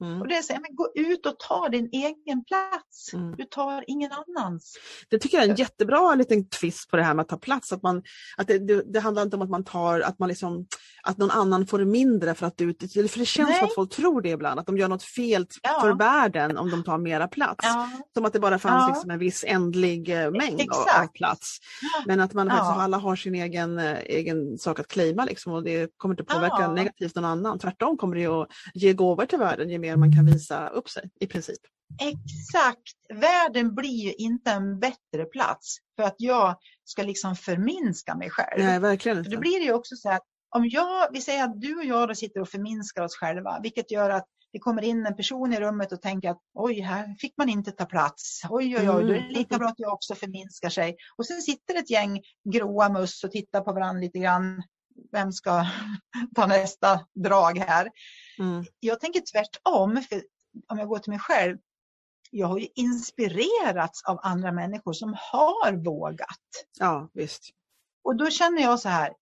Mm. 0.00 0.20
Och 0.20 0.28
det 0.28 0.34
är 0.34 0.42
så, 0.42 0.52
men 0.52 0.76
gå 0.76 0.88
ut 0.94 1.26
och 1.26 1.38
ta 1.38 1.68
din 1.68 1.88
egen 1.92 2.44
plats. 2.44 3.12
Mm. 3.12 3.34
Du 3.36 3.44
tar 3.44 3.84
ingen 3.86 4.10
annans. 4.12 4.76
Det 5.08 5.18
tycker 5.18 5.36
jag 5.36 5.46
är 5.46 5.50
en 5.50 5.56
jättebra 5.56 6.14
liten 6.14 6.48
twist 6.48 6.90
på 6.90 6.96
det 6.96 7.02
här 7.02 7.14
med 7.14 7.22
att 7.22 7.28
ta 7.28 7.36
plats. 7.36 7.72
Att, 7.72 7.82
man, 7.82 8.02
att 8.36 8.46
det, 8.46 8.58
det, 8.58 8.82
det 8.92 9.00
handlar 9.00 9.22
inte 9.22 9.36
om 9.36 9.42
att 9.42 9.50
man 9.50 9.64
tar, 9.64 10.00
att 10.00 10.18
man 10.18 10.28
liksom, 10.28 10.66
att 11.02 11.18
någon 11.18 11.30
annan 11.30 11.66
får 11.66 11.84
mindre 11.84 12.34
för 12.34 12.46
att 12.46 12.56
du, 12.56 12.74
för 13.08 13.18
det 13.18 13.26
känns 13.26 13.48
Nej. 13.48 13.58
som 13.58 13.66
att 13.66 13.74
folk 13.74 13.90
tror 13.90 14.22
det 14.22 14.28
ibland, 14.28 14.60
att 14.60 14.66
de 14.66 14.78
gör 14.78 14.88
något 14.88 15.02
fel 15.02 15.46
ja. 15.62 15.78
för 15.80 15.92
världen 15.92 16.58
om 16.58 16.70
de 16.70 16.84
tar 16.84 16.98
mera 16.98 17.28
plats. 17.28 17.58
Ja. 17.62 17.90
Som 18.14 18.24
att 18.24 18.32
det 18.32 18.40
bara 18.40 18.58
fanns 18.58 18.82
ja. 18.82 18.88
liksom 18.88 19.10
en 19.10 19.18
viss 19.18 19.44
ändlig 19.46 20.08
eh, 20.08 20.30
mängd 20.30 20.70
av, 20.72 21.02
av, 21.02 21.06
plats. 21.06 21.58
Men 22.06 22.20
att 22.20 22.34
man 22.34 22.46
ja. 22.46 22.52
faktiskt, 22.52 22.80
alla 22.80 22.96
har 22.96 23.16
sin 23.16 23.34
egen, 23.34 23.78
eh, 23.78 23.98
egen 23.98 24.58
sak 24.58 24.80
att 24.80 24.88
claima 24.88 25.24
liksom, 25.24 25.52
och 25.52 25.62
det 25.62 25.90
kommer 25.96 26.12
inte 26.12 26.24
påverka 26.24 26.72
negativt 26.72 27.14
någon 27.14 27.24
annan. 27.24 27.58
Tvärtom 27.58 27.96
kommer 27.96 28.16
det 28.16 28.26
att 28.26 28.48
ge 28.74 28.92
gåvor 28.92 29.26
till 29.26 29.38
världen, 29.38 29.68
ge 29.68 29.78
mer 29.78 29.89
man 29.96 30.12
kan 30.12 30.26
visa 30.26 30.68
upp 30.68 30.88
sig 30.88 31.10
i 31.20 31.26
princip. 31.26 31.60
Exakt! 32.00 33.20
Världen 33.20 33.74
blir 33.74 34.04
ju 34.04 34.12
inte 34.12 34.50
en 34.50 34.78
bättre 34.80 35.24
plats 35.32 35.76
för 35.96 36.02
att 36.02 36.14
jag 36.18 36.56
ska 36.84 37.02
liksom 37.02 37.36
förminska 37.36 38.14
mig 38.14 38.30
själv. 38.30 38.64
Nej, 38.64 38.78
verkligen 38.78 39.18
inte. 39.18 39.30
För 39.30 39.36
då 39.36 39.40
blir 39.40 39.58
det 39.58 39.64
ju 39.64 39.72
också 39.72 39.96
så 39.96 40.10
att 40.10 40.22
om 40.56 40.68
jag, 40.68 41.12
vi 41.12 41.20
säger 41.20 41.44
att 41.44 41.60
du 41.60 41.76
och 41.76 41.84
jag 41.84 42.08
då 42.08 42.14
sitter 42.14 42.40
och 42.40 42.48
förminskar 42.48 43.02
oss 43.02 43.16
själva, 43.16 43.60
vilket 43.62 43.90
gör 43.90 44.10
att 44.10 44.26
det 44.52 44.58
kommer 44.58 44.82
in 44.82 45.06
en 45.06 45.16
person 45.16 45.52
i 45.52 45.60
rummet 45.60 45.92
och 45.92 46.02
tänker 46.02 46.30
att 46.30 46.40
oj, 46.54 46.80
här 46.80 47.16
fick 47.18 47.36
man 47.36 47.48
inte 47.48 47.70
ta 47.70 47.84
plats. 47.84 48.40
Oj, 48.50 48.76
oj, 48.78 48.90
oj, 48.90 49.02
då 49.02 49.08
är 49.08 49.12
det 49.12 49.18
mm. 49.18 49.32
lika 49.32 49.58
bra 49.58 49.68
att 49.68 49.78
jag 49.78 49.92
också 49.92 50.14
förminskar 50.14 50.68
sig. 50.68 50.96
Och 51.16 51.26
sen 51.26 51.42
sitter 51.42 51.78
ett 51.78 51.90
gäng 51.90 52.20
gråa 52.52 52.88
möss 52.88 53.24
och 53.24 53.30
tittar 53.30 53.60
på 53.60 53.72
varandra 53.72 54.00
lite 54.00 54.18
grann. 54.18 54.62
Vem 55.12 55.32
ska 55.32 55.66
ta 56.36 56.46
nästa 56.46 57.00
drag 57.14 57.58
här? 57.58 57.90
Mm. 58.40 58.64
Jag 58.80 59.00
tänker 59.00 59.20
tvärtom, 59.20 60.02
för 60.08 60.22
om 60.68 60.78
jag 60.78 60.88
går 60.88 60.98
till 60.98 61.10
mig 61.10 61.20
själv. 61.20 61.58
Jag 62.30 62.46
har 62.46 62.58
ju 62.58 62.68
inspirerats 62.74 64.04
av 64.04 64.20
andra 64.22 64.52
människor 64.52 64.92
som 64.92 65.16
har 65.18 65.72
vågat. 65.72 66.66
Ja, 66.78 67.10
visst. 67.14 67.50
Och 68.04 68.16
då 68.16 68.30
känner 68.30 68.62
jag 68.62 68.80
så 68.80 68.88
här, 68.88 69.12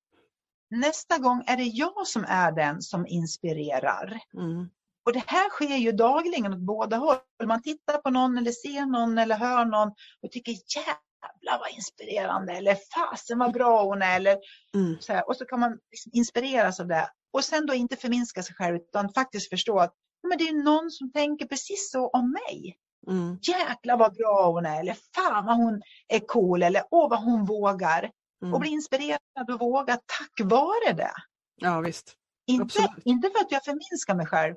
nästa 0.71 1.19
gång 1.19 1.45
är 1.47 1.57
det 1.57 1.63
jag 1.63 2.07
som 2.07 2.25
är 2.29 2.53
den 2.53 2.83
som 2.83 3.07
inspirerar. 3.07 4.21
Mm. 4.35 4.71
Och 5.07 5.13
det 5.13 5.25
här 5.27 5.51
sker 5.51 5.77
ju 5.77 5.93
dagligen 5.93 6.53
åt 6.53 6.61
båda 6.61 6.97
håll. 6.97 7.19
Man 7.45 7.63
tittar 7.63 7.99
på 7.99 8.11
någon 8.11 8.39
eller 8.39 8.53
ser 8.53 8.87
någon 8.87 9.19
eller 9.19 9.37
hör 9.37 9.65
någon 9.65 9.89
och 10.23 10.31
tycker 10.31 10.53
jävlar 10.53 11.59
vad 11.59 11.71
inspirerande 11.71 12.53
eller 12.53 12.77
fasen 12.95 13.39
vad 13.39 13.53
bra 13.53 13.83
hon 13.85 14.03
är. 14.03 14.17
Eller, 14.17 14.39
mm. 14.75 14.97
så 15.01 15.13
här, 15.13 15.29
och 15.29 15.37
så 15.37 15.45
kan 15.45 15.61
man 15.61 15.79
liksom 15.91 16.13
inspireras 16.15 16.81
av 16.81 16.87
det. 16.87 17.11
Och 17.33 17.45
sen 17.45 17.67
då 17.67 17.75
inte 17.75 17.97
förminska 17.97 18.43
sig 18.43 18.55
själv 18.55 18.77
utan 18.77 19.13
faktiskt 19.13 19.51
förstå 19.51 19.79
att 19.79 19.95
men 20.29 20.39
det 20.39 20.49
är 20.49 20.65
någon 20.65 20.91
som 20.91 21.13
tänker 21.13 21.47
precis 21.47 21.91
så 21.91 22.09
om 22.09 22.31
mig. 22.33 22.79
Mm. 23.09 23.39
Jäklar 23.43 23.97
vad 23.97 24.15
bra 24.15 24.51
hon 24.53 24.67
är 24.67 24.81
eller 24.81 24.97
fan 25.15 25.47
vad 25.47 25.57
hon 25.57 25.83
är 26.09 26.21
cool 26.27 26.63
eller 26.63 26.83
åh 26.91 27.11
vad 27.11 27.25
hon 27.25 27.45
vågar. 27.45 28.11
Mm. 28.43 28.55
Och 28.55 28.61
bli 28.61 28.71
inspirerad 28.71 29.51
och 29.51 29.61
våga 29.61 29.93
tack 29.93 30.51
vare 30.51 30.93
det. 30.93 31.13
Ja 31.57 31.81
visst. 31.81 32.15
Inte, 32.47 32.95
inte 33.05 33.31
för 33.31 33.41
att 33.41 33.53
jag 33.53 33.65
förminskar 33.65 34.15
mig 34.15 34.27
själv. 34.27 34.55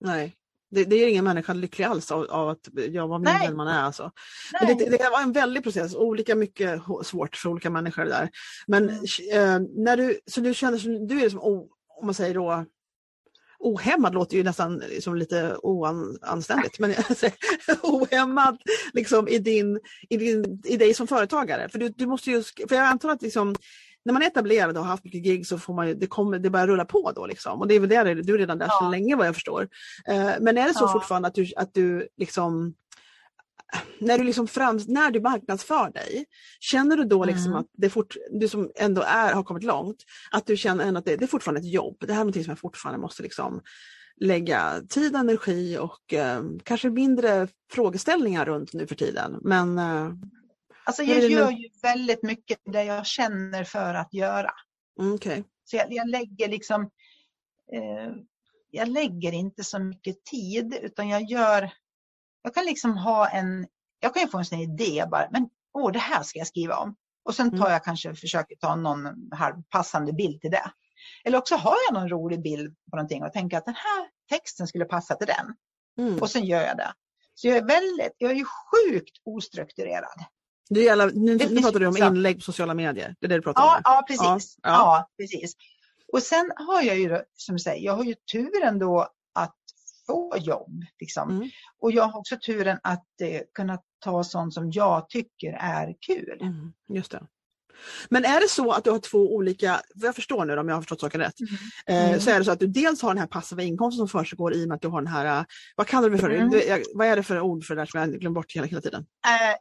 Nej. 0.00 0.36
Det, 0.70 0.84
det 0.84 0.96
är 0.96 1.08
ingen 1.08 1.24
människa 1.24 1.52
lycklig 1.52 1.84
alls 1.84 2.12
av, 2.12 2.24
av 2.30 2.48
att 2.48 2.68
jag 2.72 3.08
var 3.08 3.18
mindre 3.18 3.46
än 3.46 3.56
man 3.56 3.68
är. 3.68 3.82
Alltså. 3.82 4.10
Men 4.60 4.78
det, 4.78 4.90
det, 4.90 5.10
var 5.10 5.22
en 5.22 5.32
väldig 5.32 5.62
process, 5.62 5.94
olika 5.94 6.34
mycket 6.34 6.80
svårt 7.02 7.36
för 7.36 7.48
olika 7.48 7.70
människor 7.70 8.04
där. 8.04 8.30
Men 8.66 8.88
mm. 8.88 9.04
eh, 9.32 9.68
när 9.84 9.96
du, 9.96 10.20
så 10.26 10.40
du 10.40 10.54
känner 10.54 10.78
som 10.78 11.06
du 11.06 11.24
är 11.24 11.30
som, 11.30 11.68
om 12.02 12.06
man 12.06 12.14
säger 12.14 12.34
då 12.34 12.64
ohämmad 13.62 14.14
låter 14.14 14.36
ju 14.36 14.42
nästan 14.42 14.82
som 15.00 15.14
lite 15.14 15.56
oanständigt, 15.62 16.78
men 16.78 16.94
ohämmad 17.82 18.62
liksom 18.92 19.28
i, 19.28 19.38
din, 19.38 19.80
i, 20.08 20.16
din, 20.16 20.62
i 20.64 20.76
dig 20.76 20.94
som 20.94 21.06
företagare. 21.06 21.68
För, 21.68 21.78
du, 21.78 21.88
du 21.88 22.06
måste 22.06 22.30
ju, 22.30 22.42
för 22.42 22.74
jag 22.74 22.86
antar 22.86 23.08
att 23.08 23.22
liksom, 23.22 23.54
när 24.04 24.12
man 24.12 24.22
är 24.22 24.26
etablerad 24.26 24.76
och 24.76 24.84
har 24.84 24.90
haft 24.90 25.04
mycket 25.04 25.22
gig 25.22 25.46
så 25.46 25.58
får 25.58 25.74
man 25.74 25.98
det, 25.98 26.06
kommer, 26.06 26.38
det 26.38 26.50
börjar 26.50 26.66
rulla 26.66 26.84
på 26.84 27.12
då. 27.12 27.26
Liksom. 27.26 27.60
Och 27.60 27.68
det 27.68 27.74
är 27.74 27.80
väl 27.80 27.88
det, 27.88 28.22
du 28.22 28.34
är 28.34 28.38
redan 28.38 28.58
där 28.58 28.66
ja. 28.66 28.78
så 28.80 28.90
länge 28.90 29.16
vad 29.16 29.26
jag 29.26 29.34
förstår. 29.34 29.62
Uh, 30.10 30.32
men 30.40 30.58
är 30.58 30.68
det 30.68 30.74
så 30.74 30.84
ja. 30.84 30.92
fortfarande 30.92 31.28
att 31.28 31.34
du, 31.34 31.52
att 31.56 31.74
du 31.74 32.08
liksom 32.16 32.74
när 33.98 34.18
du, 34.18 34.24
liksom 34.24 34.48
fram, 34.48 34.80
när 34.88 35.10
du 35.10 35.20
marknadsför 35.20 35.90
dig, 35.90 36.24
känner 36.60 36.96
du 36.96 37.04
då 37.04 37.24
liksom 37.24 37.46
mm. 37.46 37.58
att 37.58 37.66
det 37.72 37.90
fort, 37.90 38.16
du 38.30 38.48
som 38.48 38.70
ändå 38.74 39.02
är, 39.02 39.32
har 39.32 39.42
kommit 39.42 39.62
långt, 39.62 40.04
att 40.30 40.46
du 40.46 40.56
känner 40.56 40.98
att 40.98 41.04
det, 41.04 41.16
det 41.16 41.24
är 41.24 41.26
fortfarande 41.26 41.60
ett 41.60 41.72
jobb. 41.72 41.96
Det 42.00 42.12
här 42.12 42.20
är 42.20 42.24
något 42.24 42.34
som 42.34 42.44
jag 42.46 42.58
fortfarande 42.58 43.00
måste 43.00 43.22
liksom 43.22 43.62
lägga 44.20 44.82
tid, 44.88 45.16
energi 45.16 45.78
och 45.78 46.14
eh, 46.14 46.42
kanske 46.62 46.90
mindre 46.90 47.48
frågeställningar 47.72 48.44
runt 48.44 48.72
nu 48.72 48.86
för 48.86 48.94
tiden. 48.94 49.38
Men, 49.42 49.78
eh, 49.78 50.12
alltså 50.84 51.02
jag 51.02 51.30
gör 51.30 51.50
ju 51.50 51.68
väldigt 51.82 52.22
mycket 52.22 52.58
det 52.64 52.84
jag 52.84 53.06
känner 53.06 53.64
för 53.64 53.94
att 53.94 54.14
göra. 54.14 54.50
Mm, 55.00 55.14
okay. 55.14 55.42
Så 55.64 55.76
jag, 55.76 55.86
jag, 55.92 56.08
lägger 56.08 56.48
liksom 56.48 56.82
eh, 57.72 58.12
jag 58.70 58.88
lägger 58.88 59.32
inte 59.32 59.64
så 59.64 59.78
mycket 59.78 60.24
tid 60.24 60.78
utan 60.82 61.08
jag 61.08 61.22
gör 61.22 61.70
jag 62.42 62.54
kan 62.54 62.64
liksom 62.64 62.96
ha 62.96 63.28
en, 63.28 63.66
jag 64.00 64.14
kan 64.14 64.22
ju 64.22 64.28
få 64.28 64.38
en 64.38 64.44
sån 64.44 64.58
idé 64.58 65.04
bara, 65.10 65.28
men 65.30 65.48
åh, 65.74 65.92
det 65.92 65.98
här 65.98 66.22
ska 66.22 66.38
jag 66.38 66.48
skriva 66.48 66.76
om. 66.76 66.96
Och 67.24 67.34
sen 67.34 67.50
tar 67.50 67.56
mm. 67.56 67.72
jag 67.72 67.84
kanske, 67.84 68.14
försöker 68.14 68.56
ta 68.56 68.76
någon 68.76 69.08
passande 69.70 70.12
bild 70.12 70.40
till 70.40 70.50
det. 70.50 70.72
Eller 71.24 71.38
också 71.38 71.54
har 71.54 71.76
jag 71.88 71.94
någon 71.94 72.08
rolig 72.08 72.42
bild 72.42 72.76
på 72.90 72.96
någonting 72.96 73.22
och 73.24 73.32
tänker 73.32 73.56
att 73.56 73.64
den 73.64 73.74
här 73.74 74.08
texten 74.38 74.66
skulle 74.66 74.84
passa 74.84 75.14
till 75.14 75.26
den. 75.26 75.54
Mm. 76.06 76.18
Och 76.20 76.30
sen 76.30 76.44
gör 76.44 76.62
jag 76.62 76.76
det. 76.76 76.92
Så 77.34 77.48
jag 77.48 77.56
är 77.56 77.64
väldigt, 77.64 78.14
jag 78.18 78.30
är 78.30 78.34
ju 78.34 78.44
sjukt 78.44 79.16
ostrukturerad. 79.24 80.24
Du 80.68 80.88
alla, 80.88 81.06
nu, 81.06 81.36
nu 81.36 81.62
pratar 81.62 81.80
du 81.80 81.86
om 81.86 81.96
inlägg 81.96 82.36
på 82.36 82.40
sociala 82.40 82.74
medier. 82.74 83.16
Det 83.20 83.26
är 83.26 83.28
det 83.28 83.34
du 83.34 83.42
pratar 83.42 83.62
ja, 83.62 83.76
om? 83.76 83.80
Ja, 83.84 84.04
precis. 84.08 84.56
Ja, 84.62 84.70
ja. 84.70 84.72
ja, 84.72 85.08
precis. 85.18 85.54
Och 86.12 86.22
sen 86.22 86.52
har 86.56 86.82
jag 86.82 86.98
ju, 86.98 87.20
som 87.36 87.58
säger, 87.58 87.84
jag 87.84 87.92
har 87.92 88.04
ju 88.04 88.14
turen 88.32 88.78
då 88.78 89.08
få 90.06 90.36
jobb. 90.38 90.84
Liksom. 91.00 91.30
Mm. 91.30 91.50
Och 91.80 91.92
jag 91.92 92.02
har 92.02 92.18
också 92.18 92.36
turen 92.46 92.78
att 92.82 93.06
eh, 93.22 93.40
kunna 93.54 93.78
ta 94.04 94.24
sånt 94.24 94.54
som 94.54 94.70
jag 94.70 95.08
tycker 95.08 95.52
är 95.60 95.94
kul. 96.06 96.38
Mm, 96.40 96.72
just 96.88 97.10
det. 97.10 97.22
Men 98.08 98.24
är 98.24 98.40
det 98.40 98.48
så 98.48 98.72
att 98.72 98.84
du 98.84 98.90
har 98.90 98.98
två 98.98 99.34
olika, 99.34 99.80
jag 99.94 100.14
förstår 100.14 100.44
nu 100.44 100.58
om 100.58 100.68
jag 100.68 100.76
har 100.76 100.82
förstått 100.82 101.00
saken 101.00 101.20
rätt, 101.20 101.34
mm. 101.88 102.14
eh, 102.14 102.20
så 102.20 102.30
är 102.30 102.38
det 102.38 102.44
så 102.44 102.50
att 102.50 102.60
du 102.60 102.66
dels 102.66 103.02
har 103.02 103.10
den 103.10 103.18
här 103.18 103.26
passiva 103.26 103.62
inkomsten 103.62 103.98
som 103.98 104.08
försiggår 104.08 104.54
i 104.54 104.64
och 104.64 104.68
med 104.68 104.74
att 104.74 104.82
du 104.82 104.88
har 104.88 105.00
den 105.00 105.12
här, 105.12 105.38
eh, 105.38 105.44
vad 105.76 105.86
kallar 105.86 106.10
du 106.10 106.18
för 106.18 106.30
mm. 106.30 106.82
vad 106.94 107.06
är 107.06 107.16
det 107.16 107.22
för 107.22 107.40
ord 107.40 107.64
för 107.64 107.74
det 107.74 107.80
där 107.80 107.86
som 107.86 108.00
jag 108.00 108.20
glömt 108.20 108.34
bort 108.34 108.52
hela, 108.52 108.66
hela 108.66 108.80
tiden? 108.80 109.00
Uh, 109.00 109.56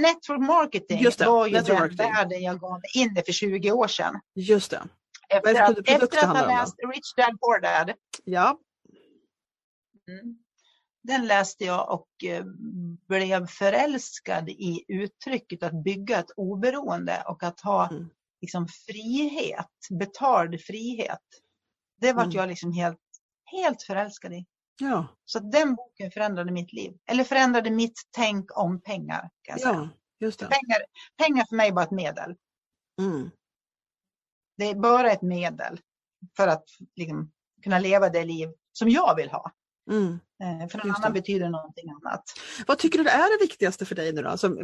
network 0.00 0.40
marketing 0.40 1.02
Just 1.02 1.18
det, 1.18 1.26
var 1.26 1.46
ju 1.46 1.52
den 1.52 1.96
världen 1.96 2.42
jag 2.42 2.60
gav 2.60 2.72
mig 2.72 2.90
in 2.94 3.16
i 3.18 3.22
för 3.22 3.32
20 3.32 3.72
år 3.72 3.88
sedan. 3.88 4.20
Just 4.34 4.70
det. 4.70 4.82
Efter 5.28 5.62
att, 5.62 5.78
efter 5.78 6.18
att 6.18 6.36
ha 6.36 6.46
läst 6.46 6.74
Rich 6.94 7.14
Dad 7.16 7.40
Poor 7.40 7.60
Dad. 7.60 7.92
Ja. 8.24 8.58
Mm. 10.10 10.38
Den 11.02 11.26
läste 11.26 11.64
jag 11.64 11.90
och 11.90 12.24
eh, 12.24 12.44
blev 13.08 13.46
förälskad 13.46 14.48
i 14.48 14.84
uttrycket 14.88 15.62
att 15.62 15.84
bygga 15.84 16.18
ett 16.18 16.30
oberoende 16.36 17.24
och 17.28 17.42
att 17.42 17.60
ha 17.60 17.90
mm. 17.90 18.08
liksom, 18.40 18.68
frihet, 18.68 19.70
betald 19.90 20.60
frihet. 20.60 21.24
Det 22.00 22.12
vart 22.12 22.24
mm. 22.24 22.36
jag 22.36 22.48
liksom 22.48 22.72
helt, 22.72 23.00
helt 23.44 23.82
förälskad 23.82 24.32
i. 24.32 24.46
Ja. 24.80 25.06
Så 25.24 25.38
den 25.38 25.74
boken 25.74 26.10
förändrade 26.10 26.52
mitt 26.52 26.72
liv. 26.72 26.98
Eller 27.06 27.24
förändrade 27.24 27.70
mitt 27.70 28.02
tänk 28.10 28.58
om 28.58 28.80
pengar. 28.80 29.30
Kan 29.42 29.58
ja. 29.60 29.88
Just 30.20 30.40
det. 30.40 30.46
Pengar, 30.46 30.82
pengar 31.16 31.44
för 31.48 31.56
mig 31.56 31.68
är 31.68 31.72
bara 31.72 31.84
ett 31.84 31.90
medel. 31.90 32.36
Mm. 33.00 33.30
Det 34.56 34.64
är 34.64 34.74
bara 34.74 35.12
ett 35.12 35.22
medel 35.22 35.80
för 36.36 36.48
att 36.48 36.64
liksom, 36.94 37.32
kunna 37.62 37.78
leva 37.78 38.08
det 38.08 38.24
liv 38.24 38.48
som 38.72 38.88
jag 38.88 39.16
vill 39.16 39.30
ha. 39.30 39.52
Mm. 39.90 40.18
Eh, 40.42 40.68
för 40.68 40.78
någon 40.78 40.96
annan 40.96 41.12
betyder 41.12 41.48
någonting 41.48 41.90
annat. 41.90 42.22
Vad 42.66 42.78
tycker 42.78 42.98
du 42.98 43.08
är 43.08 43.38
det 43.38 43.44
viktigaste 43.44 43.84
för 43.84 43.94
dig 43.94 44.12
nu 44.12 44.22
då? 44.22 44.28
Alltså, 44.28 44.56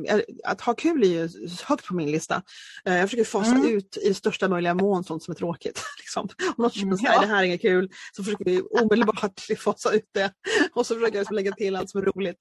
att 0.44 0.60
ha 0.60 0.74
kul 0.74 1.02
är 1.02 1.06
ju 1.06 1.28
högt 1.66 1.86
på 1.86 1.94
min 1.94 2.10
lista. 2.10 2.42
Eh, 2.84 2.96
jag 2.96 3.10
försöker 3.10 3.24
fasa 3.24 3.50
mm. 3.50 3.76
ut 3.76 3.96
i 3.96 4.14
största 4.14 4.48
möjliga 4.48 4.74
mån 4.74 5.04
sånt 5.04 5.22
som 5.22 5.32
är 5.32 5.36
tråkigt. 5.36 5.82
Liksom. 5.98 6.28
Om 6.56 6.62
något 6.62 6.74
känns 6.74 7.00
mm, 7.00 7.12
ja. 7.12 7.20
det 7.20 7.26
här 7.26 7.38
är 7.38 7.42
inget 7.42 7.60
kul 7.60 7.90
så 8.16 8.24
försöker 8.24 8.44
vi 8.44 8.60
omedelbart 8.60 9.40
fasa 9.58 9.92
ut 9.92 10.10
det. 10.14 10.32
Och 10.72 10.86
så 10.86 10.94
försöker 10.94 11.18
jag 11.18 11.32
lägga 11.32 11.52
till 11.52 11.76
allt 11.76 11.90
som 11.90 12.00
är 12.00 12.04
roligt. 12.04 12.38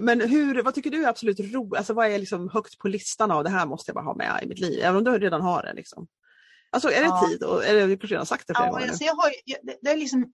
Men 0.00 0.20
hur, 0.20 0.62
vad 0.62 0.74
tycker 0.74 0.90
du 0.90 1.04
är 1.04 1.08
absolut 1.08 1.40
roligt? 1.40 1.78
Alltså, 1.78 1.94
vad 1.94 2.06
är 2.06 2.18
liksom 2.18 2.48
högt 2.48 2.78
på 2.78 2.88
listan 2.88 3.30
av 3.30 3.44
det 3.44 3.50
här 3.50 3.66
måste 3.66 3.90
jag 3.90 3.94
bara 3.94 4.04
ha 4.04 4.14
med 4.14 4.40
i 4.42 4.46
mitt 4.46 4.58
liv? 4.58 4.80
Även 4.82 4.96
om 4.96 5.04
du 5.04 5.18
redan 5.18 5.40
har 5.40 5.62
det. 5.62 5.72
Liksom. 5.72 6.06
Alltså 6.70 6.88
är 6.90 7.00
det 7.00 7.06
ja. 7.06 7.26
tid? 7.28 7.42
Och, 7.42 7.64
eller 7.64 7.86
du 7.86 7.96
kanske 7.96 8.14
redan 8.14 8.26
sagt 8.26 8.48
det 8.48 8.54
flera 8.54 8.66
ja, 8.66 8.72
gånger? 8.72 8.88
Alltså 8.88 9.04
jag 9.04 9.14
har, 9.14 9.30
det 9.82 9.90
är 9.90 9.96
liksom 9.96 10.32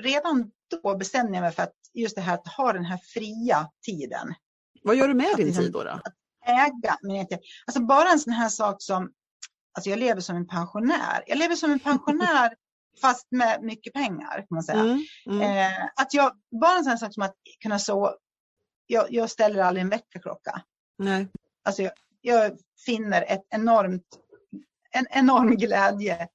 redan 0.00 0.50
då 0.82 0.96
bestämde 0.96 1.32
jag 1.32 1.42
mig 1.42 1.52
för 1.52 1.62
att 1.62 1.74
just 1.94 2.16
det 2.16 2.20
här 2.20 2.34
att 2.34 2.48
ha 2.48 2.72
den 2.72 2.84
här 2.84 2.98
fria 3.14 3.70
tiden. 3.86 4.34
Vad 4.82 4.96
gör 4.96 5.08
du 5.08 5.14
med 5.14 5.26
att 5.30 5.36
din 5.36 5.46
liksom, 5.46 5.64
tid 5.64 5.72
då? 5.72 5.84
då? 5.84 5.90
Att 5.90 6.14
äga 6.46 6.98
min 7.02 7.26
tid. 7.26 7.38
Alltså 7.66 7.82
bara 7.82 8.08
en 8.08 8.20
sån 8.20 8.32
här 8.32 8.48
sak 8.48 8.76
som, 8.82 9.12
alltså 9.72 9.90
jag 9.90 9.98
lever 9.98 10.20
som 10.20 10.36
en 10.36 10.46
pensionär. 10.46 11.24
Jag 11.26 11.38
lever 11.38 11.56
som 11.56 11.72
en 11.72 11.78
pensionär 11.78 12.54
fast 13.00 13.26
med 13.30 13.62
mycket 13.62 13.92
pengar 13.92 14.36
kan 14.36 14.46
man 14.50 14.62
säga. 14.62 14.80
Mm, 14.80 15.04
mm. 15.26 15.40
Eh, 15.40 15.84
att 15.96 16.14
jag, 16.14 16.32
bara 16.60 16.76
en 16.76 16.84
sån 16.84 16.90
här 16.90 16.96
sak 16.96 17.14
som 17.14 17.22
att 17.22 17.34
kunna 17.62 17.78
så, 17.78 18.16
jag, 18.86 19.06
jag 19.12 19.30
ställer 19.30 19.62
aldrig 19.62 19.82
en 19.82 19.90
väckarklocka. 19.90 20.62
Nej. 20.98 21.28
Alltså 21.64 21.82
jag, 21.82 21.92
jag 22.20 22.58
finner 22.86 23.22
ett 23.22 23.46
enormt, 23.50 24.06
en 24.90 25.06
enorm 25.10 25.56
glädje 25.56 26.28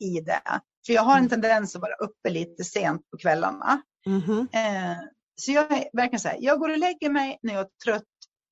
i 0.00 0.20
det. 0.20 0.60
För 0.86 0.92
jag 0.92 1.02
har 1.02 1.12
en 1.12 1.18
mm. 1.18 1.30
tendens 1.30 1.76
att 1.76 1.82
vara 1.82 1.94
uppe 1.94 2.30
lite 2.30 2.64
sent 2.64 3.10
på 3.10 3.16
kvällarna. 3.16 3.82
Mm. 4.06 4.48
Eh, 4.52 4.98
så 5.36 5.52
jag 5.52 5.72
är 5.72 5.84
verkligen 5.92 6.20
så 6.20 6.28
här, 6.28 6.38
jag 6.40 6.58
går 6.58 6.68
och 6.68 6.78
lägger 6.78 7.10
mig 7.10 7.38
när 7.42 7.54
jag 7.54 7.60
är 7.60 7.70
trött 7.84 8.02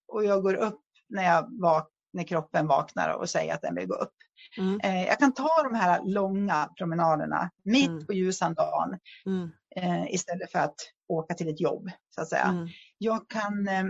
och 0.09 0.25
jag 0.25 0.43
går 0.43 0.55
upp 0.55 0.81
när, 1.09 1.23
jag 1.23 1.61
vak 1.61 1.89
när 2.13 2.25
kroppen 2.25 2.67
vaknar 2.67 3.09
och 3.09 3.31
säger 3.31 3.55
att 3.55 3.63
den 3.63 3.75
vill 3.75 3.87
gå 3.87 3.95
upp. 3.95 4.15
Mm. 4.59 4.81
Eh, 4.83 5.07
jag 5.07 5.19
kan 5.19 5.35
ta 5.35 5.63
de 5.63 5.75
här 5.75 6.01
långa 6.05 6.69
promenaderna 6.77 7.51
mitt 7.65 7.89
mm. 7.89 8.07
på 8.07 8.13
ljusan 8.13 8.55
dagen 8.55 8.99
mm. 9.27 9.51
eh, 9.77 10.15
istället 10.15 10.53
för 10.53 10.59
att 10.59 10.75
åka 11.09 11.35
till 11.35 11.49
ett 11.49 11.61
jobb. 11.61 11.91
så 12.15 12.23
att 12.23 12.29
säga. 12.29 12.45
Mm. 12.45 12.69
Jag 12.99 13.29
kan 13.29 13.69
eh, 13.69 13.85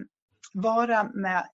vara 0.52 1.04
med 1.04 1.48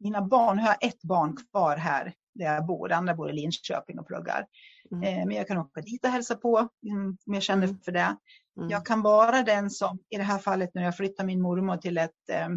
mina 0.00 0.22
barn, 0.22 0.58
jag 0.58 0.66
har 0.66 0.76
ett 0.80 1.02
barn 1.02 1.36
kvar 1.36 1.76
här 1.76 2.14
där 2.34 2.54
jag 2.54 2.66
bor, 2.66 2.88
det 2.88 2.96
andra 2.96 3.14
bor 3.14 3.30
i 3.30 3.32
Linköping 3.32 3.98
och 3.98 4.06
pluggar. 4.06 4.46
Mm. 4.92 5.02
Eh, 5.02 5.26
men 5.26 5.36
jag 5.36 5.48
kan 5.48 5.58
åka 5.58 5.80
dit 5.80 6.04
och 6.04 6.10
hälsa 6.10 6.36
på 6.36 6.68
mm, 6.90 7.16
om 7.26 7.34
jag 7.34 7.42
känner 7.42 7.66
mm. 7.66 7.80
för 7.80 7.92
det. 7.92 8.16
Mm. 8.56 8.70
Jag 8.70 8.86
kan 8.86 9.02
vara 9.02 9.42
den 9.42 9.70
som, 9.70 9.98
i 10.10 10.16
det 10.16 10.22
här 10.22 10.38
fallet 10.38 10.70
när 10.74 10.82
jag 10.82 10.96
flyttar 10.96 11.24
min 11.24 11.42
mormor 11.42 11.76
till 11.76 11.98
ett 11.98 12.28
eh, 12.32 12.48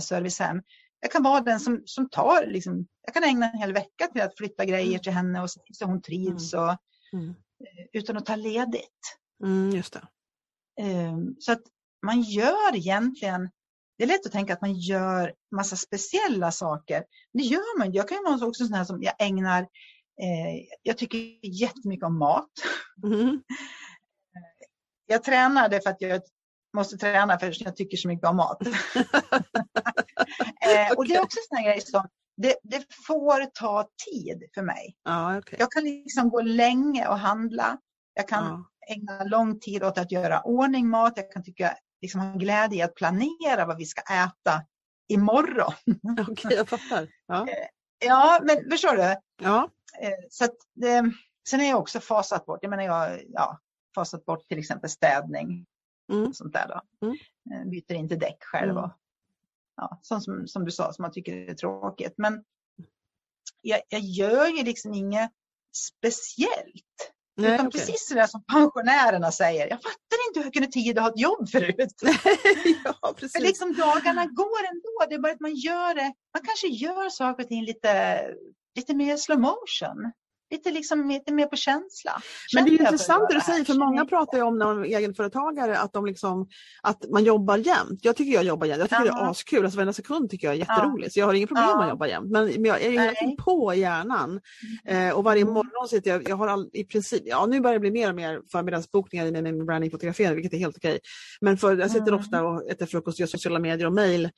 servicehem, 0.00 0.62
jag 1.00 1.12
kan 1.12 1.22
vara 1.22 1.40
den 1.40 1.60
som, 1.60 1.82
som 1.84 2.08
tar, 2.08 2.46
liksom, 2.46 2.86
jag 3.06 3.14
kan 3.14 3.24
ägna 3.24 3.50
en 3.50 3.58
hel 3.58 3.72
vecka 3.72 4.06
till 4.12 4.22
att 4.22 4.36
flytta 4.38 4.64
grejer 4.64 4.88
mm. 4.88 5.00
till 5.00 5.12
henne 5.12 5.42
och 5.42 5.50
så 5.50 5.84
hon 5.84 6.02
trivs 6.02 6.54
och, 6.54 6.76
mm. 7.12 7.28
Eh, 7.64 7.86
utan 7.92 8.16
att 8.16 8.26
ta 8.26 8.36
ledigt. 8.36 9.18
Mm, 9.44 9.70
just 9.70 9.92
det. 9.92 10.02
Eh, 10.80 11.18
så 11.38 11.52
att 11.52 11.62
man 12.06 12.20
gör 12.20 12.76
egentligen 12.76 13.50
det 14.00 14.04
är 14.04 14.08
lätt 14.08 14.26
att 14.26 14.32
tänka 14.32 14.52
att 14.52 14.60
man 14.60 14.72
gör 14.72 15.34
massa 15.56 15.76
speciella 15.76 16.50
saker. 16.50 17.04
Det 17.32 17.42
gör 17.42 17.78
man 17.78 17.92
Jag 17.92 18.08
kan 18.08 18.16
ju 18.16 18.24
vara 18.24 18.46
också 18.46 18.64
sån 18.64 18.74
här 18.74 18.84
som 18.84 19.02
jag 19.02 19.14
ägnar, 19.18 19.66
jag 20.82 20.98
tycker 20.98 21.18
jättemycket 21.46 22.06
om 22.06 22.18
mat. 22.18 22.50
Mm. 23.04 23.42
Jag 25.06 25.24
tränade 25.24 25.80
för 25.80 25.90
att 25.90 26.00
jag 26.00 26.22
måste 26.76 26.96
träna 26.96 27.38
för 27.38 27.48
att 27.48 27.60
jag 27.60 27.76
tycker 27.76 27.96
så 27.96 28.08
mycket 28.08 28.28
om 28.28 28.36
mat. 28.36 28.62
eh, 30.66 30.92
och 30.96 31.08
det 31.08 31.14
är 31.14 31.22
också 31.22 31.38
en 31.50 31.64
grej 31.64 31.80
som, 31.80 32.08
det, 32.36 32.56
det, 32.62 32.84
får 33.06 33.44
ta 33.44 33.88
tid 34.10 34.42
för 34.54 34.62
mig. 34.62 34.96
Ah, 35.04 35.38
okay. 35.38 35.58
Jag 35.58 35.72
kan 35.72 35.84
liksom 35.84 36.28
gå 36.28 36.40
länge 36.40 37.08
och 37.08 37.18
handla. 37.18 37.78
Jag 38.14 38.28
kan 38.28 38.44
ah. 38.44 38.64
ägna 38.88 39.24
lång 39.24 39.60
tid 39.60 39.84
åt 39.84 39.98
att 39.98 40.12
göra 40.12 40.42
ordning 40.42 40.88
mat. 40.88 41.12
Jag 41.16 41.32
kan 41.32 41.44
tycka 41.44 41.76
liksom 42.02 42.20
ha 42.20 42.34
glädje 42.34 42.78
i 42.78 42.82
att 42.82 42.94
planera 42.94 43.66
vad 43.66 43.76
vi 43.76 43.84
ska 43.84 44.00
äta 44.00 44.62
imorgon. 45.08 45.72
Okej, 46.20 46.32
okay, 46.32 46.56
jag 46.56 46.68
fattar. 46.68 47.08
Ja. 47.26 47.48
Eh, 47.48 47.66
ja, 48.06 48.40
men 48.42 48.70
förstår 48.70 48.96
du? 48.96 49.16
Ja. 49.42 49.68
Eh, 50.00 50.12
så 50.30 50.44
att, 50.44 50.56
det, 50.74 51.12
sen 51.48 51.60
är 51.60 51.68
jag 51.68 51.78
också 51.78 52.00
fasat 52.00 52.46
bort, 52.46 52.58
jag 52.62 52.70
menar 52.70 52.84
jag 52.84 53.20
ja, 53.28 53.58
fasat 53.94 54.24
bort 54.24 54.48
till 54.48 54.58
exempel 54.58 54.90
städning. 54.90 55.66
Mm. 56.12 56.34
Sånt 56.34 56.52
där 56.52 56.68
då. 56.68 57.06
Mm. 57.06 57.18
Eh, 57.52 57.70
byter 57.70 57.92
inte 57.92 58.16
däck 58.16 58.44
själv. 58.44 58.70
Mm. 58.70 58.84
Och, 58.84 58.90
ja, 59.76 59.98
sånt 60.02 60.24
som, 60.24 60.46
som 60.46 60.64
du 60.64 60.70
sa 60.70 60.92
som 60.92 61.02
man 61.02 61.12
tycker 61.12 61.36
är 61.36 61.54
tråkigt. 61.54 62.14
Men 62.16 62.44
jag, 63.60 63.80
jag 63.88 64.00
gör 64.00 64.46
ju 64.46 64.62
liksom 64.62 64.94
inget 64.94 65.30
speciellt. 65.76 67.12
Nej, 67.36 67.54
Utan 67.54 67.66
okay. 67.66 67.80
precis 67.80 68.08
det 68.08 68.28
som 68.28 68.44
pensionärerna 68.44 69.32
säger. 69.32 69.68
Jag 69.68 69.82
fattar 69.82 70.28
inte 70.28 70.40
hur 70.40 70.44
jag 70.44 70.52
kunde 70.52 70.68
tid 70.68 70.98
att 70.98 71.04
ha 71.04 71.10
ett 71.10 71.20
jobb 71.20 71.48
förut. 71.48 71.94
ja, 72.84 73.14
precis. 73.16 73.32
För 73.32 73.40
liksom 73.40 73.72
dagarna 73.72 74.26
går 74.26 74.60
ändå. 74.72 75.06
Det 75.08 75.14
är 75.14 75.18
bara 75.18 75.32
att 75.32 75.40
man 75.40 75.54
gör 75.54 75.94
det. 75.94 76.12
Man 76.34 76.42
kanske 76.44 76.66
gör 76.66 77.08
saker 77.08 77.42
och 77.42 77.48
ting 77.48 77.64
lite, 77.64 77.90
lite 78.76 78.94
mer 78.94 79.16
slow 79.16 79.40
motion 79.40 80.12
lite, 80.50 80.70
liksom, 80.70 81.08
lite 81.08 81.32
mer 81.32 81.46
på 81.46 81.56
känsla. 81.56 82.22
Men 82.54 82.64
det 82.64 82.70
är 82.70 82.80
intressant 82.80 83.28
det 83.28 83.34
du 83.34 83.40
säger, 83.40 83.64
för 83.64 83.74
många 83.74 84.04
pratar 84.04 84.38
ju 84.38 84.44
om 84.44 84.58
när 84.58 84.66
de 84.66 84.80
är 84.80 84.84
egenföretagare 84.84 85.78
att, 85.78 85.92
de 85.92 86.06
liksom, 86.06 86.48
att 86.82 87.10
man 87.10 87.24
jobbar 87.24 87.56
jämt. 87.56 88.00
Jag 88.02 88.16
tycker 88.16 88.32
jag 88.32 88.44
jobbar 88.44 88.66
jämt, 88.66 88.78
jag 88.80 88.88
tycker 88.88 89.10
Aha. 89.10 89.20
det 89.20 89.26
är 89.26 89.30
askul, 89.30 89.64
alltså 89.64 89.76
varenda 89.76 89.92
sekund 89.92 90.30
tycker 90.30 90.46
jag 90.46 90.54
är 90.54 90.58
jätteroligt. 90.58 91.06
Ja. 91.06 91.10
Så 91.10 91.20
jag 91.20 91.26
har 91.26 91.34
inga 91.34 91.46
problem 91.46 91.78
med 91.78 91.84
att 91.84 91.88
jobba 91.88 92.06
jämt. 92.06 92.30
Men, 92.30 92.64
jag 92.64 92.82
är 92.82 92.90
hela 92.90 93.12
tiden 93.12 93.36
på 93.36 93.74
hjärnan. 93.74 94.40
Mm. 94.86 95.08
Eh, 95.08 95.14
och 95.14 95.24
varje 95.24 95.42
mm. 95.42 95.54
morgon 95.54 95.88
sitter 95.88 96.10
jag, 96.10 96.28
jag 96.28 96.36
har 96.36 96.48
all, 96.48 96.70
i 96.72 96.84
princip, 96.84 97.22
ja 97.24 97.46
nu 97.46 97.60
börjar 97.60 97.74
det 97.74 97.80
bli 97.80 97.90
mer 97.90 98.08
och 98.08 98.16
mer 98.16 98.40
förmiddagsbokningar 98.52 99.30
med 99.30 99.44
min 99.44 99.66
brandingfotografering, 99.66 100.34
vilket 100.34 100.52
är 100.52 100.58
helt 100.58 100.76
okej. 100.76 100.98
Men 101.40 101.56
för, 101.56 101.76
jag 101.76 101.90
sitter 101.90 102.08
mm. 102.08 102.20
ofta 102.20 102.44
och 102.44 102.70
äter 102.70 102.86
frukost, 102.86 103.18
gör 103.18 103.26
sociala 103.26 103.58
medier 103.58 103.86
och 103.86 103.92
mejl 103.92 104.30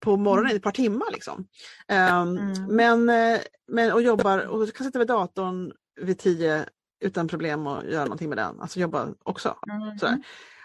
på 0.00 0.16
morgonen 0.16 0.50
i 0.50 0.52
mm. 0.52 0.56
ett 0.56 0.62
par 0.62 0.72
timmar. 0.72 1.12
Liksom. 1.12 1.48
Um, 1.88 2.36
mm. 2.38 2.76
men, 2.76 3.08
eh, 3.08 3.40
men, 3.68 3.92
och 3.92 4.02
jobbar 4.02 4.38
och 4.38 4.74
kan 4.74 4.86
sitta 4.86 4.98
vid 4.98 5.08
datorn 5.08 5.72
vid 6.00 6.18
tio 6.18 6.66
utan 7.00 7.28
problem 7.28 7.66
att 7.66 7.84
göra 7.84 8.04
någonting 8.04 8.28
med 8.28 8.38
den. 8.38 8.60
Alltså 8.60 8.80
jobba 8.80 9.08
också. 9.22 9.56
Mm. 9.70 10.22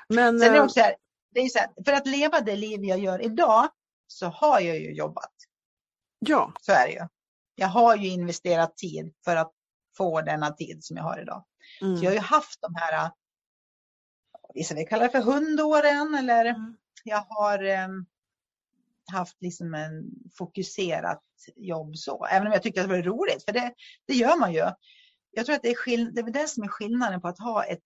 Men, 0.10 0.39
Sen 0.39 0.50
är 0.50 0.52
det 0.52 0.58
eh, 0.58 0.63
också 0.63 0.80
här, 0.80 0.95
det 1.34 1.39
är 1.39 1.50
så 1.50 1.60
här, 1.60 1.69
för 1.86 1.93
att 1.93 2.08
leva 2.08 2.41
det 2.41 2.56
liv 2.56 2.84
jag 2.84 3.00
gör 3.00 3.26
idag 3.26 3.69
så 4.08 4.26
har 4.26 4.60
jag 4.60 4.80
ju 4.80 4.93
jobbat. 4.93 5.34
Ja. 6.19 6.54
Så 6.62 6.71
är 6.71 6.88
det 6.88 6.93
ju. 6.93 7.08
Jag 7.56 7.67
har 7.67 7.95
ju 7.95 8.08
investerat 8.08 8.78
tid 8.78 9.13
för 9.26 9.36
att 9.36 9.52
få 9.98 10.21
denna 10.21 10.52
tid 10.52 10.84
som 10.84 10.98
jag 10.98 11.04
har 11.04 11.21
idag. 11.21 11.45
Mm. 11.82 11.98
Så 11.98 12.04
jag 12.04 12.12
har 12.12 12.15
ju 12.15 12.21
haft 12.21 12.62
de 12.62 12.76
här, 12.76 13.12
vissa 14.54 14.76
vill 14.76 14.88
kalla 14.88 15.04
det 15.04 15.10
för 15.10 15.21
hundåren 15.21 16.15
eller 16.15 16.45
mm. 16.45 16.78
jag 17.04 17.26
har 17.30 17.63
um, 17.63 18.06
haft 19.12 19.41
liksom 19.41 19.74
en 19.74 20.04
fokuserat 20.38 21.24
jobb 21.56 21.97
så. 21.97 22.26
Även 22.26 22.47
om 22.47 22.53
jag 22.53 22.64
tyckte 22.64 22.82
att 22.82 22.89
det 22.89 22.95
var 22.95 23.03
roligt, 23.03 23.45
för 23.45 23.51
det, 23.51 23.74
det 24.08 24.14
gör 24.14 24.39
man 24.39 24.53
ju. 24.53 24.72
Jag 25.32 25.45
tror 25.45 25.56
att 25.56 25.62
det 25.62 25.70
är, 25.70 25.76
skill 25.76 26.14
det 26.14 26.22
är 26.22 26.32
det 26.32 26.47
som 26.47 26.64
är 26.64 26.68
skillnaden 26.68 27.22
på 27.22 27.28
att 27.28 27.39
ha 27.39 27.64
ett, 27.64 27.84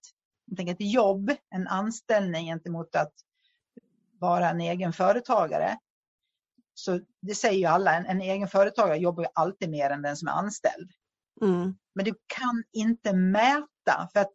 tänker, 0.56 0.74
ett 0.74 0.92
jobb, 0.94 1.32
en 1.56 1.68
anställning 1.68 2.46
gentemot 2.46 2.96
att 2.96 3.14
vara 4.20 4.50
en 4.50 4.62
egen 4.62 4.94
företagare. 4.94 5.78
Så 6.74 7.00
det 7.22 7.36
säger 7.36 7.60
ju 7.60 7.66
alla, 7.66 7.96
en, 7.96 8.06
en 8.06 8.22
egen 8.22 8.48
företagare 8.48 8.98
jobbar 8.98 9.24
ju 9.24 9.30
alltid 9.36 9.70
mer 9.70 9.90
än 9.90 10.02
den 10.02 10.18
som 10.18 10.28
är 10.28 10.32
anställd. 10.32 10.92
Mm. 11.42 11.78
Men 11.96 12.06
du 12.06 12.12
kan 12.12 12.64
inte 12.72 13.14
mäta, 13.14 14.10
för 14.14 14.20
att, 14.20 14.32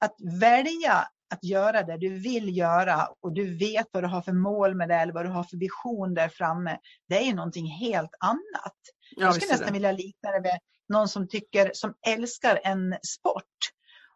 att 0.00 0.16
välja 0.40 1.08
att 1.32 1.44
göra 1.44 1.82
det 1.82 1.98
du 1.98 2.18
vill 2.18 2.56
göra 2.56 3.08
och 3.20 3.32
du 3.32 3.58
vet 3.58 3.86
vad 3.92 4.02
du 4.02 4.08
har 4.08 4.22
för 4.22 4.32
mål 4.32 4.74
med 4.74 4.88
det 4.88 4.94
eller 4.94 5.12
vad 5.12 5.24
du 5.24 5.30
har 5.30 5.44
för 5.44 5.56
vision 5.56 6.14
där 6.14 6.28
framme. 6.28 6.78
Det 7.08 7.16
är 7.16 7.24
ju 7.24 7.34
någonting 7.34 7.66
helt 7.66 8.14
annat. 8.20 8.76
Ja, 9.16 9.24
jag 9.24 9.34
skulle 9.34 9.52
nästan 9.52 9.72
vilja 9.72 9.92
likna 9.92 10.30
det 10.30 10.40
med, 10.40 10.58
någon 10.88 11.08
som 11.08 11.28
tycker, 11.28 11.70
som 11.74 11.94
älskar 12.06 12.60
en 12.64 12.96
sport 13.16 13.58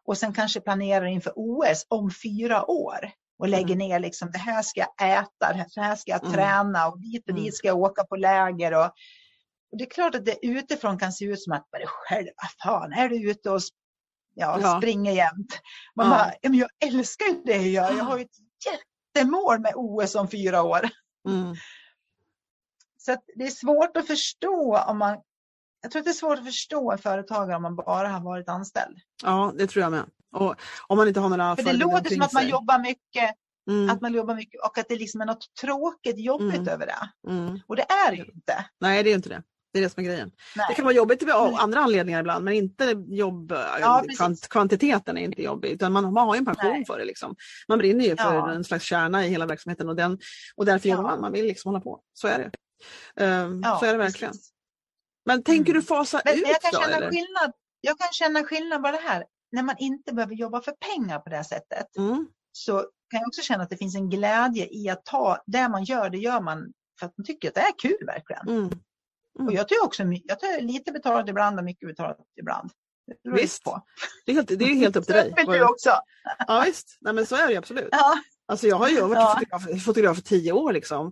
och 0.07 0.17
sen 0.17 0.33
kanske 0.33 0.59
planerar 0.59 1.05
inför 1.05 1.33
OS 1.35 1.85
om 1.87 2.11
fyra 2.11 2.71
år 2.71 3.11
och 3.39 3.47
lägger 3.47 3.75
mm. 3.75 3.77
ner 3.77 3.99
liksom 3.99 4.31
det 4.31 4.37
här 4.37 4.61
ska 4.61 4.79
jag 4.79 5.11
äta, 5.11 5.53
det 5.75 5.81
här 5.81 5.95
ska 5.95 6.11
jag 6.11 6.23
mm. 6.23 6.33
träna 6.33 6.87
och 6.87 6.99
dit 6.99 7.29
och 7.29 7.35
dit 7.35 7.41
mm. 7.41 7.51
ska 7.51 7.67
jag 7.67 7.77
åka 7.77 8.03
på 8.03 8.15
läger. 8.15 8.73
Och, 8.73 8.85
och 9.71 9.77
det 9.77 9.83
är 9.83 9.89
klart 9.89 10.15
att 10.15 10.25
det 10.25 10.45
utifrån 10.45 10.99
kan 10.99 11.11
se 11.11 11.25
ut 11.25 11.41
som 11.41 11.53
att, 11.53 11.65
själv, 11.85 12.27
vad 12.41 12.51
fan, 12.63 12.93
är 12.93 13.09
du 13.09 13.31
ute 13.31 13.49
och 13.49 13.61
ja, 14.37 14.59
ja. 14.61 14.77
springer 14.77 15.11
jämt? 15.11 15.59
Man 15.95 16.07
ja. 16.07 16.31
bara, 16.41 16.55
jag 16.55 16.69
älskar 16.85 17.45
det 17.45 17.55
jag 17.55 17.67
gör, 17.67 17.97
jag 17.97 18.03
har 18.03 18.17
ju 18.17 18.23
ett 18.23 18.37
jättemål 19.15 19.59
med 19.59 19.73
OS 19.75 20.15
om 20.15 20.27
fyra 20.27 20.63
år. 20.63 20.89
Mm. 21.27 21.55
Så 22.97 23.17
det 23.35 23.43
är 23.43 23.51
svårt 23.51 23.97
att 23.97 24.07
förstå 24.07 24.77
om 24.77 24.97
man 24.97 25.17
jag 25.81 25.91
tror 25.91 25.99
att 25.99 26.05
det 26.05 26.11
är 26.11 26.13
svårt 26.13 26.39
att 26.39 26.45
förstå 26.45 26.91
en 26.91 26.97
företagare 26.97 27.55
om 27.55 27.61
man 27.61 27.75
bara 27.75 28.07
har 28.07 28.19
varit 28.19 28.49
anställd. 28.49 28.97
Ja, 29.23 29.53
det 29.57 29.67
tror 29.67 29.83
jag 29.83 29.91
med. 29.91 30.05
Och 30.35 30.55
om 30.87 30.97
man 30.97 31.07
inte 31.07 31.19
har 31.19 31.29
några 31.29 31.55
För 31.55 31.63
det 31.63 31.73
låter 31.73 32.09
som 32.09 32.21
att 32.21 32.33
man 32.33 32.47
jobbar 32.47 32.79
mycket 32.79 33.35
Mm. 33.69 33.89
Att 33.89 34.01
man 34.01 34.13
jobbar 34.13 34.35
mycket 34.35 34.61
och 34.61 34.77
att 34.77 34.89
det 34.89 34.95
liksom 34.95 35.21
är 35.21 35.25
något 35.25 35.45
tråkigt 35.61 36.19
jobbigt 36.19 36.55
mm. 36.55 36.67
över 36.67 36.85
det. 36.85 37.31
Mm. 37.31 37.59
Och 37.67 37.75
det 37.75 37.81
är 37.81 38.11
det 38.11 38.17
ju 38.17 38.23
inte. 38.23 38.65
Nej, 38.79 39.03
det 39.03 39.09
är 39.09 39.15
inte 39.15 39.29
det. 39.29 39.43
Det 39.73 39.79
är 39.79 39.83
det 39.83 39.89
som 39.89 40.03
är 40.03 40.07
grejen. 40.07 40.31
Nej. 40.55 40.65
Det 40.69 40.75
kan 40.75 40.85
vara 40.85 40.95
jobbigt 40.95 41.31
av 41.31 41.55
andra 41.55 41.79
anledningar 41.79 42.19
ibland 42.19 42.45
men 42.45 42.53
inte 42.53 42.85
jobb, 43.07 43.51
ja, 43.79 44.03
kvant, 44.17 44.49
kvantiteten 44.49 45.17
är 45.17 45.21
inte 45.21 45.41
jobbig 45.41 45.69
utan 45.69 45.91
man, 45.91 46.13
man 46.13 46.27
har 46.27 46.35
en 46.35 46.45
passion 46.45 46.71
Nej. 46.71 46.85
för 46.85 46.99
det. 46.99 47.05
Liksom. 47.05 47.35
Man 47.67 47.77
brinner 47.77 48.05
ju 48.05 48.15
för 48.15 48.33
ja. 48.33 48.51
en 48.51 48.63
slags 48.63 48.85
kärna 48.85 49.25
i 49.25 49.29
hela 49.29 49.45
verksamheten 49.45 49.89
och, 49.89 49.95
den, 49.95 50.19
och 50.55 50.65
därför 50.65 50.89
ja. 50.89 50.95
jobbar 50.95 51.09
man. 51.09 51.21
Man 51.21 51.31
vill 51.31 51.45
liksom 51.45 51.69
hålla 51.69 51.81
på. 51.81 52.01
Så 52.13 52.27
är 52.27 52.37
det. 52.37 52.51
Um, 53.25 53.63
så 53.63 53.85
är 53.85 53.91
det 53.91 53.97
verkligen. 53.97 54.31
Precis. 54.31 54.51
Men 55.25 55.43
tänker 55.43 55.73
du 55.73 55.79
mm. 55.79 55.83
fasa 55.83 56.21
men, 56.25 56.33
ut 56.35 56.41
men 56.41 56.51
jag 56.51 56.61
kan 56.61 56.71
då? 56.73 56.79
Känna 56.79 56.97
eller? 56.97 57.11
skillnad. 57.11 57.51
Jag 57.81 57.99
kan 57.99 58.07
känna 58.11 58.43
skillnad 58.43 58.83
det 58.83 59.01
här. 59.03 59.25
När 59.51 59.63
man 59.63 59.75
inte 59.79 60.13
behöver 60.13 60.35
jobba 60.35 60.61
för 60.61 60.71
pengar 60.71 61.19
på 61.19 61.29
det 61.29 61.35
här 61.35 61.43
sättet 61.43 61.97
mm. 61.97 62.27
så 62.51 62.77
kan 63.11 63.19
jag 63.19 63.27
också 63.27 63.41
känna 63.41 63.63
att 63.63 63.69
det 63.69 63.77
finns 63.77 63.95
en 63.95 64.09
glädje 64.09 64.67
i 64.71 64.89
att 64.89 65.05
ta 65.05 65.43
det 65.45 65.69
man 65.69 65.83
gör, 65.83 66.09
det 66.09 66.17
gör 66.17 66.41
man 66.41 66.73
för 66.99 67.05
att 67.05 67.17
man 67.17 67.25
tycker 67.25 67.47
att 67.47 67.55
det 67.55 67.61
är 67.61 67.79
kul 67.79 68.05
verkligen. 68.05 68.47
Mm. 68.47 68.69
Mm. 69.39 69.47
Och 69.47 69.53
jag 69.53 69.67
tar 69.67 69.83
också 69.83 70.03
jag 70.03 70.39
tar 70.39 70.61
lite 70.61 70.91
betalat 70.91 71.29
ibland 71.29 71.59
och 71.59 71.65
mycket 71.65 71.89
betalat 71.89 72.17
ibland. 72.39 72.71
Visst, 73.23 73.63
på. 73.63 73.81
Det, 74.25 74.31
är 74.31 74.35
helt, 74.35 74.47
det 74.47 74.65
är 74.65 74.75
helt 74.75 74.95
upp 74.95 75.05
till 75.05 75.15
dig. 75.15 75.33
Det 75.45 75.57
du 75.57 75.63
också. 75.63 75.89
Ja 76.47 76.63
visst, 76.65 76.97
Nej, 77.01 77.13
men 77.13 77.25
så 77.25 77.35
är 77.35 77.47
det 77.47 77.57
absolut. 77.57 77.89
Ja. 77.91 78.17
Alltså 78.47 78.67
jag 78.67 78.75
har 78.75 78.89
ju 78.89 79.01
varit 79.01 79.15
ja. 79.15 79.39
fotograf, 79.39 79.83
fotograf 79.83 80.15
för 80.15 80.23
tio 80.23 80.51
år 80.51 80.73
liksom. 80.73 81.07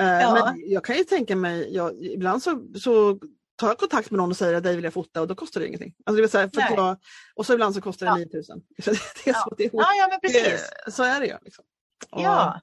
Uh, 0.00 0.06
ja. 0.06 0.34
Men 0.34 0.70
jag 0.70 0.84
kan 0.84 0.96
ju 0.96 1.04
tänka 1.04 1.36
mig, 1.36 1.74
jag, 1.74 2.04
ibland 2.04 2.42
så, 2.42 2.66
så 2.80 3.18
tar 3.56 3.68
jag 3.68 3.78
kontakt 3.78 4.10
med 4.10 4.18
någon 4.18 4.30
och 4.30 4.36
säger 4.36 4.54
att 4.54 4.62
dig 4.62 4.76
vill 4.76 4.84
jag 4.84 4.92
fota 4.92 5.20
och 5.20 5.26
då 5.26 5.34
kostar 5.34 5.60
det 5.60 5.66
ingenting. 5.66 5.94
Alltså 6.06 6.22
det 6.22 6.28
säga, 6.28 6.50
för 6.50 6.60
jag, 6.60 6.96
och 7.34 7.46
så 7.46 7.52
ibland 7.52 7.74
så 7.74 7.80
kostar 7.80 8.06
det 8.06 8.12
ja. 8.12 8.16
9000. 8.16 8.62
det 9.24 9.30
är 9.30 9.34
så, 9.34 9.54
det 9.56 9.64
är, 9.64 9.70
ja, 9.72 9.86
ja, 9.98 10.08
men 10.10 10.20
precis. 10.20 10.70
Det, 10.86 10.92
så 10.92 11.02
är 11.02 11.20
det 11.20 11.26
ju. 11.26 11.34
Liksom. 11.42 11.64
ja. 12.10 12.60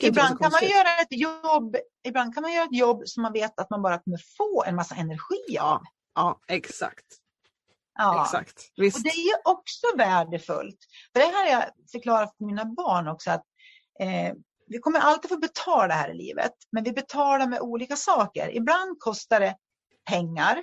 Ibland 0.00 0.38
kan 0.40 0.52
man 0.52 0.62
göra 0.62 0.88
ett 1.02 1.12
jobb, 1.18 1.76
ibland 2.04 2.34
kan 2.34 2.42
man 2.42 2.52
göra 2.52 2.64
ett 2.64 2.76
jobb 2.76 3.02
som 3.06 3.22
man 3.22 3.32
vet 3.32 3.60
att 3.60 3.70
man 3.70 3.82
bara 3.82 3.98
kommer 3.98 4.18
få 4.36 4.64
en 4.64 4.76
massa 4.76 4.94
energi 4.94 5.58
av. 5.60 5.82
Ja, 6.14 6.40
exakt. 6.48 7.06
Ja. 7.98 8.24
Exakt. 8.24 8.72
Visst. 8.76 8.96
Och 8.96 9.02
det 9.02 9.10
är 9.10 9.24
ju 9.24 9.34
också 9.44 9.86
värdefullt. 9.96 10.78
För 11.12 11.20
det 11.20 11.26
här 11.26 11.44
har 11.44 11.60
jag 11.60 11.64
förklarat 11.92 12.36
för 12.36 12.44
mina 12.44 12.64
barn 12.64 13.08
också 13.08 13.30
att 13.30 13.44
eh, 14.00 14.34
vi 14.66 14.78
kommer 14.78 15.00
alltid 15.00 15.30
få 15.30 15.38
betala 15.38 15.94
här 15.94 16.10
i 16.10 16.14
livet, 16.14 16.52
men 16.72 16.84
vi 16.84 16.92
betalar 16.92 17.46
med 17.46 17.60
olika 17.60 17.96
saker. 17.96 18.56
Ibland 18.56 18.98
kostar 18.98 19.40
det 19.40 19.56
pengar, 20.10 20.62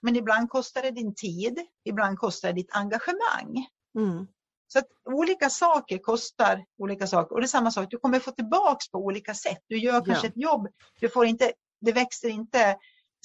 men 0.00 0.16
ibland 0.16 0.50
kostar 0.50 0.82
det 0.82 0.90
din 0.90 1.14
tid, 1.14 1.58
ibland 1.84 2.18
kostar 2.18 2.48
det 2.48 2.54
ditt 2.54 2.76
engagemang. 2.76 3.66
Mm. 3.98 4.26
Så 4.72 4.78
att 4.78 4.86
olika 5.04 5.50
saker 5.50 5.98
kostar 5.98 6.64
olika 6.78 7.06
saker 7.06 7.34
och 7.34 7.40
det 7.40 7.44
är 7.44 7.48
samma 7.48 7.70
sak, 7.70 7.86
du 7.90 7.98
kommer 7.98 8.18
få 8.18 8.30
tillbaks 8.30 8.90
på 8.90 8.98
olika 8.98 9.34
sätt. 9.34 9.58
Du 9.68 9.78
gör 9.78 10.04
kanske 10.04 10.26
ja. 10.26 10.30
ett 10.30 10.42
jobb, 10.42 10.68
du 11.00 11.08
får 11.08 11.26
inte, 11.26 11.52
det 11.80 11.92
växer 11.92 12.28
inte 12.28 12.76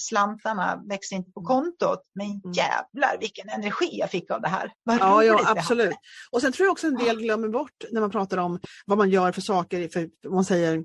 slantarna 0.01 0.83
växer 0.89 1.15
inte 1.15 1.31
på 1.31 1.41
kontot. 1.41 2.01
Men 2.15 2.25
mm. 2.25 2.41
jävlar 2.53 3.17
vilken 3.19 3.49
energi 3.49 3.89
jag 3.99 4.09
fick 4.09 4.31
av 4.31 4.41
det 4.41 4.47
här. 4.47 4.73
Vad 4.83 4.99
ja, 4.99 5.23
ja 5.23 5.43
absolut. 5.45 5.95
Och 6.31 6.41
sen 6.41 6.51
tror 6.51 6.65
jag 6.65 6.71
också 6.71 6.87
en 6.87 6.95
del 6.95 7.19
glömmer 7.19 7.49
bort 7.49 7.83
när 7.91 8.01
man 8.01 8.11
pratar 8.11 8.37
om 8.37 8.59
vad 8.85 8.97
man 8.97 9.09
gör 9.09 9.31
för 9.31 9.41
saker. 9.41 9.89
För 9.89 10.29
man 10.29 10.45
säger 10.45 10.83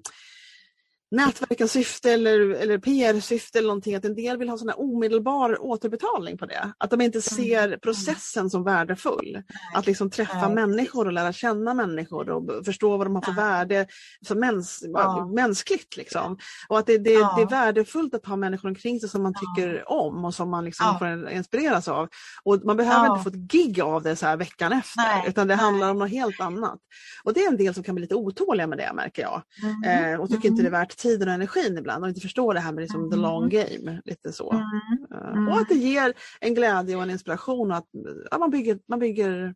nätverkens 1.13 1.73
syfte 1.73 2.13
eller, 2.13 2.51
eller 2.51 2.79
PR-syfte 2.79 3.59
eller 3.59 3.69
någonting, 3.69 3.95
att 3.95 4.05
en 4.05 4.15
del 4.15 4.37
vill 4.37 4.49
ha 4.49 4.59
sån 4.59 4.71
omedelbar 4.77 5.63
återbetalning 5.63 6.39
på 6.39 6.47
det. 6.47 6.73
Att 6.79 6.91
de 6.91 7.01
inte 7.01 7.17
mm. 7.17 7.23
ser 7.23 7.67
mm. 7.67 7.81
processen 7.81 8.51
som 8.51 8.65
värdefull. 8.65 9.43
Att 9.75 9.87
liksom 9.87 10.11
träffa 10.11 10.49
människor 10.49 11.07
och 11.07 11.13
lära 11.13 11.33
känna 11.33 11.75
människor 11.75 12.31
och 12.31 12.65
förstå 12.65 12.97
vad 12.97 13.07
de 13.07 13.15
har 13.15 13.23
för 13.23 13.33
ja. 13.33 13.37
värde 13.37 13.87
så 14.29 14.35
mäns 14.35 14.85
ja. 14.93 15.31
mänskligt. 15.35 15.97
Liksom. 15.97 16.39
Och 16.69 16.79
att 16.79 16.87
det, 16.87 16.99
det, 16.99 17.13
ja. 17.13 17.35
det, 17.37 17.43
är 17.43 17.49
värdefullt 17.49 18.15
att 18.15 18.27
ha 18.27 18.37
människor 18.37 18.69
omkring 18.69 19.01
sig 19.01 19.09
som 19.09 19.23
man 19.23 19.35
tycker 19.35 19.93
om 19.93 20.25
och 20.25 20.35
som 20.35 20.51
man 20.51 20.65
liksom 20.65 20.99
får 20.99 21.31
inspireras 21.31 21.89
av. 21.89 22.09
Och 22.43 22.65
man 22.65 22.77
behöver 22.77 23.07
inte 23.07 23.23
få 23.23 23.29
ett 23.29 23.53
gig 23.53 23.81
av 23.81 24.03
det 24.03 24.17
så 24.17 24.27
här 24.27 24.37
veckan 24.37 24.73
efter 24.73 25.03
Nej. 25.03 25.25
utan 25.29 25.49
det 25.49 25.55
handlar 25.55 25.91
om 25.91 25.99
något 25.99 26.11
helt 26.11 26.41
annat. 26.41 26.79
Och 27.25 27.35
det 27.35 27.45
är 27.45 27.49
en 27.49 27.57
del 27.57 27.75
som 27.75 27.83
kan 27.83 27.95
bli 27.95 28.03
lite 28.03 28.15
otåliga 28.15 28.67
med 28.67 28.79
det 28.79 28.93
märker 28.95 29.23
jag. 29.23 29.43
Mm. 29.85 30.13
Eh, 30.13 30.21
och 30.21 30.29
tycker 30.29 30.49
mm. 30.49 30.53
inte 30.53 30.63
det 30.63 30.69
är 30.69 30.81
värt 30.81 31.02
tiden 31.03 31.29
och 31.29 31.35
energin 31.35 31.79
ibland 31.79 32.05
och 32.05 32.09
inte 32.09 32.21
förstår 32.21 32.55
det 32.55 32.61
här 32.61 32.73
med 32.73 32.83
liksom 32.83 33.11
the 33.11 33.17
long 33.17 33.45
mm. 33.45 33.51
game. 33.51 34.01
lite 34.05 34.33
så. 34.33 34.53
Mm. 34.53 35.33
Mm. 35.33 35.49
Och 35.49 35.59
att 35.59 35.69
det 35.69 35.75
ger 35.75 36.15
en 36.41 36.55
glädje 36.55 36.97
och 36.97 37.03
en 37.03 37.11
inspiration 37.11 37.71
och 37.71 37.77
att 37.77 37.89
ja, 38.31 38.39
man, 38.39 38.51
bygger, 38.51 38.79
man 38.89 38.99
bygger 38.99 39.55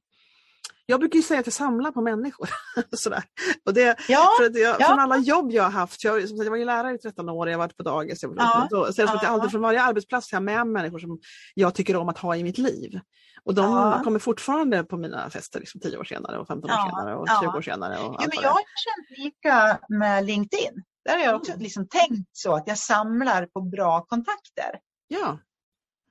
jag 0.89 1.01
brukar 1.01 1.17
ju 1.17 1.23
säga 1.23 1.41
att 1.41 1.47
jag 1.47 1.53
samlar 1.53 1.93
på 1.93 2.01
människor. 2.01 2.49
Sådär. 2.97 3.25
Och 3.67 3.75
det, 3.75 3.97
ja, 4.09 4.29
för 4.39 4.47
att 4.47 4.59
jag, 4.59 4.77
ja. 4.81 4.87
Från 4.87 4.99
alla 4.99 5.17
jobb 5.17 5.53
jag 5.53 5.63
har 5.63 5.71
haft, 5.71 6.05
jag, 6.05 6.29
som 6.29 6.37
sagt, 6.37 6.45
jag 6.45 6.51
var 6.51 6.59
ju 6.59 6.65
lärare 6.65 6.95
i 6.95 6.99
13 6.99 7.29
år, 7.29 7.49
jag 7.49 7.55
har 7.55 7.65
varit 7.65 7.77
på 7.77 7.83
dagis, 7.83 8.23
jag, 8.23 8.35
ja, 8.37 8.67
så, 8.71 8.93
så 8.93 9.03
jag, 9.03 9.09
ja. 9.23 9.29
alltid 9.29 9.51
från 9.51 9.63
varje 9.63 9.83
arbetsplats 9.83 10.33
har 10.33 10.37
jag 10.37 10.43
med 10.43 10.67
människor 10.67 10.99
som 10.99 11.19
jag 11.55 11.75
tycker 11.75 11.97
om 11.97 12.09
att 12.09 12.19
ha 12.19 12.37
i 12.37 12.43
mitt 12.43 12.59
liv. 12.59 13.01
Och 13.45 13.55
de 13.55 13.73
ja. 13.73 14.01
kommer 14.05 14.19
fortfarande 14.19 14.85
på 14.85 14.97
mina 14.97 15.31
fester 15.31 15.61
liksom 15.61 15.81
10 15.81 15.99
år 15.99 16.05
senare 16.05 16.39
och 16.39 16.47
15 16.47 16.71
år 16.71 16.91
senare 16.91 17.17
och 17.17 17.29
20 17.43 17.59
år 17.59 17.63
senare. 17.63 17.99
Och 17.99 18.17
ja, 18.19 18.29
men 18.29 18.43
jag 18.43 18.51
har 18.51 18.57
känt 18.57 19.19
lika 19.19 19.79
med 19.89 20.25
LinkedIn. 20.25 20.83
Där 21.07 21.19
har 21.19 21.25
jag 21.25 21.37
också 21.37 21.53
mm. 21.53 21.63
liksom 21.63 21.89
tänkt 21.89 22.31
så 22.33 22.55
att 22.55 22.69
jag 22.69 22.79
samlar 22.79 23.47
på 23.47 23.61
bra 23.61 24.05
kontakter. 24.05 24.81
Ja. 25.09 25.39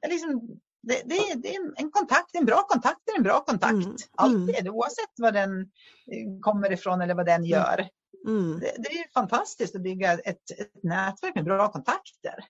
Jag 0.02 0.12
liksom, 0.12 0.60
det, 0.82 1.02
det, 1.06 1.34
det, 1.36 1.56
är 1.56 1.74
en 1.76 1.91
kontakt, 1.91 2.36
en 2.36 2.46
bra 2.46 2.62
kontakt 2.62 3.10
är 3.10 3.18
en 3.18 3.24
bra 3.24 3.43
kontakt. 3.43 3.74
Mm. 3.74 3.96
Alltid, 4.16 4.60
mm. 4.60 4.74
oavsett 4.74 5.14
var 5.18 5.32
den 5.32 5.62
eh, 5.62 6.39
kommer 6.41 6.72
ifrån 6.72 7.02
eller 7.02 7.16
vad 7.16 7.26
den 7.26 7.36
mm. 7.36 7.50
gör. 7.50 7.89
Mm. 8.28 8.60
Det, 8.60 8.76
det, 8.78 9.00
är 9.00 9.14
fantastiskt 9.14 9.76
att 9.76 9.82
bygga 9.82 10.14
ett, 10.14 10.52
ett 10.58 10.84
nätverk 10.84 11.36
med 11.36 11.43
bra 11.43 11.72
kontakter. 11.72 12.46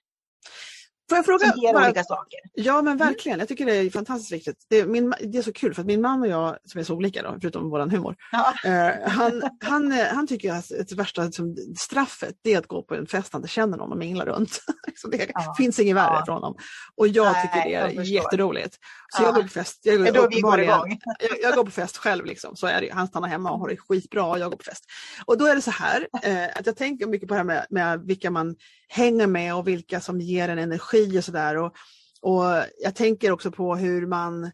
Får 1.08 1.18
jag 1.18 1.24
fråga? 1.24 1.52
Som 1.52 1.60
ger 1.60 1.72
bara, 1.72 1.84
olika 1.84 2.04
saker. 2.04 2.40
Ja 2.54 2.82
men 2.82 2.92
mm. 2.92 3.08
verkligen, 3.08 3.38
jag 3.38 3.48
tycker 3.48 3.66
det 3.66 3.74
är 3.74 3.90
fantastiskt 3.90 4.32
viktigt. 4.32 4.66
Det 4.68 4.80
är, 4.80 4.86
min, 4.86 5.14
det 5.20 5.38
är 5.38 5.42
så 5.42 5.52
kul 5.52 5.74
för 5.74 5.82
att 5.82 5.86
min 5.86 6.00
man 6.00 6.20
och 6.20 6.28
jag, 6.28 6.56
som 6.64 6.80
är 6.80 6.84
så 6.84 6.94
olika 6.94 7.22
då, 7.22 7.36
förutom 7.40 7.70
våran 7.70 7.90
humor, 7.90 8.16
ja. 8.32 8.54
eh, 8.64 9.10
han, 9.10 9.42
han, 9.60 9.92
eh, 9.92 10.06
han 10.06 10.26
tycker 10.26 10.52
att 10.52 10.68
det 10.68 10.92
värsta 10.92 11.24
liksom, 11.24 11.56
straffet 11.78 12.34
det 12.42 12.54
är 12.54 12.58
att 12.58 12.66
gå 12.66 12.82
på 12.82 12.94
en 12.94 13.06
fest 13.06 13.32
han 13.32 13.40
inte 13.40 13.48
känner 13.48 13.78
någon 13.78 13.92
och 13.92 13.98
mingla 13.98 14.24
runt. 14.24 14.60
så 14.94 15.08
det 15.08 15.30
ja. 15.34 15.54
finns 15.56 15.78
inget 15.78 15.96
värre 15.96 16.14
ja. 16.14 16.24
för 16.26 16.32
honom. 16.32 16.56
Och 16.96 17.08
jag 17.08 17.32
Nej, 17.32 17.42
tycker 17.42 17.68
det 17.68 17.74
är 17.74 18.02
jätteroligt. 18.02 18.76
Så 19.08 19.22
jag 19.22 19.34
går 19.34 19.42
på 19.42 19.48
fest. 19.48 19.80
Jag, 19.82 19.98
går, 19.98 20.12
då 20.12 20.28
vi 20.28 20.40
går 20.40 20.60
igång. 20.60 20.98
jag, 21.18 21.38
jag, 21.42 21.54
går 21.54 21.64
på 21.64 21.70
fest 21.70 21.96
själv, 21.96 22.24
liksom. 22.24 22.56
så 22.56 22.66
är 22.66 22.80
det. 22.80 22.92
han 22.92 23.06
stannar 23.06 23.28
hemma 23.28 23.50
och 23.50 23.58
har 23.58 23.68
det 23.68 23.76
skitbra 23.76 24.26
och 24.26 24.38
jag 24.38 24.50
går 24.50 24.56
på 24.56 24.64
fest. 24.64 24.84
Och 25.24 25.38
då 25.38 25.46
är 25.46 25.54
det 25.54 25.62
så 25.62 25.70
här, 25.70 26.08
eh, 26.22 26.58
att 26.58 26.66
jag 26.66 26.76
tänker 26.76 27.06
mycket 27.06 27.28
på 27.28 27.34
det 27.34 27.38
här 27.38 27.44
med, 27.44 27.66
med 27.70 28.00
vilka 28.00 28.30
man 28.30 28.56
hänger 28.88 29.26
med 29.26 29.54
och 29.54 29.68
vilka 29.68 30.00
som 30.00 30.20
ger 30.20 30.48
en 30.48 30.58
energi 30.58 31.18
och 31.18 31.24
sådär. 31.24 31.56
Och, 31.56 31.74
och 32.20 32.44
jag 32.78 32.94
tänker 32.94 33.30
också 33.30 33.50
på 33.50 33.76
hur 33.76 34.06
man, 34.06 34.50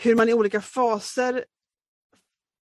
hur 0.00 0.14
man 0.14 0.28
i 0.28 0.34
olika 0.34 0.60
faser 0.60 1.44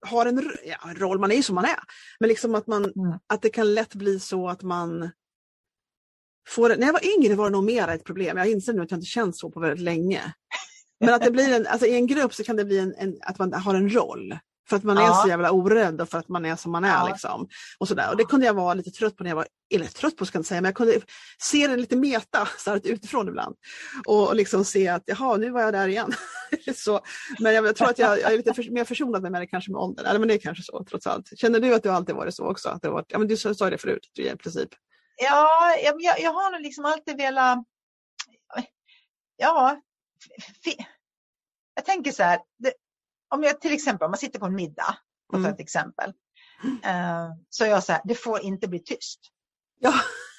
har 0.07 0.27
en, 0.27 0.53
ja, 0.65 0.91
en 0.91 0.97
roll, 0.97 1.19
man 1.19 1.33
är 1.33 1.37
ju 1.37 1.43
som 1.43 1.55
man 1.55 1.65
är. 1.65 1.79
Men 2.21 2.29
liksom 2.29 2.55
att, 2.55 2.67
man, 2.67 2.85
mm. 2.85 3.19
att 3.27 3.43
det 3.43 3.51
kan 3.51 3.75
lätt 3.75 3.95
bli 3.95 4.21
så 4.21 4.49
att 4.49 4.63
man 4.63 5.11
får, 6.49 6.69
när 6.69 6.87
jag 6.87 6.93
var 6.93 7.19
yngre 7.19 7.35
var 7.35 7.45
det 7.45 7.51
nog 7.51 7.65
mer 7.65 7.89
ett 7.89 8.05
problem. 8.05 8.37
Jag 8.37 8.51
inser 8.51 8.73
nu 8.73 8.83
att 8.83 8.91
jag 8.91 8.99
inte 8.99 9.07
känt 9.07 9.37
så 9.37 9.51
på 9.51 9.61
väldigt 9.61 9.85
länge. 9.85 10.35
Men 11.03 11.15
att 11.15 11.23
det 11.23 11.31
blir 11.31 11.55
en, 11.55 11.67
alltså 11.67 11.87
i 11.87 11.95
en 11.95 12.07
grupp 12.07 12.35
så 12.35 12.45
kan 12.45 12.57
det 12.57 12.65
bli 12.65 12.79
en, 12.79 12.95
en 12.99 13.19
att 13.23 13.39
man 13.39 13.53
har 13.53 13.75
en 13.75 13.95
roll. 13.95 14.39
För 14.69 14.77
att 14.77 14.85
man 14.85 14.97
ja. 14.97 15.11
är 15.11 15.23
så 15.23 15.29
jävla 15.29 15.51
orädd 15.51 16.01
och 16.01 16.09
för 16.09 16.19
att 16.19 16.29
man 16.29 16.45
är 16.45 16.57
som 16.57 16.73
man 16.73 16.85
är. 16.85 16.89
Ja. 16.89 17.09
Liksom. 17.09 17.49
Och, 17.79 17.89
sådär. 17.89 18.11
och 18.11 18.17
det 18.17 18.25
kunde 18.25 18.47
jag 18.47 18.55
vara 18.55 18.75
lite 18.75 18.91
trött 18.91 19.17
på 19.17 19.23
när 19.23 19.31
jag 19.31 19.37
var, 19.37 19.47
eller 19.75 19.87
trött 19.87 20.17
på 20.17 20.27
ska 20.27 20.37
jag 20.37 20.41
inte 20.41 20.49
säga, 20.49 20.61
men 20.61 20.69
jag 20.69 20.75
kunde 20.75 21.01
se 21.43 21.67
det 21.67 21.77
lite 21.77 21.97
meta 21.97 22.49
så 22.59 22.71
här, 22.71 22.81
utifrån 22.85 23.29
ibland. 23.29 23.57
Och, 24.07 24.29
och 24.29 24.37
liksom 24.37 24.65
se 24.65 24.89
att 24.89 25.03
jaha, 25.07 25.37
nu 25.37 25.51
var 25.51 25.61
jag 25.61 25.73
där 25.73 25.89
igen. 25.89 26.13
så, 26.75 27.01
men 27.39 27.55
jag, 27.55 27.67
jag, 27.67 27.77
tror 27.77 27.91
att 27.91 27.99
jag, 27.99 28.21
jag 28.21 28.33
är 28.33 28.37
lite 28.37 28.55
för, 28.55 28.71
mer 28.71 28.85
försonad 28.85 29.23
med 29.23 29.33
det 29.33 29.47
kanske 29.47 29.71
med 29.71 29.81
åldern. 29.81 30.07
Eller 30.07 30.19
men 30.19 30.29
det 30.29 30.35
är 30.35 30.39
kanske 30.39 30.65
så 30.65 30.85
trots 30.91 31.07
allt. 31.07 31.39
Känner 31.39 31.61
du 31.61 31.75
att 31.75 31.83
du 31.83 31.89
alltid 31.89 32.15
varit 32.15 32.35
så 32.35 32.47
också? 32.47 32.69
Att 32.69 32.83
det 32.83 32.91
varit, 32.91 33.07
ja, 33.09 33.19
men 33.19 33.29
du 33.29 33.37
sa 33.37 33.71
det 33.71 33.79
förut, 33.79 34.11
i 34.19 34.37
princip. 34.37 34.69
Ja, 35.17 35.49
jag, 35.85 36.21
jag 36.21 36.33
har 36.33 36.53
nog 36.53 36.61
liksom 36.61 36.85
alltid 36.85 37.17
velat 37.17 37.59
ja, 39.37 39.81
jag 41.75 41.85
tänker 41.85 42.13
så 42.13 42.23
här, 42.23 42.41
det, 42.59 42.73
om 43.35 43.43
jag 43.43 43.61
till 43.61 43.73
exempel, 43.73 44.05
om 44.05 44.11
man 44.11 44.19
sitter 44.19 44.39
på 44.39 44.47
en 44.47 44.55
middag, 44.55 44.99
för 45.31 45.39
att 45.39 45.45
ta 45.45 45.51
ett 45.51 45.61
exempel, 45.61 46.11
uh, 46.65 47.31
så 47.49 47.65
är 47.65 47.69
jag 47.69 47.85
så 47.85 47.93
här, 47.93 48.01
det 48.05 48.15
får 48.15 48.41
inte 48.41 48.69
bli 48.69 48.79
tyst. 48.79 49.21
Ja. 49.81 49.95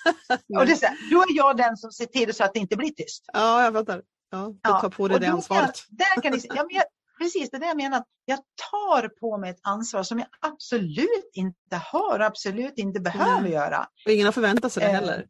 och 0.60 0.66
det 0.66 0.72
är 0.72 0.76
så 0.76 0.86
här, 0.86 0.98
då 1.12 1.22
är 1.22 1.38
jag 1.38 1.58
den 1.58 1.78
som 1.78 1.92
ser 1.92 2.06
till 2.06 2.34
så 2.34 2.44
att 2.44 2.54
det 2.54 2.60
inte 2.60 2.78
blir 2.78 2.90
tyst. 2.90 3.26
Ja, 3.34 3.64
jag 3.64 3.74
fattar. 3.74 4.02
Ja, 4.30 4.48
du 4.64 4.70
tar 4.70 4.90
på 4.90 5.08
dig 5.08 5.20
det 5.20 5.28
ansvaret. 5.28 5.84
där 5.90 6.22
kan 6.22 6.32
ni, 6.34 6.42
ja, 6.44 6.56
men 6.56 6.76
jag, 6.76 6.84
precis, 7.20 7.50
det 7.52 7.58
är 7.58 7.60
det 7.60 7.68
jag 7.68 7.78
menar. 7.78 8.04
Jag 8.26 8.40
tar 8.72 9.08
på 9.08 9.38
mig 9.38 9.50
ett 9.50 9.60
ansvar 9.62 10.04
som 10.04 10.20
jag 10.20 10.28
absolut 10.42 11.30
inte 11.34 11.76
har 11.76 12.20
och 12.20 12.26
absolut 12.26 12.74
inte 12.78 13.00
behöver 13.00 13.42
Nej. 13.42 13.52
göra. 13.52 13.88
Och 14.06 14.12
ingen 14.12 14.26
har 14.26 14.32
förväntat 14.32 14.74
sig 14.74 14.84
det 14.84 14.90
Eh, 14.90 14.96
heller. 14.96 15.28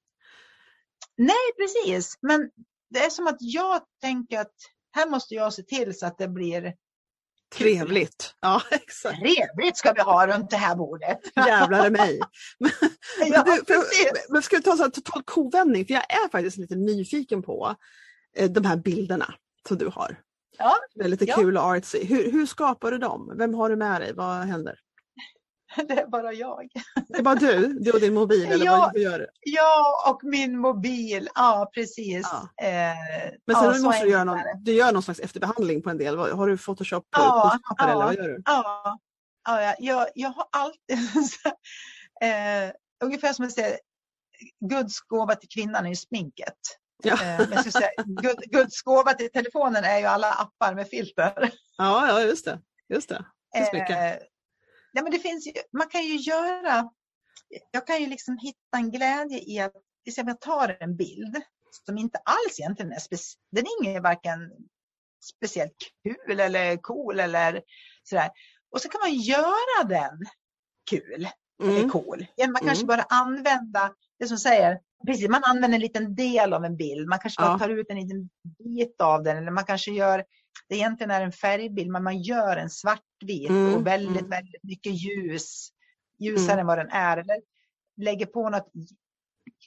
Nej, 1.18 1.52
precis. 1.58 2.18
Men 2.22 2.50
det 2.94 3.00
är 3.06 3.10
som 3.10 3.28
att 3.28 3.38
jag 3.40 3.82
tänker 4.02 4.40
att 4.40 4.54
här 4.96 5.10
måste 5.10 5.36
jag 5.36 5.54
se 5.54 5.64
till 5.64 6.00
så 6.00 6.06
att 6.06 6.18
det 6.18 6.28
blir 6.28 6.74
Trevligt. 7.56 8.36
Ja, 8.40 8.62
exakt. 8.72 9.20
trevligt 9.20 9.78
ska 9.78 9.94
vi 9.94 10.02
ha 10.02 10.28
runt 10.28 10.50
det 10.50 10.58
här 10.58 10.76
bordet. 10.76 11.20
Jävlar 11.36 11.88
i 11.88 11.90
mig. 11.90 12.20
Men, 12.60 12.72
Ja, 13.32 13.44
du, 13.44 13.52
för, 13.66 14.32
men 14.34 14.42
ska 14.42 14.58
vi 14.58 14.64
ta 14.64 14.84
en 14.86 14.92
total 14.92 15.24
kovändning? 15.24 15.86
För 15.86 15.94
jag 15.94 16.04
är 16.14 16.30
faktiskt 16.30 16.58
lite 16.58 16.76
nyfiken 16.76 17.42
på 17.42 17.76
eh, 18.38 18.52
de 18.52 18.66
här 18.66 18.78
bilderna 18.78 19.34
som 19.68 19.78
du 19.78 19.88
har. 19.88 20.20
Ja, 20.58 20.76
Det 20.96 21.04
är 21.04 21.08
lite 21.08 21.26
Ja. 21.26 21.36
kul 21.36 21.58
och 21.58 21.64
artsy. 21.64 22.06
Hur, 22.06 22.32
hur 22.32 22.46
skapar 22.46 22.92
du 22.92 22.98
dem? 22.98 23.34
Vem 23.38 23.54
har 23.54 23.70
du 23.70 23.76
med 23.76 24.02
dig? 24.02 24.14
Vad 24.14 24.36
händer? 24.38 24.80
det 25.88 25.94
är 25.94 26.08
bara 26.08 26.34
jag. 26.34 26.70
Det 27.08 27.18
är 27.18 27.24
bara 27.24 27.36
du? 27.36 27.68
Du 27.80 27.92
och 27.92 28.00
din 28.00 28.14
mobil? 28.14 28.52
Eller 28.52 28.66
Ja. 28.66 28.92
vad, 28.94 29.02
gör 29.02 29.20
du? 29.20 29.28
Jag 29.42 30.10
och 30.14 30.24
min 30.24 30.58
mobil. 30.60 31.30
Ja, 31.36 31.72
precis. 31.74 32.28
Ja. 32.32 32.66
Eh, 32.68 32.96
Men 33.48 33.56
sen 33.56 33.74
ja, 33.76 33.80
måste 33.82 34.04
du 34.04 34.10
göra 34.12 34.24
någon, 34.24 34.38
det. 34.38 34.58
du 34.62 34.74
gör 34.74 34.92
någon 34.92 35.04
slags 35.04 35.20
efterbehandling 35.20 35.82
på 35.82 35.90
en 35.90 35.98
del. 35.98 36.18
Har 36.18 36.48
du 36.48 36.58
Photoshop 36.58 37.08
Ja, 37.12 37.50
kunskaper 37.52 37.92
eller 37.92 38.02
ja. 38.02 38.06
vad 38.06 38.16
gör 38.16 38.28
du? 38.28 38.42
Ja, 38.46 38.98
ja 39.48 39.62
jag, 39.62 39.76
jag, 39.80 40.08
jag 40.16 40.30
har 40.30 40.46
alltid... 40.52 40.98
eh, 42.22 42.74
ungefär 43.04 43.34
som 43.34 43.46
att 43.46 43.52
säga, 43.52 43.78
Guds 44.70 45.02
gåva 45.02 45.36
till 45.36 45.50
kvinnan 45.50 45.86
är 45.86 45.90
ju 45.90 45.96
sminket. 45.96 46.58
Ja. 47.04 47.14
Eh, 47.14 47.20
men 47.40 47.52
jag 47.52 47.60
skulle 47.60 47.72
säga, 47.72 47.90
Gud, 48.06 48.38
Guds 48.52 48.82
gåva 48.82 49.14
till 49.14 49.32
telefonen 49.32 49.84
är 49.84 50.00
ju 50.00 50.06
alla 50.06 50.32
appar 50.32 50.76
med 50.76 50.88
filter. 50.88 51.52
Ja, 51.78 52.08
ja 52.08 52.22
just 52.22 52.46
det. 52.46 52.60
Just 52.90 53.10
det. 53.10 53.26
Det 53.54 54.20
ja, 54.94 55.04
men 55.04 55.12
det 55.12 55.20
finns 55.20 55.48
ju, 55.48 55.52
man 55.78 55.88
kan 55.88 56.04
ju 56.04 56.16
göra, 56.16 56.90
jag 57.72 57.88
kan 57.88 58.02
ju 58.02 58.08
liksom 58.08 58.38
hitta 58.38 58.78
en 58.78 58.92
glädje 58.92 59.40
i 59.40 59.60
att 59.60 59.74
exempel 60.06 60.32
jag 60.32 60.42
tar 60.42 60.78
en 60.80 60.96
bild 60.96 61.42
som 61.86 61.98
inte 61.98 62.18
alls 62.18 62.60
egentligen 62.60 62.92
är 62.92 63.00
speciell. 63.00 63.40
Den 63.52 63.64
är 63.66 63.84
ingen 63.88 64.04
varken 64.04 64.52
speciellt 65.24 65.74
kul 66.04 66.40
eller 66.40 66.78
cool 66.78 67.20
eller 67.20 67.62
sådär. 68.04 68.30
Och 68.72 68.82
så 68.82 68.90
kan 68.90 69.02
man 69.02 69.14
göra 69.14 69.84
den 69.90 70.20
kul 70.90 71.28
eller 71.64 71.78
Mm. 71.78 71.90
cool. 71.90 72.26
Genom 72.38 72.56
att 72.56 72.62
Mm. 72.62 72.70
kanske 72.70 72.86
bara 72.86 73.02
använda 73.10 73.94
det 74.20 74.28
som 74.28 74.38
säger, 74.38 74.80
precis, 75.08 75.30
man 75.30 75.44
använder 75.44 75.76
en 75.76 75.82
liten 75.82 76.16
del 76.16 76.54
av 76.54 76.66
en 76.66 76.78
bild. 76.78 77.08
Man 77.10 77.20
kanske 77.20 77.42
bara 77.42 77.52
Ja. 77.52 77.60
tar 77.60 77.70
ut 77.70 77.90
en 77.90 77.96
liten 78.00 78.30
bit 78.64 79.02
av 79.02 79.24
den 79.24 79.38
eller 79.38 79.52
man 79.52 79.66
kanske 79.66 79.92
gör, 79.92 80.26
det 80.70 80.76
egentligen 80.76 81.12
är 81.12 81.22
en 81.22 81.32
färgbild, 81.32 81.92
men 81.92 82.04
man 82.04 82.22
gör 82.22 82.58
en 82.58 82.70
svartvit 82.70 83.50
Mm, 83.50 83.76
och 83.76 83.88
väldigt, 83.88 84.18
mm. 84.18 84.30
väldigt 84.30 84.64
mycket 84.64 84.94
ljus. 84.94 85.70
Ljusare 86.20 86.54
Mm. 86.54 86.60
än 86.60 86.66
vad 86.68 86.78
den 86.78 86.90
är. 86.90 87.18
Eller 87.18 87.38
lägger 87.98 88.26
på 88.26 88.50
något, 88.50 88.72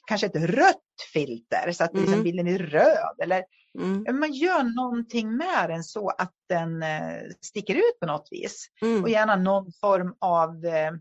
kanske 0.07 0.27
ett 0.27 0.35
rött 0.35 0.81
filter 1.13 1.71
så 1.71 1.83
att 1.83 1.93
liksom 1.93 2.13
Mm. 2.13 2.23
bilden 2.23 2.47
är 2.47 2.57
röd. 2.57 3.15
Eller 3.23 3.43
Mm. 3.79 4.19
man 4.19 4.33
gör 4.33 4.63
någonting 4.75 5.37
med 5.37 5.69
den 5.69 5.83
så 5.83 6.09
att 6.09 6.33
den 6.49 6.83
eh, 6.83 7.21
sticker 7.41 7.75
ut 7.75 7.99
på 7.99 8.05
något 8.05 8.27
vis. 8.31 8.67
Mm. 8.81 9.03
Och 9.03 9.09
gärna 9.09 9.35
någon 9.35 9.71
form 9.81 10.15
av 10.19 10.65
eh, 10.65 10.91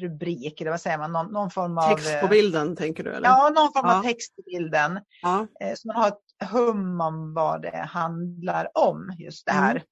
rubrik, 0.00 0.60
eller 0.60 0.70
vad 0.70 0.80
säger 0.80 0.98
man, 0.98 1.12
någon, 1.12 1.32
någon 1.32 1.50
form 1.50 1.78
av... 1.78 1.88
Text 1.88 2.20
på 2.20 2.26
eh, 2.26 2.30
bilden 2.30 2.76
tänker 2.76 3.04
du? 3.04 3.12
Eller? 3.12 3.28
Ja, 3.28 3.48
någon 3.48 3.72
form 3.72 3.86
Ja. 3.86 3.98
av 3.98 4.02
text 4.02 4.38
i 4.38 4.42
bilden. 4.42 5.00
Ja. 5.22 5.46
Så 5.76 5.88
man 5.88 5.96
har 5.96 6.08
ett 6.08 6.20
hum 6.44 7.00
om 7.00 7.34
vad 7.34 7.62
det 7.62 7.76
handlar 7.90 8.68
om, 8.74 9.12
just 9.18 9.46
det 9.46 9.52
här 9.52 9.70
Mm. 9.76 9.86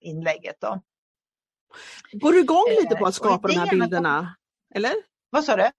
inlägget. 0.00 0.56
Då. 0.60 0.82
Går 2.12 2.32
du 2.32 2.40
igång 2.40 2.64
Eh, 2.70 2.82
lite 2.82 2.96
på 2.96 3.06
att 3.06 3.14
skapa 3.14 3.48
de 3.48 3.54
här 3.56 3.70
bilderna? 3.70 4.36
Eller? 4.74 4.92
Vad 5.30 5.44
sa 5.44 5.56
du? 5.56 5.62
Är 5.62 5.72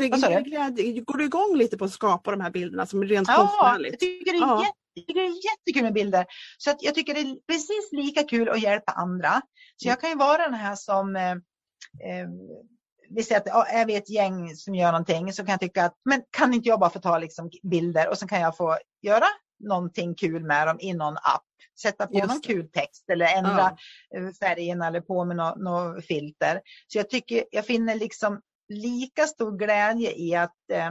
det, 0.00 0.06
är 0.06 0.70
det 0.70 1.00
går 1.00 1.18
du 1.18 1.24
igång 1.24 1.56
lite 1.56 1.78
på 1.78 1.84
att 1.84 1.92
skapa 1.92 2.30
de 2.30 2.40
här 2.40 2.50
bilderna 2.50 2.86
som 2.86 3.02
är 3.02 3.06
rent 3.06 3.28
Ja, 3.28 3.36
konstnärligt? 3.36 3.92
jag 3.92 4.00
tycker, 4.00 4.32
det 4.32 4.38
är 4.38 4.40
Ja. 4.40 4.60
jätte, 4.60 4.76
jag 4.94 5.06
tycker 5.06 5.14
det 5.20 5.26
är 5.26 5.44
jättekul 5.44 5.82
med 5.82 5.92
bilder. 5.92 6.26
Så 6.58 6.70
att 6.70 6.82
jag 6.82 6.94
tycker 6.94 7.14
det 7.14 7.20
är 7.20 7.36
precis 7.48 7.88
lika 7.92 8.22
kul 8.22 8.48
att 8.48 8.62
hjälpa 8.62 8.92
andra. 8.92 9.42
Så 9.76 9.88
jag 9.88 10.00
kan 10.00 10.10
ju 10.10 10.16
vara 10.16 10.42
den 10.42 10.54
här 10.54 10.76
som 10.76 11.16
eh, 11.16 11.30
eh, 11.30 12.28
vi 13.10 13.22
säger 13.22 13.40
att 13.40 13.68
är 13.72 13.86
vi 13.86 13.94
ett 13.96 14.10
gäng 14.10 14.56
som 14.56 14.74
gör 14.74 14.92
någonting 14.92 15.32
så 15.32 15.42
kan 15.44 15.50
jag 15.52 15.60
tycka 15.60 15.84
att 15.84 15.94
men 16.04 16.22
kan 16.30 16.54
inte 16.54 16.68
jag 16.68 16.80
bara 16.80 16.90
få 16.90 16.98
ta 17.00 17.18
liksom 17.18 17.50
bilder 17.62 18.08
och 18.08 18.18
så 18.18 18.26
kan 18.28 18.40
jag 18.40 18.56
få 18.56 18.78
göra 19.02 19.26
någonting 19.60 20.14
kul 20.14 20.44
med 20.44 20.66
dem 20.66 20.76
i 20.80 20.94
någon 20.94 21.16
app. 21.16 21.44
Sätta 21.82 22.06
på 22.06 22.14
Just 22.14 22.28
någon 22.28 22.40
kul 22.40 22.68
text 22.68 23.10
eller 23.10 23.26
ändra 23.36 23.76
Ja. 24.10 24.18
eh, 24.18 24.32
färgen 24.32 24.82
eller 24.82 25.00
på 25.00 25.24
med 25.24 25.36
något 25.36 25.58
nå 25.58 26.00
filter. 26.00 26.60
Så 26.86 26.98
jag 26.98 27.10
tycker 27.10 27.44
jag 27.50 27.66
finner 27.66 27.94
liksom 27.94 28.40
lika 28.68 29.26
stor 29.26 29.58
glädje 29.58 30.12
i 30.12 30.34
att 30.34 30.56
eh, 30.72 30.90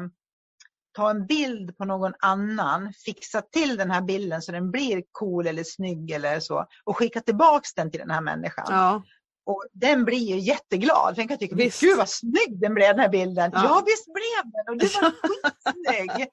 ta 0.96 1.10
en 1.10 1.26
bild 1.26 1.78
på 1.78 1.86
någon 1.86 2.14
annan, 2.20 2.94
fixa 3.06 3.42
till 3.42 3.78
den 3.78 3.92
här 3.92 4.02
bilden 4.02 4.42
så 4.42 4.52
den 4.52 4.72
blir 4.72 5.04
cool 5.12 5.48
eller 5.48 5.64
snygg 5.64 6.12
eller 6.12 6.40
så 6.40 6.66
och 6.84 6.98
skicka 6.98 7.22
tillbaks 7.22 7.74
den 7.74 7.92
till 7.92 8.00
den 8.00 8.12
här 8.12 8.22
människan. 8.22 8.66
Ja. 8.70 9.04
Och 9.46 9.64
den 9.74 10.06
blir 10.06 10.18
ju 10.30 10.40
jättegglad. 10.40 11.08
För 11.10 11.16
den 11.16 11.28
kan 11.28 11.38
tycka, 11.38 11.56
Visst. 11.56 11.82
gud 11.82 11.98
vad 11.98 12.10
snygg 12.10 12.62
den 12.62 12.74
blev 12.74 12.88
den 12.90 13.00
här 13.00 13.10
bilden. 13.10 13.52
Ja. 13.54 13.64
Ja, 13.64 13.84
visst 13.86 14.06
blev 14.06 14.52
den 14.54 14.74
och 14.74 14.78
du 14.78 14.86
var 14.88 15.12
skitsnygg. 15.22 16.28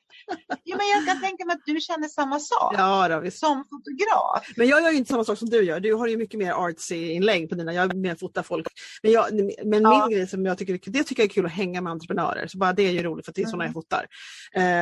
jo, 0.65 0.77
men 0.77 0.87
jag 0.89 1.07
kan 1.07 1.21
tänka 1.23 1.45
mig 1.45 1.55
att 1.55 1.63
du 1.67 1.81
känner 1.81 2.09
samma 2.09 2.41
sak 2.41 2.75
ja, 2.79 3.09
då, 3.09 3.21
visst. 3.21 3.39
som 3.39 3.65
fotograf. 3.71 4.53
Men 4.57 4.69
jag 4.69 4.83
gör 4.83 4.91
inte 4.97 5.11
samma 5.13 5.25
sak 5.25 5.39
som 5.39 5.49
du 5.51 5.63
gör. 5.65 5.81
Du 5.81 5.95
har 5.95 6.07
ju 6.07 6.17
mycket 6.17 6.39
mer 6.39 6.53
artsy-inlägg 6.53 7.49
på 7.49 7.55
dina. 7.55 7.75
Jag 7.75 7.95
mer 7.97 8.15
fotar 8.15 8.43
folk. 8.43 8.67
Men, 9.03 9.13
jag, 9.13 9.25
men 9.65 9.83
Ja. 9.83 10.07
min 10.07 10.17
grej 10.17 10.27
som 10.29 10.47
jag 10.47 10.59
tycker, 10.59 10.75
är 10.75 10.79
det 10.91 11.03
tycker 11.05 11.23
jag 11.23 11.31
är 11.31 11.35
kul 11.35 11.47
att 11.47 11.53
hänga 11.53 11.81
med 11.81 11.91
entreprenörer. 11.91 12.47
Så 12.47 12.59
bara 12.59 12.73
det 12.73 12.83
är 12.83 12.91
ju 12.93 13.03
roligt 13.03 13.25
för 13.27 13.33
att 13.33 13.37
det 13.37 13.43
är 13.43 13.47
sådana 13.47 13.65
Mm. 13.65 13.73
jag 13.75 13.83
fotar. 13.85 14.07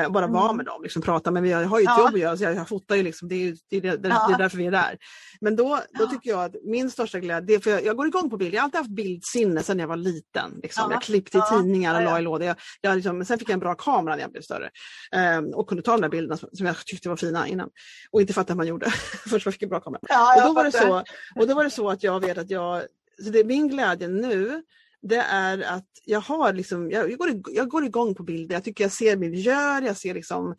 Eh, 0.07 0.11
bara 0.13 0.27
vara 0.27 0.45
Mm. 0.45 0.57
med 0.57 0.67
dem, 0.67 0.83
liksom, 0.83 1.03
prata. 1.03 1.31
Men 1.31 1.45
jag 1.47 1.65
har 1.67 1.79
ju 1.79 1.83
ett 1.85 1.91
Ja. 1.97 2.01
jobb 2.01 2.15
att 2.15 2.21
göra 2.21 2.37
så 2.37 2.45
jag, 2.45 2.55
jag 2.55 2.69
fotar 2.69 2.97
ju 2.97 3.03
liksom. 3.03 3.29
Det 3.29 3.35
är, 3.35 3.39
ju- 3.39 3.57
det, 3.71 3.77
är, 3.77 3.81
det, 3.81 3.97
det 3.97 4.09
Ja. 4.09 4.35
är 4.35 4.39
därför 4.39 4.57
vi 4.59 4.67
är 4.67 4.71
där. 4.71 4.99
Men 5.41 5.57
då, 5.57 5.65
då 5.69 6.05
Ja. 6.05 6.07
tycker 6.11 6.31
jag 6.31 6.45
att 6.45 6.55
min 6.65 6.91
största 6.91 7.19
glädje, 7.21 7.47
det 7.47 7.55
är 7.55 7.59
för 7.61 7.71
jag, 7.71 7.85
jag 7.85 7.97
går 7.97 8.07
igång 8.19 8.31
på 8.31 8.37
bild. 8.37 8.55
Jag 8.55 8.61
har 8.61 8.65
alltid 8.65 8.79
haft 8.79 8.91
bildsinne 8.91 9.63
sedan 9.63 9.79
jag 9.79 9.89
var 9.89 9.97
liten. 9.97 10.61
Liksom. 10.63 10.85
Ja. 10.89 10.93
Jag 10.95 11.03
klippte 11.03 11.39
i 11.39 11.41
tidningar 11.51 11.95
och 11.95 12.03
la 12.03 12.19
i 12.19 12.23
lådor. 12.23 12.47
Jag, 12.47 12.57
jag 12.81 12.97
liksom, 12.97 13.17
men 13.17 13.27
sen 13.27 13.39
fick 13.39 13.49
jag 13.49 13.55
en 13.55 13.61
bra 13.61 13.75
kamera 13.75 14.15
när 14.15 14.23
jag 14.23 14.33
blev 14.33 14.43
större. 14.43 14.71
Eh, 15.13 15.39
och 15.39 15.69
kunde 15.69 15.83
ta 15.83 15.93
de 15.93 16.01
där 16.01 16.09
bilderna 16.09 16.37
som, 16.37 16.49
som 16.53 16.67
jag 16.67 16.87
tyckte 16.87 17.09
var 17.09 17.17
fina 17.17 17.49
innan. 17.49 17.71
Och 18.11 18.21
inte 18.21 18.33
fatta 18.33 18.53
hur 18.53 18.57
man 18.57 18.67
gjorde 18.67 18.91
först 19.31 19.47
jag 19.47 19.55
fick 19.55 19.63
en 19.63 19.69
bra 19.69 19.81
kamera. 19.81 20.01
Och 20.37 20.43
då, 20.49 20.53
var 20.53 20.65
det 20.65 20.73
så, 20.73 21.05
och 21.41 21.47
då 21.47 21.55
var 21.55 21.65
det 21.65 21.71
så 21.71 21.91
att 21.91 22.03
jag 22.03 22.21
vet 22.21 22.39
att 22.39 22.51
jag, 22.51 22.83
så 23.25 23.31
det 23.31 23.41
är 23.41 23.45
min 23.45 23.69
glädje 23.69 24.09
nu, 24.09 24.63
det 25.09 25.17
är 25.21 25.63
att 25.63 25.85
jag 26.05 26.21
har 26.21 26.53
liksom, 26.53 26.91
jag, 26.91 27.11
jag, 27.11 27.19
går, 27.19 27.43
jag 27.53 27.69
går 27.69 27.85
igång 27.85 28.15
på 28.15 28.23
bilder, 28.23 28.55
jag 28.55 28.65
tycker 28.65 28.85
jag 28.85 28.93
ser 28.93 29.17
miljöer, 29.17 29.83
jag 29.83 29.97
ser 29.97 30.15
liksom, 30.15 30.55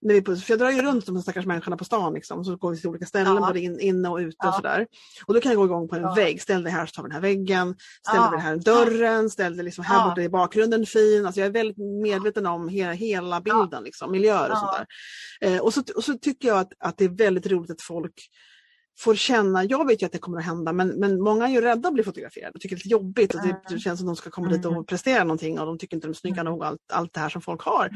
när 0.00 0.14
vi 0.14 0.22
på, 0.22 0.36
för 0.36 0.52
jag 0.52 0.58
drar 0.58 0.70
ju 0.70 0.82
runt 0.82 1.06
de 1.06 1.22
stackars 1.22 1.46
människorna 1.46 1.76
på 1.76 1.84
stan 1.84 2.14
liksom, 2.14 2.44
så 2.44 2.56
går 2.56 2.70
vi 2.70 2.76
till 2.80 2.88
olika 2.88 3.06
ställen, 3.06 3.34
Ja. 3.34 3.46
både 3.46 3.60
in, 3.60 3.80
inne 3.80 4.08
och 4.08 4.16
ute 4.18 4.36
Ja. 4.38 4.48
och 4.48 4.54
sådär. 4.54 4.86
Och 5.26 5.34
då 5.34 5.40
kan 5.40 5.52
jag 5.52 5.58
gå 5.58 5.64
igång 5.64 5.88
på 5.88 5.96
en 5.96 6.02
Ja. 6.02 6.14
vägg, 6.14 6.42
ställ 6.42 6.62
dig 6.62 6.72
här 6.72 6.86
så 6.86 6.92
tar 6.92 7.02
vi 7.02 7.08
den 7.08 7.14
här 7.14 7.20
väggen, 7.22 7.74
ställ 8.08 8.16
Ja. 8.16 8.22
dig 8.22 8.30
den 8.30 8.40
här 8.40 8.56
dörren, 8.56 9.30
ställ 9.30 9.56
dig 9.56 9.64
liksom 9.64 9.84
här 9.84 9.98
Ja. 9.98 10.08
borta 10.08 10.22
i 10.22 10.28
bakgrunden 10.28 10.86
fin. 10.86 11.26
Alltså 11.26 11.40
jag 11.40 11.46
är 11.46 11.52
väldigt 11.52 11.78
medveten 12.02 12.46
om 12.46 12.68
hela, 12.68 12.92
hela 12.92 13.40
bilden, 13.40 13.82
liksom, 13.84 14.10
miljöer 14.12 14.50
och 14.50 14.56
Ja. 14.56 14.60
sånt 14.60 14.88
där. 15.40 15.54
Eh, 15.54 15.60
och, 15.60 15.74
så, 15.74 15.82
och 15.96 16.04
så 16.04 16.14
tycker 16.18 16.48
jag 16.48 16.58
att, 16.58 16.72
att 16.78 16.98
det 16.98 17.04
är 17.04 17.08
väldigt 17.16 17.46
roligt 17.46 17.70
att 17.70 17.82
folk 17.82 18.14
får 19.00 19.14
känna, 19.14 19.64
jag 19.64 19.86
vet 19.86 20.02
ju 20.02 20.06
att 20.06 20.12
det 20.12 20.18
kommer 20.18 20.38
att 20.38 20.44
hända 20.44 20.72
men, 20.72 20.88
men 20.88 21.20
många 21.22 21.44
är 21.48 21.52
ju 21.52 21.60
rädda 21.60 21.88
att 21.88 21.94
bli 21.94 22.02
fotograferade 22.04 22.52
och 22.54 22.60
tycker 22.60 22.76
det 22.76 22.80
är 22.80 22.84
lite 22.84 22.88
jobbigt. 22.88 23.34
Och 23.34 23.40
det, 23.40 23.48
Mm. 23.48 23.60
det 23.68 23.78
känns 23.78 24.00
som 24.00 24.08
att 24.08 24.16
de 24.16 24.20
ska 24.20 24.30
komma 24.30 24.48
dit 24.48 24.64
Mm. 24.64 24.78
och 24.78 24.86
prestera 24.88 25.24
någonting 25.24 25.58
och 25.58 25.66
de 25.66 25.78
tycker 25.78 25.96
inte 25.96 26.06
de 26.06 26.10
är 26.10 26.14
snygga 26.14 26.40
Mm. 26.40 26.52
nog 26.52 26.64
allt, 26.64 26.80
allt 26.92 27.12
det 27.14 27.20
här 27.20 27.28
som 27.28 27.42
folk 27.42 27.62
har. 27.62 27.90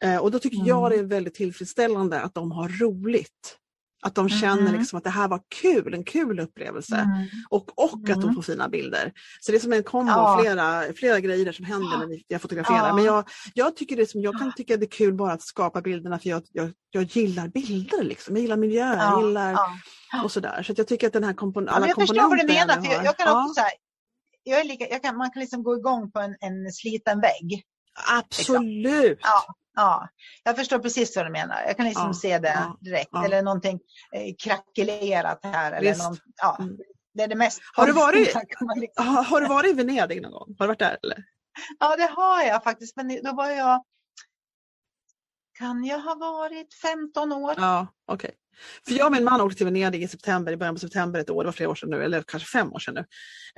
Eh, 0.00 0.16
och 0.16 0.30
då 0.30 0.38
tycker 0.38 0.56
Mm. 0.56 0.68
jag 0.68 0.90
det 0.90 0.96
är 0.96 1.02
väldigt 1.02 1.34
tillfredsställande 1.34 2.20
att 2.20 2.34
de 2.34 2.52
har 2.52 2.68
roligt. 2.68 3.58
Att 4.04 4.14
de 4.14 4.28
känner 4.28 4.60
Mm. 4.68 4.78
liksom 4.78 4.96
att 4.98 5.04
det 5.04 5.10
här 5.10 5.28
var 5.28 5.40
kul, 5.62 5.94
en 5.94 6.04
kul 6.04 6.40
upplevelse. 6.40 6.96
Mm. 6.96 7.26
Och, 7.50 7.78
och 7.78 8.00
att 8.10 8.14
de 8.14 8.22
Mm. 8.22 8.34
får 8.34 8.42
fina 8.42 8.68
bilder. 8.68 9.12
Så 9.40 9.52
det 9.52 9.58
är 9.58 9.60
som 9.60 9.72
en 9.72 9.82
kombo 9.82 10.12
Ja. 10.12 10.36
av 10.36 10.40
flera, 10.42 10.82
flera 10.96 11.20
grejer 11.20 11.52
som 11.52 11.64
händer 11.64 11.98
när 11.98 12.22
jag 12.28 12.40
fotograferar. 12.42 12.88
Ja. 12.88 12.94
Men 12.94 13.04
jag, 13.04 13.24
jag, 13.54 13.76
tycker 13.76 13.96
det 13.96 14.10
som, 14.10 14.20
jag 14.20 14.38
kan 14.38 14.52
tycka 14.54 14.76
det 14.76 14.84
är 14.84 14.90
kul 14.90 15.14
bara 15.14 15.32
att 15.32 15.42
skapa 15.42 15.80
bilderna 15.80 16.18
för 16.18 16.28
jag, 16.28 16.42
jag, 16.52 16.72
jag 16.90 17.02
gillar 17.02 17.48
bilder. 17.48 18.02
Liksom. 18.02 18.36
Jag 18.36 18.42
gillar 18.42 18.56
miljöer, 18.56 18.96
jag 18.96 19.04
Ja, 19.04 19.26
gillar 19.26 19.52
ja. 19.52 19.66
Och 20.24 20.32
sådär. 20.32 20.62
Så 20.62 20.74
jag 20.76 20.88
tycker 20.88 21.06
att 21.06 21.12
den 21.12 21.24
här 21.24 21.32
kompon- 21.32 21.64
Ja, 21.66 21.72
alla 21.72 21.80
men 21.80 21.88
jag 21.88 21.98
förstår 21.98 22.14
vad 22.14 22.30
du 22.30 22.38
komponenter 22.38 22.66
menar. 22.66 22.82
För 22.82 22.92
jag, 22.94 23.04
jag 23.04 23.16
kan 23.16 23.26
Ja, 23.26 23.42
också 23.42 23.54
så 23.54 23.60
här, 23.60 23.72
jag 24.42 24.60
är 24.60 24.64
lika, 24.64 24.88
jag 24.88 25.02
kan, 25.02 25.16
man 25.16 25.30
kan 25.30 25.40
liksom 25.40 25.62
gå 25.62 25.76
igång 25.76 26.10
på 26.12 26.20
en, 26.20 26.36
en 26.40 26.72
sliten 26.72 27.20
vägg. 27.20 27.64
Absolut! 28.10 29.18
Ja. 29.22 29.54
Ja, 29.74 30.08
jag 30.44 30.56
förstår 30.56 30.78
precis 30.78 31.16
vad 31.16 31.26
du 31.26 31.30
menar. 31.30 31.62
Jag 31.66 31.76
kan 31.76 31.86
liksom 31.86 32.06
ja, 32.06 32.14
se 32.14 32.38
det 32.38 32.72
direkt. 32.80 33.10
Eller 33.24 33.42
någonting 33.42 33.80
eh, 34.14 34.34
krackelerat 34.38 35.40
här. 35.42 35.72
Eller 35.72 35.96
någon, 35.96 36.16
ja, 36.42 36.56
mm. 36.60 36.76
Det 37.14 37.22
är 37.22 37.28
det 37.28 37.34
mest 37.34 37.60
har 37.74 37.86
du, 37.86 37.92
varit, 37.92 38.18
liksom. 38.18 38.68
har, 38.96 39.22
har, 39.22 39.40
du 39.40 39.46
varit 39.46 39.70
i 39.70 39.72
Venedig 39.74 40.22
någon 40.22 40.32
gång? 40.32 40.54
Har 40.58 40.66
du 40.66 40.68
varit 40.68 40.78
där 40.78 40.98
eller? 41.02 41.24
Ja, 41.80 41.96
det 41.96 42.10
har 42.16 42.42
jag 42.42 42.64
faktiskt. 42.64 42.96
Men 42.96 43.20
då 43.24 43.32
var 43.32 43.50
jag 43.50 43.84
kan 45.58 45.84
jag 45.84 45.98
ha 45.98 46.14
varit 46.14 46.74
15 46.74 47.32
år. 47.32 47.54
Ja, 47.56 47.86
okej. 48.06 48.28
Okay. 48.28 48.36
För 48.86 48.94
jag 48.94 49.06
och 49.06 49.12
min 49.12 49.24
man 49.24 49.40
åkte 49.40 49.56
till 49.56 49.66
Venedig 49.66 50.02
i 50.02 50.08
september, 50.08 50.52
i 50.52 50.56
början 50.56 50.74
på 50.74 50.80
september 50.80 51.20
ett 51.20 51.30
år, 51.30 51.42
det 51.42 51.46
var 51.46 51.52
flera 51.52 51.70
år 51.70 51.74
sedan 51.74 51.90
nu, 51.90 52.04
eller 52.04 52.22
kanske 52.22 52.48
fem 52.48 52.72
år 52.72 52.78
sedan 52.78 52.94
nu. 52.94 53.04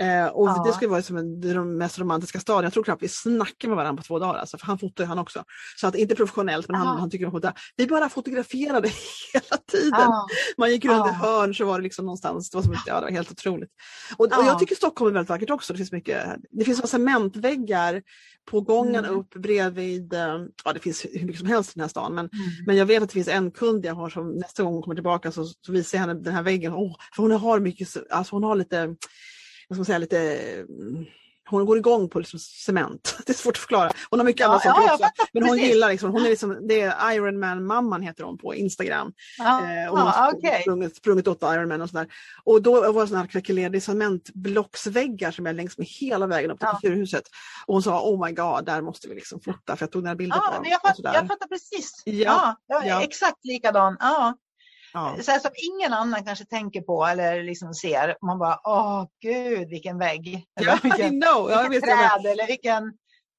Eh, 0.05 0.27
och 0.27 0.49
ja. 0.49 0.65
det 0.67 0.73
skulle 0.73 0.91
vara 0.91 1.03
som 1.03 1.17
en, 1.17 1.41
den 1.41 1.79
mest 1.79 1.99
romantiska 1.99 2.41
staden. 2.41 2.65
Jag 2.65 2.73
tror 2.73 2.85
knappt 2.85 3.03
vi 3.03 3.09
snackade 3.09 3.69
med 3.69 3.77
varandra 3.77 4.03
på 4.03 4.07
två 4.07 4.19
dagar, 4.19 4.39
alltså, 4.41 4.59
för 4.59 4.67
han 4.67 4.79
fotar 4.79 5.05
han 5.05 5.19
också. 5.19 5.45
Så 5.77 5.87
att 5.87 5.95
inte 5.95 6.15
professionellt, 6.15 6.69
men 6.69 6.81
han, 6.81 7.01
han 7.01 7.11
tycker 7.11 7.25
om 7.25 7.29
att 7.29 7.43
fota. 7.43 7.55
Vi 7.77 7.87
bara 7.87 8.09
fotograferade 8.09 8.89
hela 9.33 9.63
tiden. 9.73 10.01
Ja. 10.01 10.27
Man 10.59 10.71
gick 10.71 10.85
runt 10.85 11.07
ja. 11.07 11.11
ett 11.11 11.17
hörn 11.17 11.55
så 11.55 11.65
var 11.65 11.79
det 11.79 11.83
liksom 11.83 12.05
någonstans, 12.07 12.51
det 12.51 12.57
var, 12.57 12.63
som, 12.63 12.77
ja, 12.87 12.95
det 12.95 13.07
var 13.07 13.11
helt 13.11 13.31
otroligt. 13.31 13.71
Och, 14.17 14.25
och 14.25 14.45
jag 14.45 14.59
tycker 14.59 14.75
Stockholm 14.75 15.09
är 15.09 15.15
väldigt 15.15 15.31
vackert 15.31 15.51
också. 15.51 15.73
Det 15.73 15.77
finns 15.77 15.93
mycket, 15.93 16.27
det 16.51 16.65
finns 16.65 16.91
cementväggar 16.91 18.03
på 18.51 18.61
gången 18.61 19.05
mm. 19.05 19.17
upp 19.17 19.35
bredvid, 19.35 20.13
eh, 20.13 20.39
ja 20.65 20.73
det 20.73 20.81
finns 20.81 21.07
hur 21.13 21.27
mycket 21.27 21.39
som 21.39 21.49
helst 21.49 21.71
i 21.71 21.73
den 21.75 21.81
här 21.81 21.89
stan, 21.89 22.15
men, 22.15 22.29
mm. 22.33 22.67
men 22.67 22.77
jag 22.77 22.87
vet 22.87 23.03
att 23.03 23.09
det 23.09 23.13
finns 23.13 23.29
en 23.29 23.51
kund 23.51 23.85
jag 23.85 23.95
har 23.95 24.11
som 24.11 24.31
nästa 24.31 24.63
gång 24.63 24.83
kommer 24.85 24.95
tillbaka 24.95 25.33
så, 25.33 25.45
så 25.45 25.73
visar 25.73 25.99
jag 25.99 26.07
henne 26.07 26.21
den 26.21 26.35
här 26.35 26.43
väggen. 26.43 26.75
Oh, 26.75 26.97
för 27.15 27.23
hon 27.23 27.33
har 27.33 27.61
mycket, 27.61 27.89
alltså 28.11 28.37
hon 28.37 28.45
har 28.45 28.57
lite, 28.57 28.97
jag 29.69 29.77
ska 29.77 29.85
säga 29.85 29.99
lite 29.99 30.39
hon 31.51 31.67
går 31.67 31.79
igång 31.79 32.09
på 32.09 32.19
liksom 32.19 32.39
cement. 32.39 33.17
Det 33.27 33.33
är 33.33 33.35
svårt 33.35 33.57
att 33.57 33.59
förklara. 33.59 33.91
Hon 34.11 34.19
har 34.19 34.27
mycket 34.27 34.41
ja, 34.41 34.47
andra 34.47 34.61
saker 34.61 34.83
ja, 34.87 34.95
också. 34.95 35.09
Men 35.33 35.43
hon 35.43 35.53
precis. 35.53 35.69
gillar 35.69 35.89
liksom, 35.89 36.11
hon 36.11 36.25
är 36.25 36.31
liksom, 36.31 36.69
det 36.69 36.81
är 36.81 37.13
Ironman-mamman 37.13 38.03
heter 38.03 38.25
hon 38.25 38.39
på 38.39 38.55
Instagram. 38.55 39.13
Ja, 39.39 39.61
eh, 39.61 39.91
hon 39.91 39.99
har 39.99 40.35
okay. 40.35 40.61
sprungit, 40.61 40.97
sprungit 40.97 41.29
åt 41.29 41.43
Ironman 41.43 41.83
och 41.83 41.91
sådär. 41.91 42.07
Och 42.45 42.63
då 42.63 42.93
var 42.93 43.03
det 43.03 43.09
sådana 43.09 43.23
här 43.23 43.31
krackelerade 43.31 43.81
cementblocksväggar 43.81 45.31
som 45.31 45.47
är 45.47 45.53
längs 45.53 45.79
med 45.79 45.87
hela 45.87 46.27
vägen 46.27 46.51
upp 46.51 46.59
till 46.59 46.69
ja. 46.73 46.79
Kulturhuset. 46.81 47.25
Och 47.67 47.75
hon 47.75 47.83
sa 47.83 48.11
oh 48.11 48.27
my 48.27 48.33
god, 48.33 48.65
där 48.65 48.81
måste 48.83 49.09
vi 49.09 49.15
liksom 49.15 49.41
fota 49.41 49.77
för 49.77 49.83
jag 49.83 49.93
tog 49.93 50.03
några 50.03 50.17
bilder 50.17 50.37
ja, 50.37 50.59
på 50.59 50.69
jag, 50.69 50.81
fatt, 50.83 51.15
jag 51.15 51.29
fattar 51.29 51.47
precis. 51.47 52.03
Ja, 52.05 52.57
ja, 52.67 53.03
exakt 53.03 53.45
likadan. 53.45 53.97
Ja. 54.01 54.35
Ja. 54.95 55.17
Så 55.23 55.31
här, 55.31 55.39
som 55.39 55.51
ingen 55.57 55.93
annan 55.93 56.25
kanske 56.25 56.45
tänker 56.45 56.81
på 56.81 57.05
eller 57.05 57.43
liksom 57.43 57.75
ser. 57.75 58.17
Man 58.23 58.39
bara, 58.39 58.61
åh 58.65 59.07
gud 59.21 59.69
vilken 59.69 59.99
vägg. 59.99 60.47
Eller 60.61 60.71
ja, 60.71 60.79
vilken, 60.83 61.21
know. 61.21 61.51
Ja, 61.51 61.69
vilken 61.69 61.89
träd 61.89 62.27
eller 62.33 62.47
vilken, 62.47 62.93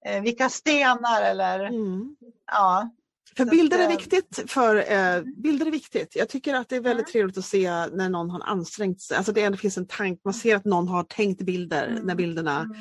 eh, 0.05 0.21
vilka 0.21 0.49
stenar 0.49 1.21
eller 1.21 1.59
mm. 1.59 2.15
ja. 2.51 2.89
För 3.37 3.45
bilder 3.45 3.79
är 3.79 3.83
eh, 3.83 3.89
viktigt. 3.89 4.43
För, 4.47 4.75
eh, 4.75 5.23
bilder 5.43 5.65
är 5.65 5.71
viktigt. 5.71 6.15
Jag 6.15 6.29
tycker 6.29 6.53
att 6.53 6.69
det 6.69 6.75
är 6.75 6.81
väldigt 6.81 7.05
mm. 7.05 7.11
trevligt 7.11 7.37
att 7.37 7.45
se 7.45 7.69
när 7.69 8.09
någon 8.09 8.29
har 8.29 8.41
ansträngt 8.45 9.01
sig. 9.01 9.17
Alltså 9.17 9.31
det, 9.31 9.49
det 9.49 9.57
finns 9.57 9.77
en 9.77 9.87
tanke, 9.87 10.21
man 10.25 10.33
ser 10.33 10.55
att 10.55 10.65
någon 10.65 10.87
har 10.87 11.03
tänkt 11.03 11.41
bilder 11.41 11.87
mm. 11.87 12.03
när 12.03 12.15
bilderna, 12.15 12.59
mm. 12.59 12.77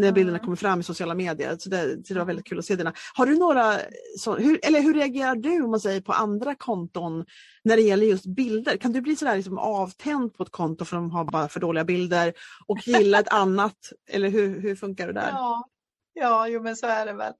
när 0.00 0.12
bilderna 0.12 0.38
mm. 0.38 0.44
kommer 0.44 0.56
fram 0.56 0.80
i 0.80 0.82
sociala 0.82 1.14
medier. 1.14 1.56
Så 1.58 1.68
det, 1.68 1.96
det 1.96 2.14
var 2.14 2.24
väldigt 2.24 2.46
kul 2.46 2.58
att 2.58 2.64
se 2.64 2.76
dina. 2.76 2.92
Har 3.14 3.26
du 3.26 3.38
några, 3.38 3.76
så, 4.18 4.36
hur, 4.36 4.60
eller 4.62 4.80
hur 4.80 4.94
reagerar 4.94 5.34
du 5.34 5.62
om 5.62 5.70
man 5.70 5.80
säger 5.80 6.00
på 6.00 6.12
andra 6.12 6.54
konton 6.54 7.24
när 7.64 7.76
det 7.76 7.82
gäller 7.82 8.06
just 8.06 8.26
bilder? 8.26 8.76
Kan 8.76 8.92
du 8.92 9.00
bli 9.00 9.16
sådär 9.16 9.36
liksom 9.36 9.58
avtänd 9.58 10.34
på 10.34 10.42
ett 10.42 10.52
konto 10.52 10.84
för 10.84 10.96
att 10.96 11.02
de 11.02 11.10
har 11.10 11.24
bara 11.24 11.48
för 11.48 11.60
dåliga 11.60 11.84
bilder 11.84 12.32
och 12.66 12.78
gilla 12.86 13.18
ett 13.18 13.32
annat? 13.32 13.76
Eller 14.10 14.28
hur, 14.28 14.60
hur 14.60 14.76
funkar 14.76 15.06
det 15.06 15.12
där? 15.12 15.28
Ja. 15.28 15.66
Ja, 16.12 16.48
jo 16.48 16.62
men 16.62 16.76
så 16.76 16.86
är 16.86 17.06
det 17.06 17.12
väl. 17.12 17.32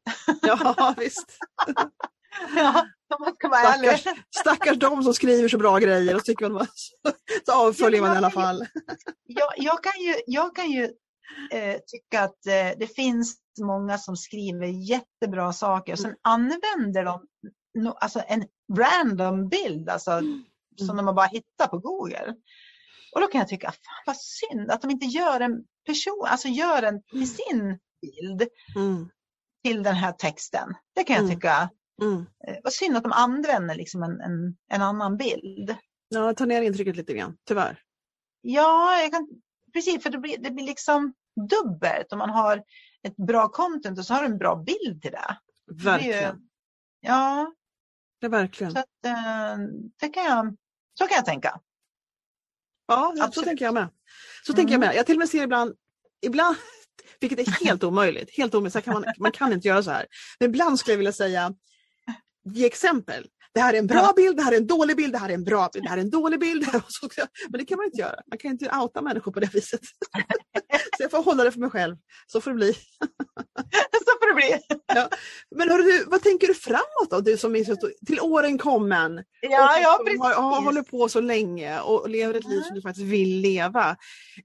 Ja, 0.42 0.94
visst. 0.98 1.38
Ja, 2.56 2.86
man 3.18 3.34
ska 3.34 3.48
vara 3.48 3.60
stackars, 3.60 4.06
ärlig. 4.06 4.22
Stackars 4.36 4.78
de 4.78 5.02
som 5.02 5.14
skriver 5.14 5.48
så 5.48 5.58
bra 5.58 5.78
grejer 5.78 6.16
och 6.16 6.24
tycker 6.24 6.48
man, 6.48 6.66
så 7.46 7.52
avföljer 7.52 8.00
man 8.00 8.14
i 8.14 8.16
alla 8.16 8.30
fall. 8.30 8.66
Jag, 9.26 9.52
jag 9.56 9.84
kan 9.84 10.02
ju, 10.02 10.14
jag 10.26 10.56
kan 10.56 10.70
ju 10.70 10.84
eh, 11.52 11.76
tycka 11.86 12.22
att 12.22 12.46
eh, 12.46 12.78
det 12.78 12.94
finns 12.94 13.36
många 13.60 13.98
som 13.98 14.16
skriver 14.16 14.66
jättebra 14.66 15.52
saker 15.52 15.92
och 15.92 15.98
sen 15.98 16.10
mm. 16.10 16.18
använder 16.22 17.04
de 17.04 17.26
no, 17.78 17.88
alltså 17.88 18.22
en 18.28 18.44
random 18.78 19.48
bild 19.48 19.88
alltså, 19.88 20.10
mm. 20.10 20.44
som 20.86 20.96
de 20.96 21.14
bara 21.14 21.26
hittar 21.26 21.66
på 21.66 21.78
Google. 21.78 22.34
Och 23.14 23.20
då 23.20 23.26
kan 23.26 23.38
jag 23.38 23.48
tycka, 23.48 23.72
fan 23.72 24.02
vad 24.06 24.16
synd 24.16 24.70
att 24.70 24.82
de 24.82 24.90
inte 24.90 25.06
gör 25.06 25.40
en 25.40 25.64
person, 25.86 26.26
alltså 26.26 26.48
gör 26.48 26.82
en 26.82 27.02
till 27.02 27.34
sin 27.34 27.78
bild 28.02 28.48
mm. 28.76 29.10
till 29.64 29.82
den 29.82 29.94
här 29.94 30.12
texten. 30.12 30.74
Det 30.94 31.04
kan 31.04 31.16
jag 31.16 31.24
mm. 31.24 31.36
tycka 31.36 31.70
Mm. 32.00 32.26
Eh, 32.48 32.56
vad 32.62 32.72
synd 32.72 32.96
att 32.96 33.02
de 33.02 33.12
använder 33.12 33.74
liksom 33.74 34.02
en, 34.02 34.20
en, 34.20 34.56
en 34.68 34.82
annan 34.82 35.16
bild. 35.16 35.76
Ja, 36.08 36.34
ta 36.34 36.46
ner 36.46 36.62
intrycket 36.62 36.96
lite 36.96 37.14
grann, 37.14 37.36
tyvärr. 37.48 37.82
Ja, 38.40 39.00
jag 39.02 39.12
kan, 39.12 39.28
precis, 39.72 40.02
för 40.02 40.10
det 40.10 40.18
blir, 40.18 40.38
det 40.38 40.50
blir 40.50 40.64
liksom 40.64 41.14
dubbelt 41.50 42.12
om 42.12 42.18
man 42.18 42.30
har 42.30 42.62
ett 43.02 43.16
bra 43.16 43.48
content 43.48 43.98
och 43.98 44.06
så 44.06 44.14
har 44.14 44.20
du 44.20 44.26
en 44.26 44.38
bra 44.38 44.56
bild 44.56 45.02
till 45.02 45.12
det. 45.12 45.38
Verkligen. 45.84 46.34
Det 46.34 46.40
ju, 47.06 47.08
ja. 47.12 47.54
Det 48.20 48.26
är 48.26 48.30
verkligen. 48.30 48.72
Så, 48.72 48.78
att, 48.78 49.04
eh, 49.06 49.58
det 50.00 50.08
kan 50.08 50.24
jag, 50.24 50.56
så 50.98 51.06
kan 51.06 51.16
jag 51.16 51.24
tänka. 51.24 51.60
Ja, 52.86 53.08
Absolut. 53.08 53.34
så 53.34 53.42
tänker 53.42 53.64
jag 53.64 53.74
med. 53.74 53.88
Så 54.46 54.52
mm. 54.52 54.56
tänker 54.56 54.72
jag 54.74 54.80
med. 54.80 54.94
Jag 54.94 55.06
till 55.06 55.14
och 55.14 55.18
med 55.18 55.28
ser 55.28 55.42
ibland, 55.42 55.74
ibland 56.22 56.56
vilket 57.20 57.38
är 57.38 57.64
helt 57.64 57.84
omöjligt, 57.84 58.36
helt 58.36 58.54
omöjligt, 58.54 58.72
så 58.72 58.80
kan 58.80 58.94
man, 58.94 59.04
man 59.18 59.32
kan 59.32 59.52
inte 59.52 59.68
göra 59.68 59.82
så 59.82 59.90
här. 59.90 60.06
Men 60.40 60.50
ibland 60.50 60.78
skulle 60.78 60.92
jag 60.92 60.98
vilja 60.98 61.12
säga 61.12 61.54
ge 62.44 62.66
exempel. 62.66 63.26
Det 63.54 63.60
här 63.60 63.74
är 63.74 63.78
en 63.78 63.86
bra 63.86 64.12
bild, 64.16 64.36
det 64.36 64.42
här 64.42 64.52
är 64.52 64.56
en 64.56 64.66
dålig 64.66 64.96
bild, 64.96 65.12
det 65.12 65.18
här 65.18 65.28
är 65.28 65.34
en 65.34 65.44
bra 65.44 65.68
bild, 65.72 65.84
det 65.84 65.88
här 65.88 65.96
är 65.96 66.00
en 66.00 66.10
dålig 66.10 66.40
bild. 66.40 66.66
Men 67.48 67.58
det 67.58 67.64
kan 67.64 67.76
man 67.76 67.86
inte 67.86 67.98
göra. 67.98 68.16
Man 68.30 68.38
kan 68.38 68.50
inte 68.50 68.70
outa 68.82 69.02
människor 69.02 69.32
på 69.32 69.40
det 69.40 69.54
viset. 69.54 69.80
Så 70.96 71.02
jag 71.02 71.10
får 71.10 71.22
hålla 71.22 71.44
det 71.44 71.52
för 71.52 71.60
mig 71.60 71.70
själv. 71.70 71.96
Så 72.26 72.40
får 72.40 72.50
det 72.50 72.54
bli. 72.54 72.72
Så 74.04 74.12
får 74.20 74.28
det 74.28 74.34
bli. 74.34 74.58
Ja. 74.86 75.08
Men 75.56 75.68
du, 75.68 76.04
vad 76.04 76.22
tänker 76.22 76.46
du 76.46 76.54
framåt 76.54 77.10
då? 77.10 77.20
Du 77.20 77.36
som 77.36 77.56
är 77.56 77.64
så, 77.64 77.76
till 78.06 78.20
åren 78.20 78.58
kommen. 78.58 79.24
Ja, 79.40 79.76
och 79.76 79.82
ja, 79.82 80.00
precis. 80.04 80.20
Har, 80.20 80.34
har, 80.34 80.62
håller 80.62 80.82
på 80.82 81.08
så 81.08 81.20
länge 81.20 81.80
och 81.80 82.08
lever 82.08 82.34
ett 82.34 82.48
liv 82.48 82.60
som 82.60 82.74
du 82.74 82.82
faktiskt 82.82 83.06
vill 83.06 83.40
leva. 83.40 83.96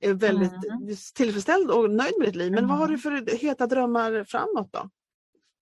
Är 0.02 0.14
väldigt 0.14 0.52
mm. 0.52 0.96
tillfredsställd 1.16 1.72
och 1.72 1.90
nöjd 1.90 2.14
med 2.20 2.28
ditt 2.28 2.36
liv. 2.36 2.52
Men 2.52 2.68
vad 2.68 2.78
har 2.78 2.88
du 2.88 2.98
för 2.98 3.38
heta 3.38 3.68
drömmar 3.68 4.26
framåt 4.28 4.70
då? 4.72 4.90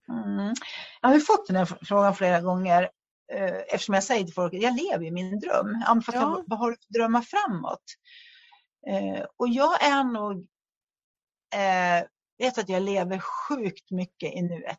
Mm. 0.08 0.54
Jag 1.00 1.08
har 1.08 1.18
fått 1.18 1.46
den 1.46 1.56
här 1.56 1.64
frågan 1.64 2.14
flera 2.14 2.40
gånger 2.40 2.90
eh, 3.32 3.56
eftersom 3.68 3.94
jag 3.94 4.04
säger 4.04 4.24
till 4.24 4.34
folk 4.34 4.54
att 4.54 4.62
jag 4.62 4.76
lever 4.76 5.06
i 5.06 5.10
min 5.10 5.40
dröm. 5.40 5.82
Ja, 5.86 6.00
ja. 6.06 6.12
Jag, 6.12 6.44
vad 6.46 6.58
har 6.58 6.70
du 6.70 6.76
för 6.76 6.92
drömmar 6.98 7.22
framåt? 7.22 7.84
Eh, 8.86 9.24
och 9.36 9.48
jag 9.48 9.82
är 9.82 10.04
nog, 10.04 10.46
eh, 11.54 12.06
vet 12.38 12.58
att 12.58 12.68
jag 12.68 12.82
lever 12.82 13.18
sjukt 13.18 13.90
mycket 13.90 14.34
i 14.34 14.42
nuet. 14.42 14.78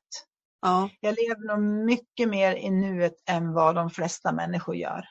Ja. 0.62 0.90
Jag 1.00 1.16
lever 1.16 1.48
nog 1.48 1.86
mycket 1.86 2.30
mer 2.30 2.56
i 2.56 2.70
nuet 2.70 3.16
än 3.30 3.54
vad 3.54 3.76
de 3.76 3.90
flesta 3.90 4.32
människor 4.32 4.76
gör. 4.76 5.06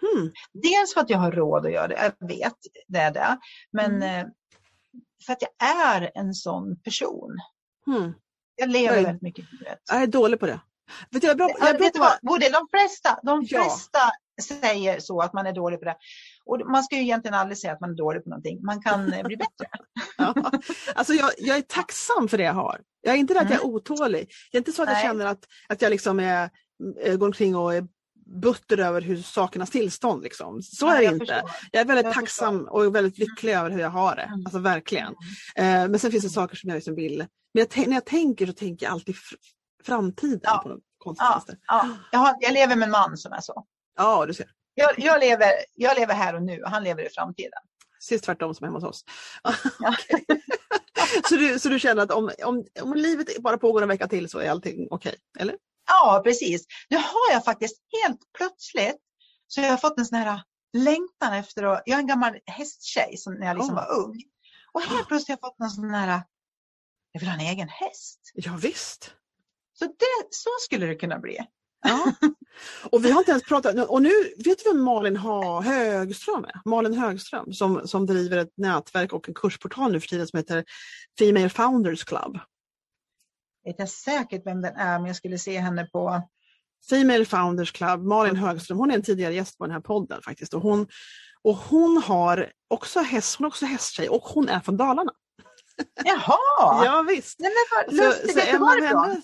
Hmm. 0.00 0.32
Dels 0.52 0.94
för 0.94 1.00
att 1.00 1.10
jag 1.10 1.18
har 1.18 1.32
råd 1.32 1.66
att 1.66 1.72
göra 1.72 1.88
det, 1.88 2.14
jag 2.18 2.28
vet 2.28 2.56
det 2.86 2.98
är 2.98 3.12
det. 3.12 3.38
Men 3.70 3.94
mm. 3.94 4.26
eh, 4.26 4.32
för 5.26 5.32
att 5.32 5.42
jag 5.42 5.68
är 5.68 6.10
en 6.14 6.34
sån 6.34 6.80
person. 6.80 7.38
Hmm. 7.86 8.14
Jag 8.58 8.70
lever 8.70 9.02
väldigt 9.02 9.22
mycket 9.22 9.44
i 9.44 9.56
nuet. 9.60 9.78
Jag 9.90 10.02
är 10.02 10.06
dålig 10.06 10.40
på 10.40 10.46
det. 10.46 10.60
Vet 11.10 11.22
du, 11.22 11.28
jag 11.28 11.36
bra, 11.36 11.50
jag 11.60 11.78
bra 11.78 11.90
på... 11.90 12.18
vad, 12.22 12.40
de 12.40 12.68
flesta, 12.70 13.18
de 13.22 13.46
flesta 13.46 13.98
ja. 14.36 14.42
säger 14.42 15.00
så 15.00 15.20
att 15.20 15.32
man 15.32 15.46
är 15.46 15.52
dålig 15.52 15.78
på 15.78 15.84
det. 15.84 15.96
Och 16.44 16.60
man 16.70 16.82
ska 16.82 16.96
ju 16.96 17.02
egentligen 17.02 17.34
aldrig 17.34 17.58
säga 17.58 17.72
att 17.72 17.80
man 17.80 17.90
är 17.90 17.94
dålig 17.94 18.24
på 18.24 18.30
någonting. 18.30 18.64
Man 18.64 18.82
kan 18.82 19.12
eh, 19.12 19.26
bli 19.26 19.36
bättre. 19.36 19.66
ja. 20.18 20.34
Alltså 20.94 21.12
jag, 21.12 21.30
jag, 21.38 21.56
är 21.56 21.62
tacksam 21.62 22.28
för 22.28 22.38
det 22.38 22.44
jag 22.44 22.54
har. 22.54 22.80
Jag 23.00 23.14
är 23.14 23.18
inte 23.18 23.34
det 23.34 23.40
att 23.40 23.50
jag 23.50 23.60
är 23.60 23.64
mm. 23.64 23.74
otålig. 23.74 24.28
Det 24.50 24.56
är 24.56 24.60
inte 24.60 24.72
så 24.72 24.82
att 24.82 24.88
Nej. 24.88 24.94
jag 24.94 25.02
känner 25.02 25.26
att, 25.26 25.44
att 25.68 25.82
jag 25.82 25.90
liksom 25.90 26.20
är, 26.20 26.50
eh, 27.02 27.16
går 27.16 27.26
omkring 27.26 27.56
och 27.56 27.74
är 27.74 27.86
butter 28.28 28.78
över 28.78 29.00
hur 29.00 29.16
sakernas 29.16 29.70
tillstånd. 29.70 30.22
Liksom. 30.22 30.62
Så 30.62 30.86
ja, 30.86 30.94
är 30.94 30.98
det 30.98 31.04
jag 31.04 31.14
inte. 31.14 31.26
Förstår. 31.26 31.50
Jag 31.72 31.80
är 31.80 31.84
väldigt 31.84 32.06
jag 32.06 32.14
tacksam 32.14 32.58
förstår. 32.58 32.86
och 32.86 32.94
väldigt 32.94 33.18
lycklig 33.18 33.52
över 33.52 33.70
hur 33.70 33.80
jag 33.80 33.90
har 33.90 34.16
det. 34.16 34.22
Mm. 34.22 34.42
Alltså 34.46 34.58
verkligen. 34.58 35.14
Mm. 35.56 35.82
Eh, 35.84 35.90
men 35.90 36.00
sen 36.00 36.10
finns 36.10 36.24
det 36.24 36.30
saker 36.30 36.56
som 36.56 36.68
jag 36.68 36.74
liksom 36.74 36.94
vill. 36.94 37.26
Men 37.54 37.66
jag, 37.74 37.88
när 37.88 37.94
jag 37.94 38.06
tänker 38.06 38.46
så 38.46 38.52
tänker 38.52 38.86
jag 38.86 38.92
alltid 38.92 39.16
fr 39.16 39.34
framtiden. 39.84 40.40
Ja. 40.42 40.60
På 40.62 40.68
något 40.68 41.16
ja. 41.18 41.42
ja. 41.66 41.88
Jag, 42.12 42.18
har, 42.18 42.36
jag 42.40 42.52
lever 42.52 42.76
med 42.76 42.86
en 42.86 42.90
man 42.90 43.16
som 43.16 43.32
är 43.32 43.40
så. 43.40 43.64
Ja, 43.96 44.26
du 44.26 44.34
ser. 44.34 44.46
Jag, 44.74 44.98
jag, 44.98 45.20
lever, 45.20 45.50
jag 45.74 45.98
lever 45.98 46.14
här 46.14 46.34
och 46.34 46.42
nu 46.42 46.62
och 46.62 46.70
han 46.70 46.84
lever 46.84 47.06
i 47.06 47.08
framtiden. 47.08 47.60
Precis 47.98 48.22
tvärtom 48.22 48.54
som 48.54 48.64
hemma 48.64 48.76
hos 48.76 48.84
oss. 48.84 49.04
Ja. 49.42 49.94
så, 51.28 51.34
du, 51.34 51.58
så 51.58 51.68
du 51.68 51.78
känner 51.78 52.02
att 52.02 52.10
om, 52.10 52.30
om, 52.44 52.64
om 52.80 52.94
livet 52.94 53.42
bara 53.42 53.58
pågår 53.58 53.82
en 53.82 53.88
vecka 53.88 54.08
till 54.08 54.28
så 54.28 54.38
är 54.38 54.50
allting 54.50 54.88
okej, 54.90 55.08
okay, 55.10 55.42
eller? 55.42 55.56
Ja, 56.04 56.20
precis. 56.24 56.66
Nu 56.90 56.96
har 56.96 57.32
jag 57.32 57.44
faktiskt 57.44 57.76
helt 58.02 58.20
plötsligt 58.38 58.98
så 59.46 59.60
jag 59.60 59.70
har 59.70 59.76
fått 59.76 59.98
en 59.98 60.06
sån 60.06 60.18
här 60.18 60.42
längtan 60.72 61.32
efter 61.32 61.62
att, 61.62 61.82
jag 61.86 61.96
är 61.96 62.00
en 62.00 62.06
gammal 62.06 62.38
hästtjej 62.46 63.16
som 63.16 63.34
när 63.34 63.46
jag 63.46 63.56
liksom 63.56 63.74
oh. 63.74 63.84
var 63.84 63.98
ung. 63.98 64.22
Och 64.72 64.82
helt 64.82 65.08
plötsligt 65.08 65.28
har 65.28 65.48
jag 65.48 65.52
fått 65.52 65.60
en 65.60 65.70
sån 65.70 65.90
här, 65.90 66.22
jag 67.12 67.20
vill 67.20 67.28
ha 67.28 67.34
en 67.34 67.46
egen 67.46 67.68
häst. 67.68 68.20
Ja, 68.34 68.58
visst. 68.62 69.14
Så 69.78 69.84
det, 69.84 70.26
så 70.30 70.50
skulle 70.60 70.86
det 70.86 70.94
kunna 70.94 71.18
bli. 71.18 71.38
Ja. 71.82 72.12
Och 72.90 73.04
vi 73.04 73.10
har 73.10 73.18
inte 73.18 73.30
ens 73.30 73.44
pratat, 73.44 73.88
och 73.88 74.02
nu 74.02 74.10
vet 74.44 74.64
du 74.64 74.72
vem 74.72 74.82
Malin 74.82 75.16
ha, 75.16 75.60
Högström 75.60 76.44
är? 76.44 76.60
Malin 76.64 76.94
Högström 76.94 77.52
som, 77.52 77.88
som 77.88 78.06
driver 78.06 78.36
ett 78.36 78.52
nätverk 78.56 79.12
och 79.12 79.28
en 79.28 79.34
kursportal 79.34 79.92
nu 79.92 80.00
för 80.00 80.08
tiden 80.08 80.26
som 80.26 80.36
heter 80.36 80.64
Female 81.18 81.48
Founders 81.48 82.04
Club. 82.04 82.38
Vet 83.64 83.76
jag 83.78 83.88
säkert 83.88 84.46
vem 84.46 84.62
den 84.62 84.76
är, 84.76 84.98
men 84.98 85.06
jag 85.06 85.16
skulle 85.16 85.38
se 85.38 85.58
henne 85.58 85.84
på 85.92 86.22
Female 86.90 87.24
Founders 87.24 87.72
Club, 87.72 88.04
Malin 88.04 88.36
Högström, 88.36 88.78
hon 88.78 88.90
är 88.90 88.94
en 88.94 89.02
tidigare 89.02 89.34
gäst 89.34 89.58
på 89.58 89.64
den 89.64 89.72
här 89.72 89.80
podden 89.80 90.22
faktiskt. 90.22 90.54
Och 90.54 90.62
hon, 90.62 90.86
och 91.42 91.56
hon 91.56 92.02
har 92.06 92.52
också 92.68 93.00
häst, 93.00 93.36
hon 93.38 93.44
är 93.44 93.48
också 93.48 93.66
hästtjej 93.66 94.08
och 94.08 94.22
hon 94.22 94.48
är 94.48 94.60
från 94.60 94.76
Dalarna. 94.76 95.12
Jaha! 96.04 96.84
ja 96.84 97.04
visst. 97.08 97.40
Nej, 97.40 97.50
men 97.50 97.84
vad 97.84 97.96
lustigt, 97.96 98.32
så, 98.32 98.40
så 98.40 98.56
en 98.56 98.62
av 98.62 99.20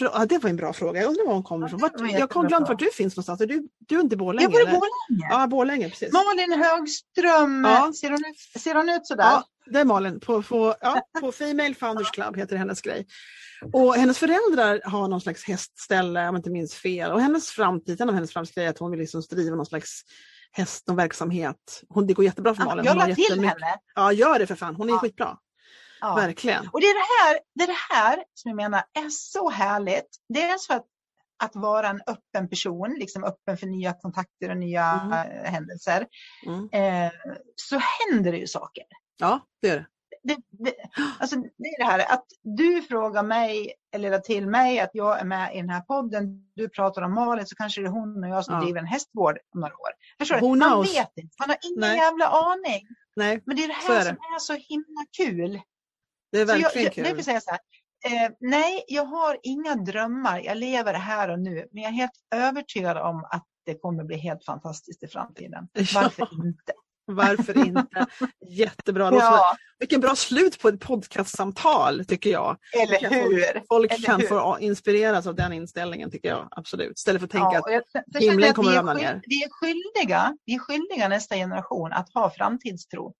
Ja, 0.00 0.26
det 0.26 0.38
var 0.38 0.50
en 0.50 0.56
bra 0.56 0.72
fråga. 0.72 1.00
Jag 1.00 1.08
undrar 1.08 1.26
var 1.26 1.34
hon 1.34 1.42
kommer 1.42 1.66
ifrån. 1.66 1.80
Vart, 1.80 1.92
jag 2.00 2.34
har 2.34 2.48
glömt 2.48 2.68
var 2.68 2.74
du 2.74 2.90
finns 2.90 3.16
någonstans. 3.16 3.40
Är 3.40 3.46
du, 3.46 3.68
du 3.78 3.96
är 3.96 4.00
inte 4.00 4.14
i 4.14 4.16
Borlänge? 4.16 4.44
Jag 4.44 4.52
bor 4.52 4.60
i 4.60 4.64
Borlänge. 4.64 5.28
Ja, 5.30 5.46
Borlänge, 5.46 5.88
precis. 5.88 6.12
Malin 6.12 6.62
Högström, 6.62 7.64
ja. 7.64 7.92
ser, 8.00 8.10
hon 8.10 8.24
ut, 8.24 8.62
ser 8.62 8.74
hon 8.74 8.88
ut 8.88 9.06
sådär? 9.06 9.24
Ja, 9.24 9.44
det 9.66 9.80
är 9.80 9.84
Malin. 9.84 10.20
På, 10.20 10.42
på, 10.42 10.74
ja, 10.80 11.02
på 11.20 11.32
Female 11.32 11.74
Founders 11.74 12.10
Club 12.10 12.36
heter 12.36 12.56
hennes 12.56 12.80
grej. 12.80 13.06
Och 13.72 13.94
hennes 13.94 14.18
föräldrar 14.18 14.80
har 14.84 15.08
någon 15.08 15.20
slags 15.20 15.44
hästställe, 15.44 16.20
om 16.20 16.34
jag 16.34 16.38
inte 16.38 16.50
minns 16.50 16.74
fel. 16.74 17.12
Och 17.12 17.20
hennes 17.20 17.50
framtid, 17.50 18.00
en 18.00 18.08
av 18.08 18.14
hennes 18.14 18.32
framtidsgrejer 18.32 18.68
är 18.68 18.70
att 18.70 18.78
hon 18.78 18.90
vill 18.90 19.00
liksom 19.00 19.22
driva 19.30 19.56
någon 19.56 19.66
slags 19.66 20.02
häst 20.52 20.88
och 20.88 20.98
verksamhet. 20.98 21.82
Hon, 21.88 22.06
det 22.06 22.14
går 22.14 22.24
jättebra 22.24 22.54
för 22.54 22.64
Malin. 22.64 22.84
Jag 22.84 22.96
la 22.96 23.14
till 23.14 23.44
henne. 23.44 23.54
Ja, 23.94 24.12
gör 24.12 24.38
det 24.38 24.46
för 24.46 24.54
fan. 24.54 24.76
Hon 24.76 24.88
är 24.88 24.92
ja. 24.92 24.98
skitbra. 24.98 25.38
Ja. 26.00 26.14
Verkligen. 26.14 26.68
Och 26.72 26.80
det 26.80 26.86
är 26.86 26.94
det, 26.94 27.24
här, 27.24 27.40
det 27.54 27.62
är 27.62 27.66
det 27.66 27.94
här 27.94 28.24
som 28.34 28.48
jag 28.48 28.56
menar 28.56 28.84
är 28.94 29.08
så 29.10 29.50
härligt. 29.50 30.16
Dels 30.28 30.66
för 30.66 30.74
att, 30.74 30.86
att 31.42 31.56
vara 31.56 31.88
en 31.88 32.00
öppen 32.06 32.48
person, 32.48 32.96
liksom 32.98 33.24
öppen 33.24 33.56
för 33.56 33.66
nya 33.66 33.92
kontakter 33.92 34.50
och 34.50 34.56
nya 34.56 35.00
mm. 35.04 35.44
händelser. 35.44 36.06
Mm. 36.46 36.68
Eh, 36.72 37.12
så 37.56 37.78
händer 37.78 38.32
det 38.32 38.38
ju 38.38 38.46
saker. 38.46 38.84
Ja, 39.18 39.40
det 39.62 39.68
gör 39.68 39.76
det. 39.76 39.86
Det, 40.22 40.36
det, 40.50 40.74
alltså 41.18 41.36
det 41.36 41.68
är 41.68 41.78
det 41.78 41.84
här 41.84 42.12
att 42.12 42.24
du 42.42 42.82
frågar 42.82 43.22
mig 43.22 43.74
eller 43.94 44.18
till 44.18 44.46
mig 44.46 44.80
att 44.80 44.90
jag 44.92 45.20
är 45.20 45.24
med 45.24 45.54
i 45.54 45.56
den 45.56 45.70
här 45.70 45.80
podden. 45.80 46.50
Du 46.54 46.68
pratar 46.68 47.02
om 47.02 47.14
Malin 47.14 47.46
så 47.46 47.56
kanske 47.56 47.80
det 47.80 47.86
är 47.86 47.90
hon 47.90 48.24
och 48.24 48.30
jag 48.30 48.44
som 48.44 48.54
ja. 48.54 48.60
driver 48.60 48.80
en 48.80 48.86
hästgård 48.86 49.38
om 49.54 49.60
några 49.60 49.74
år. 49.74 49.90
Förstår 50.18 50.36
du? 50.36 50.58
Man 50.58 50.82
vet 50.82 51.12
inte, 51.16 51.34
man 51.40 51.48
har 51.48 51.58
ingen 51.62 51.80
Nej. 51.80 51.96
jävla 51.96 52.26
aning. 52.26 52.86
Nej, 53.16 53.42
Men 53.46 53.56
det 53.56 53.64
är 53.64 53.68
det 53.68 53.74
här 53.74 54.00
är 54.00 54.04
som 54.04 54.16
är 54.16 54.38
så 54.38 54.52
himla 54.52 55.04
kul. 55.16 55.60
Det 56.32 56.40
är 56.40 56.44
verkligen 56.44 56.84
jag, 56.84 56.92
kul. 56.92 57.06
Jag, 57.06 57.18
jag 57.18 57.24
säga 57.24 57.40
så 57.40 57.50
här, 57.50 57.60
eh, 58.06 58.30
nej, 58.40 58.84
jag 58.88 59.04
har 59.04 59.38
inga 59.42 59.74
drömmar. 59.74 60.40
Jag 60.40 60.56
lever 60.56 60.94
här 60.94 61.28
och 61.28 61.38
nu. 61.38 61.68
Men 61.72 61.82
jag 61.82 61.92
är 61.92 61.96
helt 61.96 62.20
övertygad 62.34 62.96
om 62.96 63.24
att 63.30 63.44
det 63.66 63.74
kommer 63.74 64.04
bli 64.04 64.16
helt 64.16 64.44
fantastiskt 64.44 65.02
i 65.02 65.08
framtiden. 65.08 65.68
Varför 65.94 66.28
ja. 66.30 66.44
inte? 66.46 66.72
Varför 67.10 67.66
inte? 67.66 68.06
Jättebra. 68.48 69.10
Ja. 69.14 69.56
Vilken 69.78 70.00
bra 70.00 70.16
slut 70.16 70.58
på 70.58 70.68
ett 70.68 70.80
podcastsamtal 70.80 72.04
tycker 72.04 72.30
jag. 72.30 72.56
Eller 72.82 73.10
hur? 73.10 73.62
Folk, 73.68 73.92
Eller 73.92 74.04
kan 74.06 74.20
hur? 74.20 74.26
få 74.26 74.58
inspireras 74.60 75.26
av 75.26 75.34
den 75.34 75.52
inställningen 75.52 76.10
tycker 76.10 76.28
jag. 76.28 76.48
Absolut. 76.50 76.98
Istället 76.98 77.20
för 77.20 77.26
att 77.26 77.30
tänka 77.30 77.62
ja, 77.66 77.80
att 78.16 78.22
himlen 78.22 78.54
kommer 78.54 78.70
att 78.70 78.76
ramla 78.76 78.94
ner. 78.94 79.20
Vi 79.26 79.44
är, 79.44 79.48
skyldiga, 79.50 80.36
vi 80.44 80.54
är 80.54 80.58
skyldiga 80.58 81.08
nästa 81.08 81.34
generation 81.34 81.92
att 81.92 82.14
ha 82.14 82.30
framtidstro. 82.30 83.14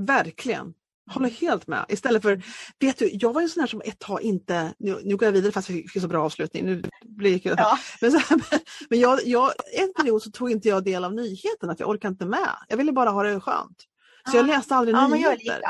Verkligen. 0.00 0.74
Håller 1.10 1.28
helt 1.28 1.66
med. 1.66 1.84
Istället 1.88 2.22
för, 2.22 2.42
vet 2.80 2.98
du, 2.98 3.10
jag 3.12 3.32
var 3.32 3.42
en 3.42 3.48
sån 3.48 3.60
här 3.60 3.66
som 3.66 3.82
ett 3.84 3.98
tag 3.98 4.22
inte, 4.22 4.74
nu, 4.78 5.00
nu 5.04 5.16
går 5.16 5.26
jag 5.26 5.32
vidare 5.32 5.52
fast 5.52 5.70
vi 5.70 5.88
fick 5.88 6.02
så 6.02 6.08
bra 6.08 6.24
avslutning. 6.24 6.64
Nu 6.64 6.82
blir 7.04 7.38
det 7.38 7.54
ja. 7.58 7.78
Men, 8.00 8.12
så, 8.12 8.20
men 8.90 9.00
jag, 9.00 9.20
jag, 9.24 9.52
en 9.72 9.92
period 9.96 10.22
så 10.22 10.30
tog 10.30 10.50
inte 10.50 10.68
jag 10.68 10.84
del 10.84 11.04
av 11.04 11.14
nyheterna 11.14 11.76
för 11.76 11.82
jag 11.82 11.90
orkade 11.90 12.12
inte 12.12 12.26
med. 12.26 12.56
Jag 12.68 12.76
ville 12.76 12.92
bara 12.92 13.10
ha 13.10 13.22
det 13.22 13.40
skönt. 13.40 13.84
Så 14.30 14.36
jag 14.36 14.46
läste 14.46 14.74
aldrig 14.74 14.96
ja, 14.96 15.08
nyheter. 15.08 15.62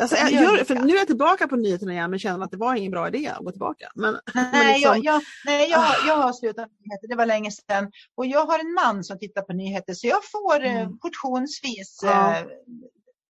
Alltså, 0.00 0.16
jag 0.16 0.32
gör, 0.32 0.64
för 0.64 0.74
nu 0.74 0.94
är 0.94 0.98
jag 0.98 1.06
tillbaka 1.06 1.48
på 1.48 1.56
nyheterna 1.56 1.92
igen 1.92 2.10
men 2.10 2.18
känner 2.18 2.44
att 2.44 2.50
det 2.50 2.56
var 2.56 2.74
ingen 2.74 2.90
bra 2.90 3.08
idé 3.08 3.28
att 3.28 3.44
gå 3.44 3.50
tillbaka. 3.50 3.90
Men, 3.94 4.12
nej, 4.34 4.48
men 4.52 4.66
liksom, 4.66 5.02
jag, 5.02 5.14
jag, 5.14 5.22
nej 5.44 5.70
jag, 5.70 5.80
ah. 5.80 6.06
jag 6.06 6.16
har 6.16 6.32
slutat 6.32 6.70
med 6.70 6.78
nyheter, 6.80 7.08
det 7.08 7.16
var 7.16 7.26
länge 7.26 7.50
sedan. 7.50 7.90
Och 8.14 8.26
jag 8.26 8.46
har 8.46 8.58
en 8.58 8.74
man 8.74 9.04
som 9.04 9.18
tittar 9.18 9.42
på 9.42 9.52
nyheter 9.52 9.94
så 9.94 10.06
jag 10.06 10.20
får 10.24 10.64
eh, 10.64 10.80
mm. 10.80 10.98
portionsvis 10.98 12.00
ja. 12.02 12.36
eh, 12.36 12.44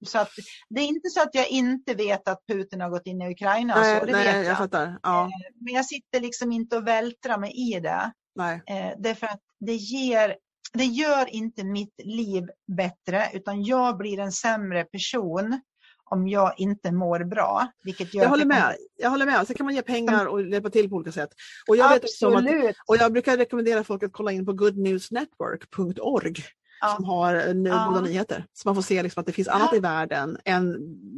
så 0.05 0.19
att, 0.19 0.29
det 0.69 0.81
är 0.81 0.85
inte 0.85 1.09
så 1.09 1.21
att 1.21 1.35
jag 1.35 1.49
inte 1.49 1.93
vet 1.93 2.27
att 2.27 2.45
Putin 2.47 2.81
har 2.81 2.89
gått 2.89 3.07
in 3.07 3.21
i 3.21 3.31
Ukraina. 3.31 3.75
Nej, 3.75 3.99
så, 3.99 4.05
det 4.05 4.11
nej, 4.11 4.25
vet 4.25 4.35
jag. 4.35 4.45
jag 4.45 4.57
fattar. 4.57 4.99
Ja. 5.03 5.23
Eh, 5.23 5.29
men 5.65 5.73
jag 5.73 5.85
sitter 5.85 6.19
liksom 6.19 6.51
inte 6.51 6.77
och 6.77 6.87
vältrar 6.87 7.37
mig 7.37 7.73
i 7.73 7.79
det. 7.79 8.11
Nej. 8.35 8.61
Eh, 8.67 8.91
därför 8.97 9.27
att 9.27 9.41
det, 9.59 9.75
ger, 9.75 10.35
det 10.73 10.85
gör 10.85 11.29
inte 11.29 11.63
mitt 11.63 11.95
liv 12.03 12.47
bättre 12.77 13.29
utan 13.33 13.63
jag 13.63 13.97
blir 13.97 14.19
en 14.19 14.31
sämre 14.31 14.83
person 14.83 15.61
om 16.05 16.27
jag 16.27 16.53
inte 16.57 16.91
mår 16.91 17.23
bra. 17.23 17.67
Vilket 17.83 18.13
gör 18.13 18.23
jag, 18.23 18.29
håller 18.29 18.45
med. 18.45 18.75
jag 18.95 19.09
håller 19.09 19.25
med. 19.25 19.47
Sen 19.47 19.55
kan 19.55 19.65
man 19.65 19.75
ge 19.75 19.81
pengar 19.81 20.25
och 20.25 20.41
hjälpa 20.41 20.69
till 20.69 20.89
på 20.89 20.95
olika 20.95 21.11
sätt. 21.11 21.29
Och 21.67 21.77
jag, 21.77 21.89
vet 21.89 22.03
att, 22.03 22.75
och 22.87 22.97
jag 22.97 23.13
brukar 23.13 23.37
rekommendera 23.37 23.83
folk 23.83 24.03
att 24.03 24.13
kolla 24.13 24.31
in 24.31 24.45
på 24.45 24.53
goodnewsnetwork.org 24.53 26.35
ja. 26.83 26.95
som 26.95 27.05
har 27.05 27.33
ja. 27.65 27.85
goda 27.89 28.01
nyheter. 28.01 28.45
Så 28.53 28.67
man 28.67 28.75
får 28.75 28.81
se 28.81 29.03
liksom 29.03 29.21
att 29.21 29.25
det 29.27 29.31
finns 29.31 29.47
annat 29.47 29.69
ja. 29.71 29.77
i 29.77 29.79
världen 29.79 30.37
än 30.45 30.77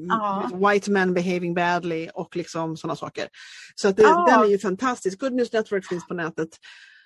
ja. 0.10 0.50
white 0.54 0.92
men 0.92 1.14
behaving 1.14 1.54
badly 1.54 2.10
och 2.14 2.36
liksom 2.36 2.78
sådana 2.78 2.96
saker. 2.96 3.28
Så 3.76 3.88
att 3.88 3.98
det, 3.98 4.04
den 4.04 4.40
är 4.40 4.46
ju 4.46 4.60
fantastisk. 4.60 5.20
Good 5.20 5.34
News 5.34 5.54
Network 5.54 5.86
finns 5.86 6.08
på 6.08 6.14
nätet. 6.14 6.50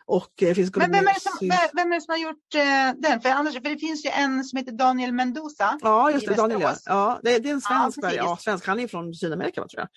Och 0.10 0.44
eh, 0.44 0.54
finns 0.54 0.76
Men 0.76 0.92
vem 0.92 1.08
är, 1.08 1.20
som, 1.20 1.48
vem 1.74 1.92
är 1.92 1.96
det 1.96 2.02
som 2.02 2.12
har 2.12 2.18
gjort 2.18 2.56
uh, 2.56 3.02
den? 3.02 3.22
För, 3.22 3.30
annars, 3.30 3.54
för 3.54 3.62
det 3.62 3.78
finns 3.78 4.06
ju 4.06 4.10
en 4.10 4.44
som 4.44 4.58
heter 4.58 4.72
Daniel 4.72 5.14
Mendoza. 5.14 5.78
Ja, 5.82 6.12
just 6.12 6.28
det. 6.28 6.36
Daniel, 6.36 6.62
ja. 6.62 6.76
ja 6.86 7.20
det, 7.24 7.40
det, 7.40 7.50
är 7.50 7.54
en 7.54 7.62
svensk. 7.62 8.00
Ja, 8.02 8.12
ja, 8.12 8.38
svensk. 8.42 8.68
Han 8.68 8.80
är 8.80 8.88
från 8.88 9.14
Sydamerika 9.14 9.62
tror 9.62 9.80
jag. 9.80 9.88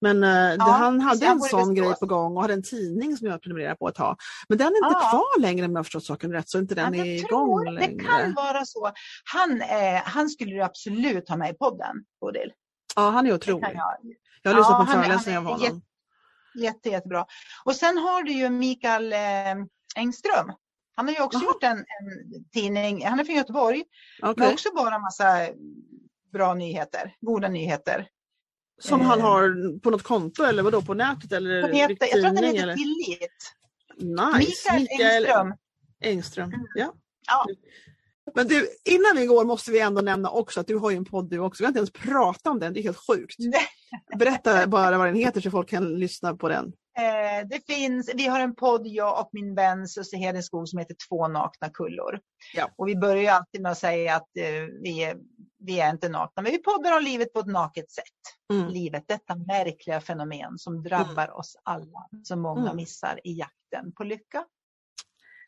Men 0.00 0.24
uh, 0.24 0.54
ja, 0.58 0.64
han 0.64 1.00
hade 1.00 1.26
en 1.26 1.40
sån 1.40 1.74
grej 1.74 1.94
på 2.00 2.06
gång 2.06 2.36
och 2.36 2.42
hade 2.42 2.54
en 2.54 2.62
tidning 2.62 3.16
som 3.16 3.26
jag 3.26 3.42
prenumererade 3.42 3.76
på 3.76 3.88
ett 3.88 3.94
tag. 3.94 4.16
Men 4.48 4.58
den 4.58 4.66
är 4.66 4.76
inte 4.76 5.00
ja. 5.02 5.10
kvar 5.10 5.40
längre 5.40 5.66
om 5.66 5.72
jag 5.72 5.78
har 5.78 5.84
förstått 5.84 6.04
saken 6.04 6.32
rätt. 6.32 6.48
Så 6.48 6.58
inte 6.58 6.74
den 6.74 6.94
är 6.94 7.04
igång 7.04 7.64
längre. 7.64 7.86
Det 7.86 8.04
kan 8.04 8.34
vara 8.34 8.64
så. 8.64 8.90
Han, 9.32 9.62
eh, 9.62 10.02
han 10.04 10.28
skulle 10.28 10.54
du 10.54 10.62
absolut 10.62 11.28
ha 11.28 11.36
med 11.36 11.50
i 11.50 11.54
podden, 11.54 11.96
Bodil. 12.20 12.52
Ja, 12.96 13.10
han 13.10 13.26
är 13.26 13.34
otrolig. 13.34 13.68
Jag. 13.74 13.96
jag 14.42 14.50
har 14.50 14.58
lyssnat 14.58 14.86
på 14.86 14.92
föreläsningar 14.92 15.38
av 15.38 15.44
honom. 15.44 15.82
Jätte, 16.54 16.88
jättebra. 16.88 17.26
Och 17.64 17.76
sen 17.76 17.98
har 17.98 18.22
du 18.22 18.32
ju 18.32 18.50
Mikael 18.50 19.12
eh, 19.12 19.18
Engström. 19.96 20.52
Han 20.96 21.06
har 21.06 21.14
ju 21.14 21.22
också 21.22 21.38
Aha. 21.38 21.46
gjort 21.46 21.62
en, 21.62 21.78
en, 21.78 22.44
tidning, 22.52 23.06
han 23.06 23.20
är 23.20 23.24
från 23.24 23.36
Göteborg, 23.36 23.84
okay. 24.22 24.34
men 24.36 24.52
också 24.52 24.68
bara 24.74 24.98
massa 24.98 25.48
bra 26.32 26.54
nyheter, 26.54 27.14
goda 27.20 27.48
nyheter. 27.48 28.06
Som 28.80 29.00
eh. 29.00 29.06
han 29.06 29.20
har 29.20 29.78
på 29.80 29.90
något 29.90 30.02
konto 30.02 30.42
eller 30.42 30.62
vadå, 30.62 30.82
på 30.82 30.94
nätet? 30.94 31.32
Eller 31.32 31.72
heter, 31.72 31.96
jag 32.00 32.10
tror 32.10 32.26
att 32.26 32.36
den 32.36 32.44
heter 32.44 32.62
eller? 32.62 32.74
Tillit. 32.74 33.54
Nice. 33.96 34.72
Mikael, 34.72 34.80
Mikael 34.80 35.24
Engström. 35.24 35.54
Engström, 36.00 36.52
ja. 36.74 36.92
ja. 37.26 37.46
Men 38.34 38.48
du, 38.48 38.68
innan 38.84 39.16
vi 39.16 39.26
går 39.26 39.44
måste 39.44 39.70
vi 39.70 39.80
ändå 39.80 40.00
nämna 40.00 40.30
också 40.30 40.60
att 40.60 40.66
du 40.66 40.76
har 40.76 40.90
ju 40.90 40.96
en 40.96 41.04
podd 41.04 41.30
du 41.30 41.38
också. 41.38 41.62
Vi 41.62 41.64
har 41.64 41.68
inte 41.68 41.78
ens 41.78 41.92
pratat 41.92 42.46
om 42.46 42.58
den, 42.58 42.72
det 42.72 42.80
är 42.80 42.82
helt 42.82 43.06
sjukt. 43.08 43.36
Berätta 44.18 44.66
bara 44.66 44.98
vad 44.98 45.06
den 45.06 45.14
heter 45.14 45.40
så 45.40 45.50
folk 45.50 45.68
kan 45.68 45.98
lyssna 45.98 46.36
på 46.36 46.48
den. 46.48 46.72
Eh, 46.98 47.48
det 47.48 47.66
finns, 47.66 48.10
vi 48.14 48.26
har 48.26 48.40
en 48.40 48.54
podd, 48.54 48.86
jag 48.86 49.20
och 49.20 49.30
min 49.32 49.54
vän 49.54 49.88
Susie 49.88 50.18
Hedenskog 50.18 50.68
som 50.68 50.78
heter 50.78 50.96
Två 51.08 51.28
nakna 51.28 51.68
kullor. 51.68 52.20
Ja. 52.54 52.70
Och 52.76 52.88
vi 52.88 52.96
börjar 52.96 53.34
alltid 53.34 53.62
med 53.62 53.72
att 53.72 53.78
säga 53.78 54.16
att 54.16 54.36
eh, 54.36 54.66
vi, 54.82 55.04
är, 55.04 55.16
vi 55.58 55.80
är 55.80 55.90
inte 55.90 56.08
nakna, 56.08 56.42
men 56.42 56.52
vi 56.52 56.58
poddar 56.58 56.96
om 56.96 57.04
livet 57.04 57.32
på 57.32 57.40
ett 57.40 57.46
naket 57.46 57.90
sätt. 57.90 58.04
Mm. 58.52 58.68
Livet, 58.68 59.04
detta 59.06 59.34
märkliga 59.36 60.00
fenomen 60.00 60.58
som 60.58 60.82
drabbar 60.82 61.24
mm. 61.24 61.36
oss 61.36 61.56
alla, 61.62 62.06
som 62.22 62.40
många 62.40 62.60
mm. 62.60 62.76
missar 62.76 63.20
i 63.24 63.32
jakten 63.32 63.92
på 63.92 64.04
lycka. 64.04 64.44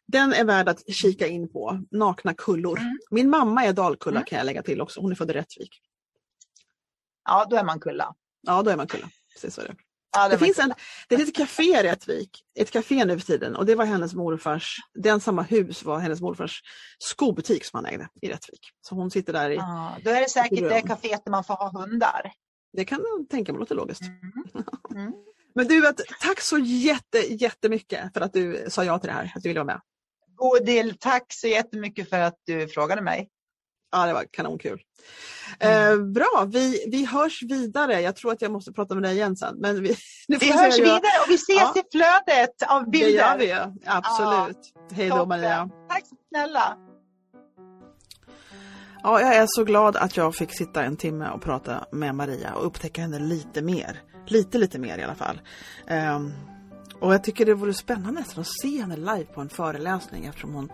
Den 0.06 0.32
är 0.32 0.44
värd 0.44 0.68
att 0.68 0.94
kika 0.94 1.26
in 1.26 1.52
på, 1.52 1.84
Nakna 1.90 2.34
kullor. 2.34 2.78
Mm. 2.78 2.98
Min 3.10 3.30
mamma 3.30 3.64
är 3.64 3.72
Dalkulla 3.72 4.16
mm. 4.16 4.26
kan 4.26 4.38
jag 4.38 4.46
lägga 4.46 4.62
till 4.62 4.80
också, 4.80 5.00
hon 5.00 5.10
är 5.10 5.14
född 5.16 5.30
i 5.30 5.32
Rättvik. 5.32 5.80
Ja, 7.24 7.46
då 7.50 7.56
är 7.56 7.64
man 7.64 7.80
kulla. 7.80 8.14
Ja, 8.40 8.62
då 8.62 8.70
är 8.70 8.76
man 8.76 8.86
kulla. 8.86 9.08
Precis 9.34 9.54
så 9.54 9.60
det. 9.60 9.74
Ja, 10.16 10.28
det, 10.28 10.34
det 10.34 10.44
finns 10.44 10.58
en, 10.58 10.74
det 11.08 11.16
finns 11.16 11.28
ett 11.28 11.36
café 11.36 11.62
i 11.62 11.82
Rättvik, 11.82 12.44
ett 12.58 12.70
café 12.70 13.04
nu 13.04 13.18
för 13.18 13.26
tiden 13.26 13.56
och 13.56 13.66
det 13.66 13.74
var 13.74 13.84
hennes 13.84 14.14
morfars, 14.14 14.76
den 14.94 15.20
samma 15.20 15.42
hus 15.42 15.82
var 15.82 15.98
hennes 15.98 16.20
morfars 16.20 16.62
skobutik 16.98 17.64
som 17.64 17.76
han 17.76 17.86
ägde 17.86 18.08
i 18.22 18.28
Rättvik. 18.28 18.70
Så 18.80 18.94
hon 18.94 19.10
sitter 19.10 19.32
där 19.32 19.50
i 19.50 19.54
ja, 19.54 19.96
Då 20.04 20.10
är 20.10 20.20
det 20.20 20.30
säkert 20.30 20.58
det 20.58 20.80
kaféet 20.80 21.24
där 21.24 21.30
man 21.30 21.44
får 21.44 21.54
ha 21.54 21.80
hundar. 21.80 22.32
Det 22.72 22.84
kan 22.84 23.00
jag 23.00 23.28
tänka 23.28 23.52
mig 23.52 23.60
låter 23.60 23.74
logiskt. 23.74 24.02
Mm. 24.02 25.02
Mm. 25.02 25.12
Men 25.54 25.68
du, 25.68 25.92
tack 26.20 26.40
så 26.40 26.58
jätte, 26.58 27.18
jättemycket 27.18 28.12
för 28.14 28.20
att 28.20 28.32
du 28.32 28.64
sa 28.68 28.84
ja 28.84 28.98
till 28.98 29.08
det 29.08 29.14
här, 29.14 29.32
att 29.34 29.42
du 29.42 29.48
ville 29.48 29.60
vara 29.60 29.66
med. 29.66 29.80
Bodil, 30.38 30.96
tack 31.00 31.26
så 31.28 31.46
jättemycket 31.46 32.10
för 32.10 32.18
att 32.18 32.34
du 32.46 32.68
frågade 32.68 33.02
mig. 33.02 33.28
Ja, 33.92 34.06
det 34.06 34.12
var 34.12 34.24
kanonkul. 34.32 34.80
Mm. 35.58 35.92
Eh, 35.92 36.06
bra, 36.06 36.46
vi, 36.48 36.88
vi 36.92 37.04
hörs 37.04 37.42
vidare. 37.42 38.00
Jag 38.00 38.16
tror 38.16 38.32
att 38.32 38.42
jag 38.42 38.52
måste 38.52 38.72
prata 38.72 38.94
med 38.94 39.02
dig 39.02 39.16
igen 39.16 39.36
sen. 39.36 39.56
Men 39.58 39.82
vi 39.82 39.96
vi 40.28 40.52
hörs 40.52 40.78
vidare 40.78 41.22
och 41.24 41.30
vi 41.30 41.34
ses 41.34 41.60
ja. 41.60 41.74
i 41.76 41.82
flödet 41.92 42.62
av 42.68 42.90
bilder. 42.90 43.38
Det 43.38 43.44
gör 43.44 43.66
vi, 43.66 43.80
absolut. 43.86 44.72
Ja, 44.74 44.96
Hej 44.96 45.08
då 45.08 45.26
Maria. 45.26 45.70
Tack 45.88 46.04
snälla. 46.28 46.76
Ja, 49.02 49.20
jag 49.20 49.36
är 49.36 49.46
så 49.48 49.64
glad 49.64 49.96
att 49.96 50.16
jag 50.16 50.34
fick 50.34 50.56
sitta 50.56 50.84
en 50.84 50.96
timme 50.96 51.30
och 51.30 51.42
prata 51.42 51.84
med 51.92 52.14
Maria 52.14 52.54
och 52.54 52.66
upptäcka 52.66 53.00
henne 53.02 53.18
lite 53.18 53.62
mer. 53.62 54.00
Lite, 54.26 54.58
lite 54.58 54.78
mer 54.78 54.98
i 54.98 55.02
alla 55.02 55.14
fall. 55.14 55.40
Um, 55.90 56.32
och 57.02 57.14
jag 57.14 57.24
tycker 57.24 57.46
det 57.46 57.54
vore 57.54 57.74
spännande 57.74 58.20
nästan 58.20 58.40
att 58.40 58.60
se 58.62 58.80
henne 58.80 58.96
live 58.96 59.24
på 59.24 59.40
en 59.40 59.48
föreläsning 59.48 60.24
eftersom 60.24 60.54
hon 60.54 60.72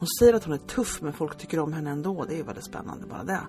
hon 0.00 0.08
säger 0.18 0.34
att 0.34 0.44
hon 0.44 0.54
är 0.54 0.58
tuff 0.58 1.00
men 1.02 1.12
folk 1.12 1.38
tycker 1.38 1.58
om 1.58 1.72
henne 1.72 1.90
ändå. 1.90 2.24
Det 2.28 2.38
är 2.38 2.44
väldigt 2.44 2.64
spännande 2.64 3.06
bara 3.06 3.24
det. 3.24 3.40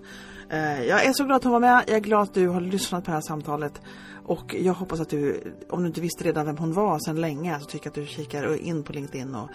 Eh, 0.50 0.84
jag 0.84 1.06
är 1.06 1.14
så 1.14 1.24
glad 1.24 1.36
att 1.36 1.44
hon 1.44 1.54
var 1.54 1.60
med. 1.60 1.84
Jag 1.88 1.96
är 1.96 2.00
glad 2.00 2.22
att 2.22 2.34
du 2.34 2.48
har 2.48 2.62
lyssnat 2.62 3.04
på 3.04 3.12
det 3.12 3.16
här 3.16 3.22
samtalet. 3.22 3.82
Och 4.26 4.56
jag 4.60 4.74
hoppas 4.74 5.00
att 5.00 5.10
du, 5.10 5.54
om 5.70 5.82
du 5.82 5.88
inte 5.88 6.02
visste 6.02 6.24
redan 6.24 6.46
vem 6.46 6.58
hon 6.58 6.74
var 6.74 7.00
sedan 7.00 7.22
länge, 7.22 7.60
så 7.60 7.66
tycker 7.66 7.86
jag 7.86 7.92
att 7.92 7.96
du 7.96 8.06
kikar 8.06 8.56
in 8.56 8.84
på 8.84 8.94
LinkedIn 8.94 9.36
och, 9.36 9.50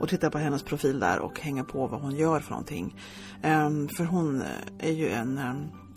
och 0.00 0.08
tittar 0.08 0.30
på 0.30 0.38
hennes 0.38 0.62
profil 0.62 1.00
där 1.00 1.18
och 1.18 1.40
hänger 1.40 1.64
på 1.64 1.86
vad 1.86 2.00
hon 2.00 2.16
gör 2.16 2.40
för 2.40 2.50
någonting. 2.50 3.00
Um, 3.44 3.88
för 3.88 4.04
hon 4.04 4.42
är 4.78 4.92
ju 4.92 5.08
en, 5.08 5.38
ehm, 5.38 5.56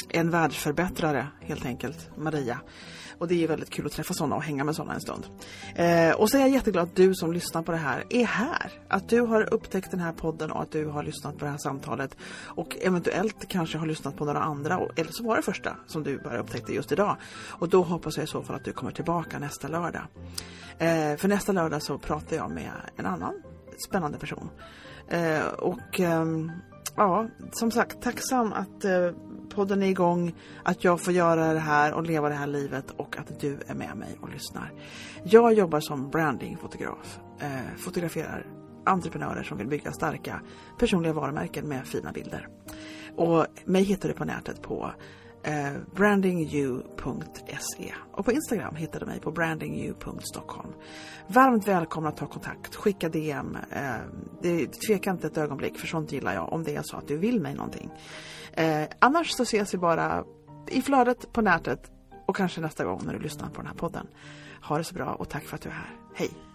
en 0.09 0.29
världsförbättrare 0.29 1.27
helt 1.39 1.65
enkelt, 1.65 2.09
Maria. 2.17 2.59
Och 3.19 3.27
det 3.27 3.43
är 3.43 3.47
väldigt 3.47 3.69
kul 3.69 3.85
att 3.85 3.91
träffa 3.91 4.13
sådana 4.13 4.35
och 4.35 4.43
hänga 4.43 4.63
med 4.63 4.75
sådana 4.75 4.93
en 4.93 5.01
stund. 5.01 5.25
Eh, 5.75 6.11
och 6.11 6.29
så 6.29 6.37
är 6.37 6.41
jag 6.41 6.49
jätteglad 6.49 6.83
att 6.83 6.95
du 6.95 7.15
som 7.15 7.33
lyssnar 7.33 7.61
på 7.61 7.71
det 7.71 7.77
här 7.77 8.03
är 8.09 8.25
här. 8.25 8.71
Att 8.87 9.09
du 9.09 9.21
har 9.21 9.53
upptäckt 9.53 9.91
den 9.91 9.99
här 9.99 10.11
podden 10.11 10.51
och 10.51 10.61
att 10.61 10.71
du 10.71 10.85
har 10.85 11.03
lyssnat 11.03 11.37
på 11.37 11.45
det 11.45 11.51
här 11.51 11.57
samtalet. 11.57 12.17
Och 12.43 12.77
eventuellt 12.81 13.47
kanske 13.47 13.77
har 13.77 13.85
lyssnat 13.85 14.17
på 14.17 14.25
några 14.25 14.39
andra. 14.39 14.79
Eller 14.95 15.11
så 15.11 15.23
var 15.23 15.35
det 15.35 15.41
första 15.41 15.75
som 15.87 16.03
du 16.03 16.17
bara 16.17 16.39
upptäckte 16.39 16.73
just 16.73 16.91
idag. 16.91 17.17
Och 17.47 17.69
då 17.69 17.83
hoppas 17.83 18.17
jag 18.17 18.23
i 18.23 18.27
så 18.27 18.43
fall 18.43 18.55
att 18.55 18.65
du 18.65 18.73
kommer 18.73 18.91
tillbaka 18.91 19.39
nästa 19.39 19.67
lördag. 19.67 20.03
Eh, 20.77 21.17
för 21.17 21.27
nästa 21.27 21.51
lördag 21.51 21.81
så 21.81 21.97
pratar 21.97 22.35
jag 22.35 22.51
med 22.51 22.71
en 22.95 23.05
annan 23.05 23.33
spännande 23.87 24.17
person. 24.17 24.49
Eh, 25.07 25.47
och 25.47 25.99
ehm, 25.99 26.51
ja, 26.95 27.27
som 27.51 27.71
sagt, 27.71 28.01
tacksam 28.01 28.53
att 28.53 28.85
eh, 28.85 29.11
podden 29.57 29.83
är 29.83 29.87
igång, 29.87 30.35
att 30.63 30.83
jag 30.83 31.01
får 31.01 31.13
göra 31.13 31.53
det 31.53 31.59
här 31.59 31.93
och 31.93 32.03
leva 32.03 32.29
det 32.29 32.35
här 32.35 32.47
livet 32.47 32.91
och 32.97 33.17
att 33.17 33.39
du 33.39 33.57
är 33.67 33.75
med 33.75 33.97
mig 33.97 34.17
och 34.21 34.29
lyssnar. 34.29 34.73
Jag 35.23 35.53
jobbar 35.53 35.79
som 35.79 36.09
brandingfotograf, 36.09 37.19
eh, 37.39 37.77
fotograferar 37.77 38.45
entreprenörer 38.85 39.43
som 39.43 39.57
vill 39.57 39.67
bygga 39.67 39.91
starka 39.91 40.41
personliga 40.79 41.13
varumärken 41.13 41.67
med 41.67 41.87
fina 41.87 42.11
bilder. 42.11 42.47
Och 43.15 43.45
mig 43.65 43.83
hittar 43.83 44.09
du 44.09 44.15
på 44.15 44.25
nätet 44.25 44.61
på 44.61 44.91
eh, 45.43 45.73
brandingyou.se 45.95 47.93
och 48.11 48.25
på 48.25 48.31
Instagram 48.31 48.75
hittar 48.75 48.99
du 48.99 49.05
mig 49.05 49.19
på 49.19 49.31
brandingyou.stockholm. 49.31 50.73
Varmt 51.27 51.67
välkomna 51.67 52.09
att 52.09 52.17
ta 52.17 52.27
kontakt, 52.27 52.75
skicka 52.75 53.09
DM. 53.09 53.57
Eh, 53.71 53.95
det, 54.41 54.67
tveka 54.87 55.11
inte 55.11 55.27
ett 55.27 55.37
ögonblick 55.37 55.77
för 55.77 55.87
sånt 55.87 56.11
gillar 56.11 56.33
jag 56.33 56.53
om 56.53 56.63
det 56.63 56.75
är 56.75 56.83
så 56.83 56.97
att 56.97 57.07
du 57.07 57.17
vill 57.17 57.41
mig 57.41 57.53
någonting. 57.53 57.91
Eh, 58.57 58.87
annars 58.99 59.31
så 59.31 59.43
ses 59.43 59.73
vi 59.73 59.77
bara 59.77 60.23
i 60.67 60.81
flödet 60.81 61.33
på 61.33 61.41
nätet 61.41 61.91
och 62.25 62.35
kanske 62.35 62.61
nästa 62.61 62.85
gång 62.85 63.01
när 63.05 63.13
du 63.13 63.19
lyssnar 63.19 63.49
på 63.49 63.57
den 63.61 63.67
här 63.67 63.73
podden. 63.73 64.07
Ha 64.61 64.77
det 64.77 64.83
så 64.83 64.95
bra 64.95 65.05
och 65.05 65.29
tack 65.29 65.43
för 65.43 65.55
att 65.55 65.61
du 65.61 65.69
är 65.69 65.73
här. 65.73 65.95
Hej! 66.15 66.46